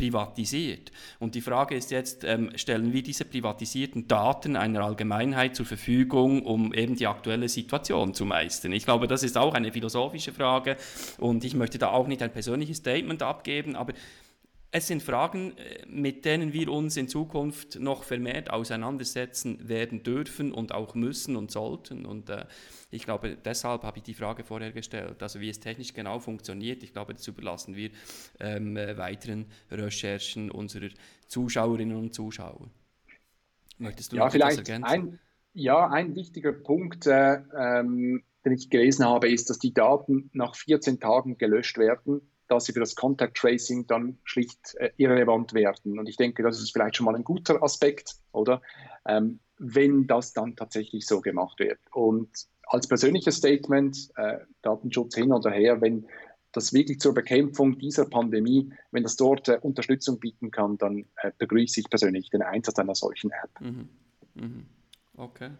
privatisiert. 0.00 0.92
Und 1.18 1.34
die 1.34 1.42
Frage 1.42 1.74
ist 1.74 1.90
jetzt, 1.90 2.24
ähm, 2.24 2.50
stellen 2.54 2.92
wir 2.92 3.02
diese 3.02 3.26
privatisierten 3.26 4.08
Daten 4.08 4.56
einer 4.56 4.80
Allgemeinheit 4.82 5.54
zur 5.54 5.66
Verfügung, 5.66 6.46
um 6.46 6.72
eben 6.72 6.96
die 6.96 7.06
aktuelle 7.06 7.48
Situation 7.50 8.14
zu 8.14 8.24
meistern? 8.24 8.72
Ich 8.72 8.84
glaube, 8.84 9.08
das 9.08 9.22
ist 9.22 9.36
auch 9.36 9.52
eine 9.52 9.72
philosophische 9.72 10.32
Frage 10.32 10.76
und 11.18 11.44
ich 11.44 11.54
möchte 11.54 11.78
da 11.78 11.90
auch 11.90 12.06
nicht 12.06 12.22
ein 12.22 12.32
persönliches 12.32 12.78
Statement 12.78 13.22
abgeben, 13.22 13.76
aber 13.76 13.92
es 14.72 14.86
sind 14.86 15.02
Fragen, 15.02 15.56
äh, 15.56 15.84
mit 15.86 16.24
denen 16.24 16.52
wir 16.52 16.70
uns 16.70 16.96
in 16.96 17.08
Zukunft 17.08 17.80
noch 17.80 18.04
vermehrt 18.04 18.50
auseinandersetzen 18.50 19.68
werden 19.68 20.02
dürfen 20.02 20.52
und 20.52 20.72
auch 20.72 20.94
müssen 20.94 21.36
und 21.36 21.50
sollten. 21.50 22.06
Und 22.06 22.30
äh, 22.30 22.46
ich 22.90 23.04
glaube, 23.04 23.36
deshalb 23.44 23.82
habe 23.82 23.98
ich 23.98 24.04
die 24.04 24.14
Frage 24.14 24.44
vorher 24.44 24.72
gestellt. 24.72 25.22
Also 25.22 25.40
wie 25.40 25.48
es 25.48 25.58
technisch 25.58 25.92
genau 25.92 26.20
funktioniert, 26.20 26.82
ich 26.82 26.92
glaube, 26.92 27.14
das 27.14 27.26
überlassen 27.26 27.74
wir 27.74 27.90
ähm, 28.38 28.76
äh, 28.76 28.96
weiteren 28.96 29.46
Recherchen 29.70 30.50
unserer 30.50 30.88
Zuschauerinnen 31.26 31.96
und 31.96 32.14
Zuschauer. 32.14 32.70
Möchtest 33.78 34.12
du 34.12 34.16
ja, 34.16 34.24
noch 34.24 34.32
vielleicht 34.32 34.58
ergänzen? 34.58 34.84
Ein, 34.84 35.18
ja, 35.52 35.88
ein 35.88 36.14
wichtiger 36.14 36.52
Punkt, 36.52 37.06
äh, 37.06 37.40
ähm, 37.58 38.22
den 38.44 38.52
ich 38.52 38.70
gelesen 38.70 39.04
habe, 39.04 39.28
ist, 39.28 39.50
dass 39.50 39.58
die 39.58 39.74
Daten 39.74 40.30
nach 40.32 40.54
14 40.54 41.00
Tagen 41.00 41.38
gelöscht 41.38 41.76
werden 41.76 42.20
dass 42.50 42.64
sie 42.64 42.72
für 42.72 42.80
das 42.80 42.96
Contact 42.96 43.36
Tracing 43.36 43.86
dann 43.86 44.18
schlicht 44.24 44.74
äh, 44.76 44.90
irrelevant 44.96 45.54
werden. 45.54 45.98
Und 45.98 46.08
ich 46.08 46.16
denke, 46.16 46.42
das 46.42 46.60
ist 46.60 46.72
vielleicht 46.72 46.96
schon 46.96 47.06
mal 47.06 47.14
ein 47.14 47.24
guter 47.24 47.62
Aspekt, 47.62 48.16
oder? 48.32 48.60
Ähm, 49.06 49.40
wenn 49.58 50.06
das 50.06 50.32
dann 50.32 50.56
tatsächlich 50.56 51.06
so 51.06 51.20
gemacht 51.20 51.58
wird. 51.58 51.78
Und 51.92 52.28
als 52.66 52.88
persönliches 52.88 53.36
Statement, 53.36 54.10
äh, 54.16 54.38
Datenschutz 54.62 55.14
hin 55.14 55.32
oder 55.32 55.50
her, 55.50 55.80
wenn 55.80 56.06
das 56.52 56.72
wirklich 56.72 56.98
zur 56.98 57.14
Bekämpfung 57.14 57.78
dieser 57.78 58.06
Pandemie, 58.06 58.72
wenn 58.90 59.02
das 59.02 59.16
dort 59.16 59.48
äh, 59.48 59.58
Unterstützung 59.60 60.18
bieten 60.18 60.50
kann, 60.50 60.78
dann 60.78 61.06
äh, 61.22 61.30
begrüße 61.38 61.80
ich 61.80 61.90
persönlich 61.90 62.30
den 62.30 62.42
Einsatz 62.42 62.78
einer 62.78 62.94
solchen 62.94 63.30
App. 63.30 63.60
Mhm. 63.60 63.88
Mhm. 64.34 64.66
Okay. 65.16 65.50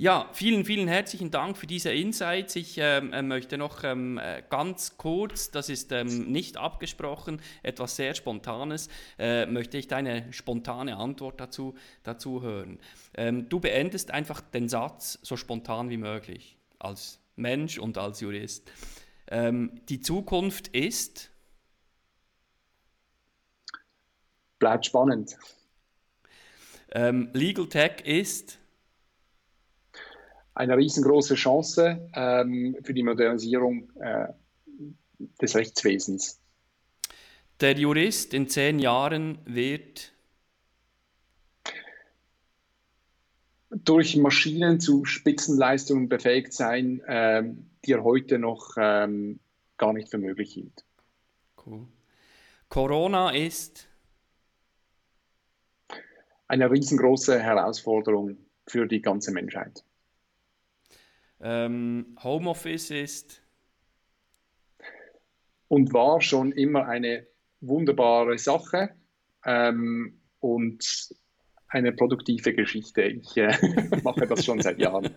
Ja, 0.00 0.30
vielen, 0.32 0.64
vielen 0.64 0.88
herzlichen 0.88 1.30
Dank 1.30 1.58
für 1.58 1.66
diese 1.66 1.92
Insights. 1.92 2.56
Ich 2.56 2.78
ähm, 2.78 3.12
äh, 3.12 3.20
möchte 3.20 3.58
noch 3.58 3.84
ähm, 3.84 4.16
äh, 4.16 4.42
ganz 4.48 4.96
kurz, 4.96 5.50
das 5.50 5.68
ist 5.68 5.92
ähm, 5.92 6.32
nicht 6.32 6.56
abgesprochen, 6.56 7.42
etwas 7.62 7.96
sehr 7.96 8.14
Spontanes, 8.14 8.88
äh, 9.18 9.44
möchte 9.44 9.76
ich 9.76 9.88
deine 9.88 10.32
spontane 10.32 10.96
Antwort 10.96 11.38
dazu, 11.38 11.74
dazu 12.02 12.40
hören. 12.40 12.78
Ähm, 13.12 13.50
du 13.50 13.60
beendest 13.60 14.10
einfach 14.10 14.40
den 14.40 14.70
Satz 14.70 15.18
so 15.20 15.36
spontan 15.36 15.90
wie 15.90 15.98
möglich, 15.98 16.56
als 16.78 17.20
Mensch 17.36 17.78
und 17.78 17.98
als 17.98 18.20
Jurist. 18.20 18.72
Ähm, 19.26 19.82
die 19.90 20.00
Zukunft 20.00 20.68
ist. 20.68 21.30
Bleibt 24.58 24.86
spannend. 24.86 25.36
Ähm, 26.90 27.28
Legal 27.34 27.68
Tech 27.68 28.00
ist 28.06 28.59
eine 30.60 30.76
riesengroße 30.76 31.36
Chance 31.36 32.06
ähm, 32.12 32.76
für 32.82 32.92
die 32.92 33.02
Modernisierung 33.02 33.90
äh, 33.98 34.28
des 35.40 35.56
Rechtswesens. 35.56 36.38
Der 37.60 37.78
Jurist 37.78 38.34
in 38.34 38.46
zehn 38.46 38.78
Jahren 38.78 39.38
wird 39.46 40.12
durch 43.70 44.16
Maschinen 44.16 44.80
zu 44.80 45.06
Spitzenleistungen 45.06 46.10
befähigt 46.10 46.52
sein, 46.52 47.00
ähm, 47.06 47.70
die 47.86 47.92
er 47.92 48.04
heute 48.04 48.38
noch 48.38 48.74
ähm, 48.76 49.40
gar 49.78 49.94
nicht 49.94 50.10
für 50.10 50.18
möglich 50.18 50.52
hielt. 50.52 50.84
Cool. 51.64 51.86
Corona 52.68 53.30
ist 53.30 53.88
eine 56.48 56.70
riesengroße 56.70 57.40
Herausforderung 57.40 58.36
für 58.66 58.86
die 58.86 59.00
ganze 59.00 59.32
Menschheit. 59.32 59.84
Ähm, 61.40 62.16
Homeoffice 62.22 62.90
ist. 62.90 63.42
Und 65.68 65.92
war 65.92 66.20
schon 66.20 66.52
immer 66.52 66.86
eine 66.86 67.26
wunderbare 67.60 68.38
Sache 68.38 68.90
ähm, 69.44 70.20
und 70.40 71.10
eine 71.68 71.92
produktive 71.92 72.52
Geschichte. 72.52 73.02
Ich 73.02 73.36
äh, 73.36 73.56
mache 74.02 74.26
das 74.26 74.44
schon 74.44 74.60
seit 74.60 74.78
Jahren. 74.78 75.14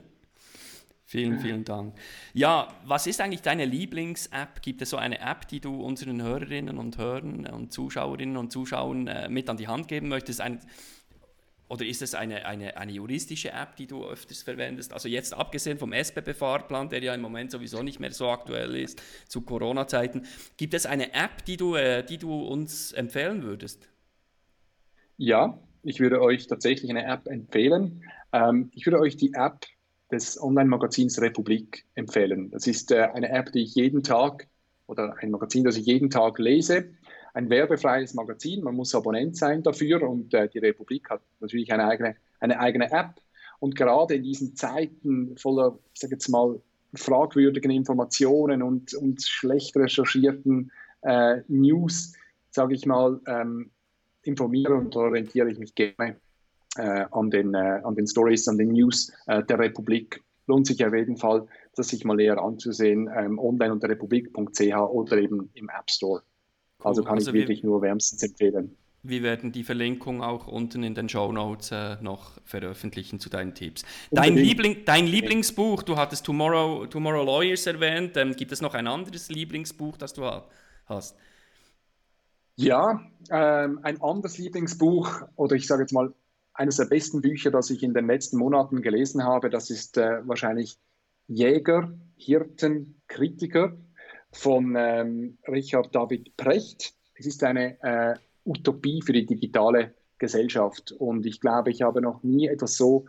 Vielen, 1.06 1.40
vielen 1.40 1.64
Dank. 1.64 1.96
Ja, 2.34 2.70
was 2.86 3.06
ist 3.06 3.22
eigentlich 3.22 3.44
deine 3.44 3.66
Lieblings-App? 3.66 4.64
Gibt 4.64 4.82
es 4.82 4.90
so 4.90 4.98
eine 4.98 5.20
App, 5.20 5.48
die 5.48 5.60
du 5.60 5.80
unseren 5.84 6.24
Hörerinnen 6.24 6.80
und 6.80 6.98
Hörern 6.98 7.46
und 7.46 7.72
Zuschauerinnen 7.72 8.36
und 8.36 8.52
Zuschauern 8.52 9.08
äh, 9.08 9.30
mit 9.30 9.48
an 9.48 9.58
die 9.58 9.68
Hand 9.68 9.88
geben 9.88 10.08
möchtest? 10.08 10.42
Ein, 10.42 10.60
oder 11.74 11.86
ist 11.86 12.04
es 12.04 12.14
eine, 12.14 12.46
eine, 12.46 12.78
eine 12.78 12.92
juristische 12.92 13.52
App, 13.52 13.76
die 13.78 13.88
du 13.88 14.06
öfters 14.06 14.44
verwendest? 14.44 14.94
Also 14.94 15.10
jetzt 15.10 15.34
abgesehen 15.34 15.80
vom 15.80 15.92
SBB-Fahrplan, 15.92 16.90
der 16.90 17.02
ja 17.02 17.16
im 17.16 17.22
Moment 17.22 17.50
sowieso 17.50 17.82
nicht 17.82 18.00
mehr 18.00 18.12
so 18.12 18.30
aktuell 18.30 18.76
ist 18.76 19.02
zu 19.28 19.42
Corona-Zeiten, 19.42 20.28
gibt 20.56 20.76
es 20.76 20.86
eine 20.86 21.16
App, 21.16 21.44
die 21.46 21.58
du, 21.58 21.74
äh, 21.74 22.06
die 22.06 22.20
du 22.20 22.32
uns 22.32 22.92
empfehlen 22.92 23.42
würdest? 23.42 23.90
Ja, 25.18 25.60
ich 25.82 26.00
würde 26.00 26.22
euch 26.22 26.46
tatsächlich 26.46 26.92
eine 26.92 27.06
App 27.06 27.28
empfehlen. 27.28 28.04
Ähm, 28.32 28.70
ich 28.76 28.86
würde 28.86 29.00
euch 29.00 29.18
die 29.18 29.34
App 29.34 29.66
des 30.12 30.40
Online-Magazins 30.40 31.20
Republik 31.22 31.88
empfehlen. 31.96 32.52
Das 32.52 32.68
ist 32.68 32.92
äh, 32.92 33.02
eine 33.02 33.30
App, 33.30 33.52
die 33.52 33.64
ich 33.64 33.74
jeden 33.74 34.04
Tag 34.04 34.48
oder 34.86 35.16
ein 35.18 35.32
Magazin, 35.32 35.64
das 35.64 35.76
ich 35.78 35.88
jeden 35.88 36.12
Tag 36.12 36.38
lese 36.38 36.94
ein 37.34 37.50
werbefreies 37.50 38.14
Magazin. 38.14 38.64
Man 38.64 38.76
muss 38.76 38.96
Abonnent 38.96 39.36
sein 39.36 39.64
dafür 39.64 40.02
und 40.08 40.34
äh, 40.34 40.48
die 40.48 40.60
Republik 40.60 41.10
hat 41.10 41.22
natürlich 41.40 41.72
eine 41.74 41.86
eigene, 41.86 42.16
eine 42.40 42.60
eigene 42.60 42.92
App. 42.92 43.16
Und 43.60 43.76
gerade 43.76 44.16
in 44.16 44.24
diesen 44.24 44.56
Zeiten 44.56 45.38
voller, 45.38 45.78
ich 45.94 46.02
sage 46.02 46.14
jetzt 46.14 46.30
mal, 46.30 46.60
fragwürdigen 46.96 47.72
Informationen 47.72 48.62
und, 48.62 48.94
und 48.94 49.24
schlecht 49.24 49.76
recherchierten 49.76 50.72
äh, 51.02 51.42
News, 51.48 52.14
sage 52.52 52.76
ich 52.76 52.86
mal, 52.86 53.20
ähm, 53.26 53.72
informiere 54.22 54.76
und 54.76 54.96
orientiere 54.96 55.50
ich 55.50 55.58
mich 55.58 55.74
gerne 55.76 56.18
äh, 56.78 57.06
an 57.12 57.32
den, 57.32 57.54
äh, 57.54 57.82
an 57.84 57.96
den 57.96 58.08
Stories, 58.08 58.48
an 58.48 58.58
den 58.58 58.70
News 58.70 59.12
äh, 59.28 59.44
der 59.44 59.60
Republik. 59.60 60.24
Lohnt 60.46 60.68
sich 60.68 60.86
auf 60.86 60.94
jeden 60.94 61.18
Fall, 61.18 61.48
das 61.76 61.88
sich 61.88 62.04
mal 62.06 62.16
näher 62.16 62.38
anzusehen, 62.38 63.10
ähm, 63.16 63.40
online 63.40 63.74
unter 63.74 63.90
republik.ch 63.90 64.76
oder 64.76 65.18
eben 65.18 65.50
im 65.54 65.70
App 65.70 65.90
Store. 65.90 66.22
Also 66.84 67.04
kann 67.04 67.16
also 67.16 67.32
ich 67.32 67.36
wirklich 67.36 67.64
wir, 67.64 67.70
nur 67.70 67.82
wärmstens 67.82 68.24
empfehlen. 68.24 68.76
Wir 69.04 69.22
werden 69.22 69.52
die 69.52 69.64
Verlinkung 69.64 70.22
auch 70.22 70.48
unten 70.48 70.84
in 70.84 70.96
den 70.96 71.10
Show 71.10 71.32
Notes 71.32 71.72
äh, 71.72 71.98
noch 72.02 72.40
veröffentlichen 72.46 73.20
zu 73.20 73.30
deinen 73.30 73.54
Tipps. 73.54 73.84
Dein, 74.12 74.36
Liebling, 74.36 74.86
dein 74.86 75.06
Lieblingsbuch, 75.06 75.84
du 75.84 75.98
hattest 75.98 76.26
Tomorrow, 76.26 76.86
Tomorrow 76.88 77.26
Lawyers 77.26 77.68
erwähnt. 77.68 78.16
Ähm, 78.16 78.34
gibt 78.36 78.52
es 78.54 78.62
noch 78.62 78.74
ein 78.74 78.88
anderes 78.88 79.30
Lieblingsbuch, 79.30 79.98
das 79.98 80.14
du 80.14 80.24
hast? 80.86 81.18
Ja, 82.56 83.02
ähm, 83.30 83.80
ein 83.84 84.02
anderes 84.02 84.38
Lieblingsbuch 84.38 85.24
oder 85.36 85.56
ich 85.56 85.68
sage 85.68 85.84
jetzt 85.84 85.92
mal 85.92 86.14
eines 86.54 86.78
der 86.78 86.86
besten 86.86 87.22
Bücher, 87.22 87.52
das 87.52 87.70
ich 87.72 87.84
in 87.84 87.94
den 87.94 88.08
letzten 88.08 88.38
Monaten 88.38 88.82
gelesen 88.82 89.24
habe, 89.24 89.50
das 89.50 89.70
ist 89.70 89.98
äh, 89.98 90.26
wahrscheinlich 90.28 90.78
Jäger, 91.28 91.98
Hirten, 92.16 93.02
Kritiker 93.08 93.76
von 94.34 94.76
ähm, 94.78 95.38
Richard 95.48 95.94
David 95.96 96.36
Precht. 96.38 96.94
Es 97.16 97.26
ist 97.26 97.44
eine 97.44 97.82
äh, 97.82 98.16
Utopie 98.46 99.02
für 99.02 99.14
die 99.14 99.26
digitale 99.26 99.94
Gesellschaft 100.18 100.92
und 100.92 101.26
ich 101.26 101.40
glaube, 101.40 101.72
ich 101.72 101.82
habe 101.82 102.02
noch 102.02 102.24
nie 102.24 102.48
etwas 102.48 102.76
so 102.76 103.06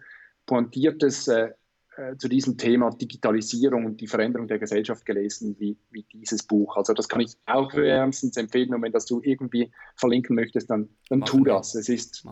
pointiertes 0.46 1.28
äh, 1.28 1.50
äh, 1.96 2.16
zu 2.16 2.28
diesem 2.28 2.58
Thema 2.58 2.90
Digitalisierung 2.90 3.84
und 3.84 4.00
die 4.00 4.08
Veränderung 4.08 4.48
der 4.48 4.58
Gesellschaft 4.58 5.06
gelesen 5.06 5.54
wie, 5.58 5.76
wie 5.90 6.04
dieses 6.12 6.42
Buch. 6.42 6.76
Also 6.76 6.92
das 6.92 7.08
kann 7.08 7.20
ich 7.20 7.36
auch 7.46 7.72
wärmstens 7.74 8.36
empfehlen 8.36 8.74
und 8.74 8.82
wenn 8.82 8.92
das 8.92 9.06
du 9.06 9.20
irgendwie 9.22 9.70
verlinken 9.94 10.34
möchtest, 10.34 10.70
dann, 10.70 10.88
dann 11.08 11.24
tu 11.24 11.44
das. 11.44 11.74
Es 11.74 11.88
ist, 11.88 12.24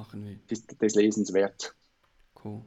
ist 0.49 0.83
des 0.83 0.95
Lesens 0.95 1.33
wert. 1.33 1.75
Cool. 2.45 2.63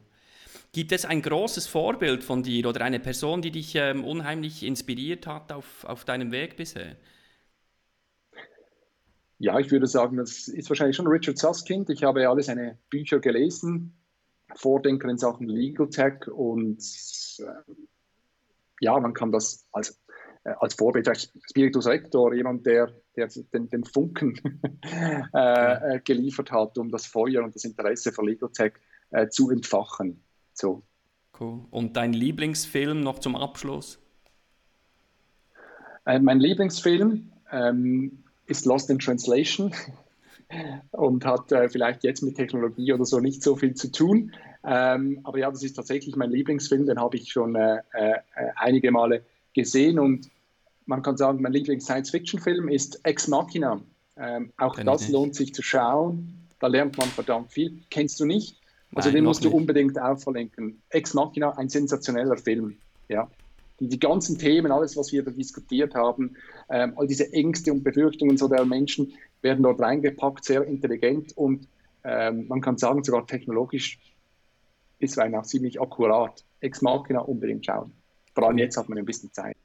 Gibt 0.76 0.91
es 0.91 1.05
ein 1.05 1.21
großes 1.21 1.67
Vorbild 1.67 2.21
von 2.21 2.43
dir 2.43 2.67
oder 2.67 2.82
eine 2.82 2.99
Person, 2.99 3.41
die 3.41 3.49
dich 3.49 3.76
ähm, 3.76 4.03
unheimlich 4.03 4.61
inspiriert 4.61 5.26
hat 5.26 5.53
auf, 5.53 5.86
auf 5.86 6.03
deinem 6.03 6.34
Weg 6.34 6.57
bisher? 6.57 6.97
Ja, 9.39 9.57
ich 9.57 9.71
würde 9.71 9.88
sagen, 9.88 10.17
das 10.17 10.49
ist 10.49 10.67
wahrscheinlich 10.67 10.97
schon 10.97 11.07
Richard 11.07 11.38
Susskind. 11.38 11.89
Ich 11.89 12.03
habe 12.03 12.28
alle 12.28 12.43
seine 12.43 12.78
Bücher 12.89 13.19
gelesen. 13.19 13.95
Vordenker 14.53 15.07
in 15.07 15.17
Sachen 15.17 15.47
Legal 15.47 15.89
Tech 15.89 16.28
und 16.28 16.84
äh, 17.39 17.73
ja, 18.82 18.99
man 18.99 19.13
kann 19.13 19.32
das 19.32 19.65
als, 19.71 19.97
äh, 20.43 20.55
als 20.59 20.73
Vorbild, 20.73 21.09
Spiritus 21.49 21.88
Rector, 21.88 22.34
jemand, 22.34 22.65
der, 22.65 22.91
der 23.15 23.30
den, 23.53 23.69
den 23.69 23.86
Funken 23.86 24.38
äh, 25.34 25.95
äh, 25.95 26.01
geliefert 26.01 26.51
hat, 26.51 26.78
um 26.78 26.91
das 26.91 27.05
Feuer 27.05 27.45
und 27.45 27.55
das 27.55 27.63
Interesse 27.63 28.11
für 28.11 28.26
Legal 28.26 28.49
Tech 28.51 28.73
äh, 29.11 29.30
zu 29.30 29.49
entfachen. 29.51 30.21
So. 30.56 30.82
Cool. 31.39 31.66
Und 31.70 31.97
dein 31.97 32.14
Lieblingsfilm 32.14 33.01
noch 33.01 33.20
zum 33.20 33.36
Abschluss? 33.36 33.99
Äh, 36.06 36.20
mein 36.20 36.39
Lieblingsfilm 36.39 37.32
ähm, 37.51 38.24
ist 38.47 38.66
Lost 38.66 38.89
in 38.89 38.99
Translation 38.99 39.74
und 40.91 41.26
hat 41.26 41.51
äh, 41.51 41.68
vielleicht 41.68 42.03
jetzt 42.03 42.24
mit 42.24 42.36
Technologie 42.36 42.93
oder 42.93 43.06
so 43.06 43.20
nicht 43.20 43.43
so 43.43 43.56
viel 43.56 43.74
zu 43.74 43.91
tun. 43.91 44.34
Ähm, 44.64 45.20
aber 45.24 45.39
ja, 45.39 45.51
das 45.51 45.62
ist 45.62 45.74
tatsächlich 45.74 46.16
mein 46.16 46.32
Lieblingsfilm, 46.32 46.86
den 46.86 46.99
habe 46.99 47.18
ich 47.18 47.32
schon 47.32 47.56
äh, 47.56 47.82
äh, 47.93 48.16
einige 48.56 48.91
Male 48.91 49.24
gesehen 49.53 49.99
und 49.99 50.30
man 50.86 51.01
kann 51.01 51.18
sagen, 51.18 51.41
mein 51.41 51.53
Lieblings-Science-Fiction-Film 51.53 52.70
ist 52.70 52.99
Ex 53.03 53.28
Machina. 53.28 53.82
Ähm, 54.18 54.53
auch 54.58 54.76
Kenn 54.76 54.86
das 54.86 55.10
lohnt 55.10 55.36
sich 55.36 55.53
zu 55.53 55.62
schauen. 55.62 56.47
Da 56.60 56.68
lernt 56.68 56.97
man 56.97 57.10
verdammt 57.10 57.51
viel. 57.51 57.82
Kennst 57.89 58.20
du 58.20 58.26
nicht? 58.26 58.58
Also 58.95 59.09
Nein, 59.09 59.17
den 59.17 59.23
musst 59.25 59.43
nicht. 59.43 59.53
du 59.53 59.57
unbedingt 59.57 59.99
auch 59.99 60.17
verlinken. 60.17 60.81
Ex 60.89 61.13
Machina, 61.13 61.51
ein 61.57 61.69
sensationeller 61.69 62.37
Film. 62.37 62.77
Ja. 63.09 63.29
Die, 63.79 63.89
die 63.89 63.99
ganzen 63.99 64.37
Themen, 64.39 64.71
alles, 64.71 64.95
was 64.95 65.11
wir 65.11 65.21
da 65.21 65.31
diskutiert 65.31 65.93
haben, 65.93 66.35
ähm, 66.69 66.93
all 66.95 67.05
diese 67.05 67.31
Ängste 67.33 67.73
und 67.73 67.83
Befürchtungen 67.83 68.37
so 68.37 68.47
der 68.47 68.65
Menschen 68.65 69.13
werden 69.41 69.63
dort 69.63 69.81
reingepackt, 69.81 70.45
sehr 70.45 70.63
intelligent 70.63 71.37
und 71.37 71.67
ähm, 72.05 72.47
man 72.47 72.61
kann 72.61 72.77
sagen, 72.77 73.03
sogar 73.03 73.27
technologisch 73.27 73.99
bisweilen 74.97 75.35
auch 75.35 75.43
ziemlich 75.43 75.81
akkurat. 75.81 76.43
Ex 76.61 76.81
Machina 76.81 77.19
unbedingt 77.19 77.65
schauen. 77.65 77.91
Vor 78.33 78.47
allem 78.47 78.57
jetzt 78.57 78.77
hat 78.77 78.87
man 78.87 78.97
ein 78.97 79.05
bisschen 79.05 79.31
Zeit. 79.33 79.57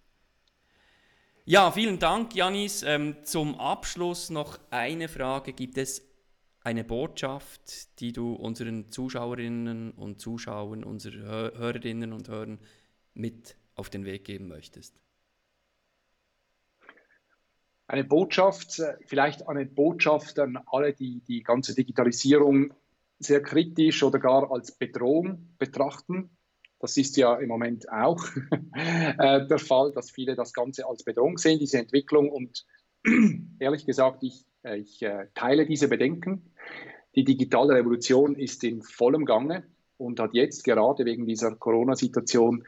Ja, 1.45 1.71
vielen 1.71 1.99
Dank, 1.99 2.35
Janis. 2.35 2.83
Ähm, 2.83 3.17
zum 3.25 3.59
Abschluss 3.59 4.31
noch 4.31 4.59
eine 4.71 5.09
Frage. 5.09 5.53
Gibt 5.53 5.79
es 5.79 6.10
eine 6.63 6.85
Botschaft, 6.85 8.01
die 8.01 8.13
du 8.13 8.35
unseren 8.35 8.91
Zuschauerinnen 8.91 9.93
und 9.93 10.21
Zuschauern, 10.21 10.85
unseren 10.85 11.23
Hörerinnen 11.23 12.13
und 12.13 12.29
Hörern 12.29 12.59
mit 13.15 13.57
auf 13.75 13.91
den 13.91 14.05
Weg 14.05 14.25
geben 14.25 14.49
möchtest? 14.49 14.95
Eine 17.87 18.05
Botschaft, 18.05 18.79
äh, 18.79 18.97
vielleicht 19.07 19.49
eine 19.49 19.67
Botschaft 19.67 20.39
an 20.39 20.59
alle, 20.67 20.93
die 20.93 21.23
die 21.27 21.43
ganze 21.43 21.75
Digitalisierung 21.75 22.73
sehr 23.19 23.43
kritisch 23.43 24.03
oder 24.05 24.21
gar 24.21 24.53
als 24.53 24.71
Bedrohung 24.71 25.55
betrachten. 25.59 26.31
Das 26.79 26.97
ist 26.97 27.17
ja 27.17 27.35
im 27.37 27.49
Moment 27.49 27.91
auch 27.91 28.25
äh, 28.73 29.47
der 29.47 29.59
Fall, 29.59 29.93
dass 29.93 30.11
viele 30.11 30.37
das 30.37 30.53
Ganze 30.53 30.87
als 30.87 31.03
Bedrohung 31.03 31.37
sehen, 31.37 31.59
diese 31.59 31.79
Entwicklung. 31.79 32.31
Und 32.31 32.65
ehrlich 33.59 33.87
gesagt, 33.87 34.23
ich, 34.23 34.47
äh, 34.63 34.79
ich 34.79 35.05
teile 35.35 35.67
diese 35.67 35.89
Bedenken. 35.89 36.50
Die 37.15 37.25
digitale 37.25 37.75
Revolution 37.75 38.37
ist 38.37 38.63
in 38.65 38.83
vollem 38.83 39.25
Gange 39.25 39.65
und 39.99 40.21
hat 40.21 40.35
jetzt 40.35 40.65
gerade 40.65 41.05
wegen 41.05 41.27
dieser 41.27 41.55
Corona-Situation 41.57 42.65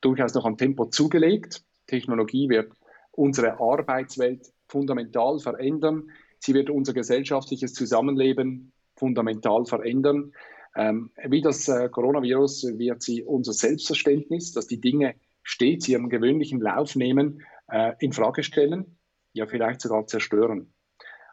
durchaus 0.00 0.34
noch 0.34 0.44
an 0.44 0.58
Tempo 0.58 0.86
zugelegt. 0.86 1.62
Technologie 1.86 2.48
wird 2.48 2.72
unsere 3.12 3.60
Arbeitswelt 3.60 4.52
fundamental 4.66 5.38
verändern. 5.38 6.10
Sie 6.38 6.54
wird 6.54 6.70
unser 6.70 6.92
gesellschaftliches 6.92 7.72
Zusammenleben 7.72 8.72
fundamental 8.96 9.64
verändern. 9.64 10.32
Ähm, 10.76 11.10
wie 11.28 11.40
das 11.40 11.68
äh, 11.68 11.88
Coronavirus 11.88 12.76
wird 12.76 13.02
sie 13.02 13.22
unser 13.22 13.52
Selbstverständnis, 13.52 14.52
dass 14.52 14.66
die 14.66 14.80
Dinge 14.80 15.14
stets 15.42 15.88
ihren 15.88 16.08
gewöhnlichen 16.08 16.60
Lauf 16.60 16.96
nehmen, 16.96 17.42
äh, 17.68 17.92
in 18.00 18.12
Frage 18.12 18.42
stellen, 18.42 18.98
ja 19.32 19.46
vielleicht 19.46 19.80
sogar 19.80 20.06
zerstören. 20.06 20.73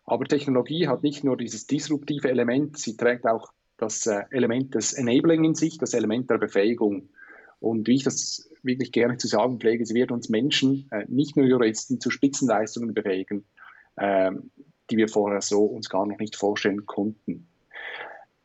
Aber 0.05 0.25
Technologie 0.25 0.87
hat 0.87 1.03
nicht 1.03 1.23
nur 1.23 1.37
dieses 1.37 1.67
disruptive 1.67 2.29
Element, 2.29 2.77
sie 2.77 2.97
trägt 2.97 3.25
auch 3.27 3.51
das 3.77 4.07
äh, 4.07 4.23
Element 4.31 4.75
des 4.75 4.93
Enabling 4.93 5.43
in 5.43 5.55
sich, 5.55 5.77
das 5.77 5.93
Element 5.93 6.29
der 6.29 6.37
Befähigung. 6.37 7.09
Und 7.59 7.87
wie 7.87 7.95
ich 7.95 8.03
das 8.03 8.49
wirklich 8.63 8.91
gerne 8.91 9.17
zu 9.17 9.27
sagen 9.27 9.59
pflege, 9.59 9.85
sie 9.85 9.95
wird 9.95 10.11
uns 10.11 10.29
Menschen, 10.29 10.87
äh, 10.91 11.05
nicht 11.07 11.37
nur 11.37 11.45
Juristen, 11.45 11.99
zu 11.99 12.09
Spitzenleistungen 12.09 12.93
befähigen, 12.93 13.45
äh, 13.95 14.31
die 14.89 14.97
wir 14.97 15.07
vorher 15.07 15.41
so 15.41 15.63
uns 15.63 15.89
gar 15.89 16.05
noch 16.05 16.19
nicht 16.19 16.35
vorstellen 16.35 16.85
konnten. 16.85 17.47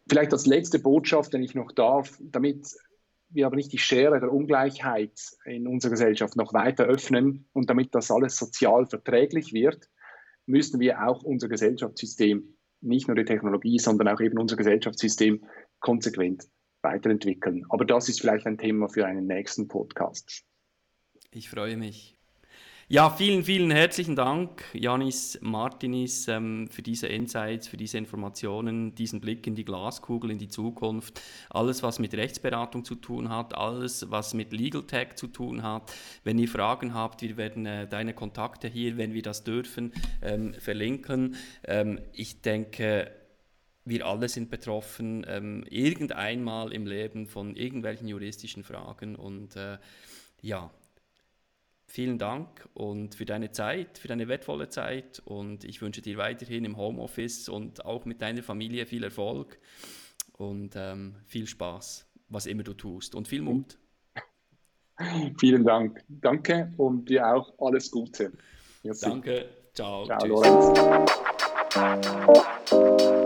Vielleicht 0.08 0.32
als 0.32 0.46
letzte 0.46 0.78
Botschaft, 0.78 1.32
wenn 1.32 1.42
ich 1.42 1.54
noch 1.54 1.72
darf, 1.72 2.18
damit 2.20 2.68
wir 3.28 3.46
aber 3.46 3.56
nicht 3.56 3.72
die 3.72 3.78
Schere 3.78 4.20
der 4.20 4.32
Ungleichheit 4.32 5.18
in 5.44 5.66
unserer 5.66 5.90
Gesellschaft 5.90 6.36
noch 6.36 6.54
weiter 6.54 6.84
öffnen 6.84 7.46
und 7.52 7.68
damit 7.68 7.94
das 7.94 8.10
alles 8.10 8.36
sozial 8.36 8.86
verträglich 8.86 9.52
wird, 9.52 9.88
müssen 10.46 10.80
wir 10.80 11.06
auch 11.06 11.22
unser 11.22 11.48
Gesellschaftssystem, 11.48 12.56
nicht 12.80 13.08
nur 13.08 13.16
die 13.16 13.24
Technologie, 13.24 13.78
sondern 13.78 14.08
auch 14.08 14.20
eben 14.20 14.38
unser 14.38 14.56
Gesellschaftssystem 14.56 15.44
konsequent 15.80 16.44
weiterentwickeln. 16.82 17.64
Aber 17.68 17.84
das 17.84 18.08
ist 18.08 18.20
vielleicht 18.20 18.46
ein 18.46 18.58
Thema 18.58 18.88
für 18.88 19.06
einen 19.06 19.26
nächsten 19.26 19.68
Podcast. 19.68 20.44
Ich 21.30 21.50
freue 21.50 21.76
mich. 21.76 22.15
Ja, 22.88 23.10
vielen, 23.10 23.42
vielen 23.42 23.72
herzlichen 23.72 24.14
Dank, 24.14 24.62
Janis 24.72 25.40
Martinis, 25.42 26.28
ähm, 26.28 26.68
für 26.68 26.82
diese 26.82 27.08
Insights, 27.08 27.66
für 27.66 27.76
diese 27.76 27.98
Informationen, 27.98 28.94
diesen 28.94 29.20
Blick 29.20 29.44
in 29.48 29.56
die 29.56 29.64
Glaskugel, 29.64 30.30
in 30.30 30.38
die 30.38 30.46
Zukunft. 30.46 31.20
Alles, 31.50 31.82
was 31.82 31.98
mit 31.98 32.14
Rechtsberatung 32.14 32.84
zu 32.84 32.94
tun 32.94 33.28
hat, 33.28 33.56
alles, 33.56 34.08
was 34.12 34.34
mit 34.34 34.52
Legal 34.52 34.84
Tech 34.84 35.16
zu 35.16 35.26
tun 35.26 35.64
hat. 35.64 35.92
Wenn 36.22 36.38
ihr 36.38 36.46
Fragen 36.46 36.94
habt, 36.94 37.22
wir 37.22 37.36
werden 37.36 37.66
äh, 37.66 37.88
deine 37.88 38.14
Kontakte 38.14 38.68
hier, 38.68 38.96
wenn 38.96 39.14
wir 39.14 39.22
das 39.22 39.42
dürfen, 39.42 39.92
ähm, 40.22 40.54
verlinken. 40.54 41.34
Ähm, 41.64 41.98
ich 42.12 42.40
denke, 42.40 43.10
wir 43.84 44.06
alle 44.06 44.28
sind 44.28 44.48
betroffen, 44.48 45.26
ähm, 45.28 45.64
irgendeinmal 45.68 46.72
im 46.72 46.86
Leben 46.86 47.26
von 47.26 47.56
irgendwelchen 47.56 48.06
juristischen 48.06 48.62
Fragen. 48.62 49.16
Und 49.16 49.56
äh, 49.56 49.78
ja, 50.40 50.70
vielen 51.86 52.18
Dank 52.18 52.68
und 52.74 53.14
für 53.14 53.24
deine 53.24 53.52
Zeit, 53.52 53.98
für 53.98 54.08
deine 54.08 54.28
wertvolle 54.28 54.68
Zeit. 54.68 55.22
Und 55.24 55.64
ich 55.64 55.80
wünsche 55.80 56.02
dir 56.02 56.16
weiterhin 56.18 56.64
im 56.64 56.76
Homeoffice 56.76 57.48
und 57.48 57.84
auch 57.84 58.04
mit 58.04 58.20
deiner 58.22 58.42
Familie 58.42 58.86
viel 58.86 59.04
Erfolg 59.04 59.58
und 60.32 60.74
ähm, 60.76 61.16
viel 61.24 61.46
Spaß, 61.46 62.06
was 62.28 62.46
immer 62.46 62.62
du 62.62 62.74
tust 62.74 63.14
und 63.14 63.28
viel 63.28 63.42
Mut. 63.42 63.78
Vielen 65.38 65.64
Dank. 65.64 66.02
Danke 66.08 66.72
und 66.76 67.08
dir 67.08 67.34
auch 67.34 67.52
alles 67.58 67.90
Gute. 67.90 68.32
Merci. 68.82 69.06
Danke. 69.06 69.48
Ciao. 69.74 70.06
Ciao, 70.06 70.18
Tschüss. 70.20 70.30
Lorenz. 72.70 73.25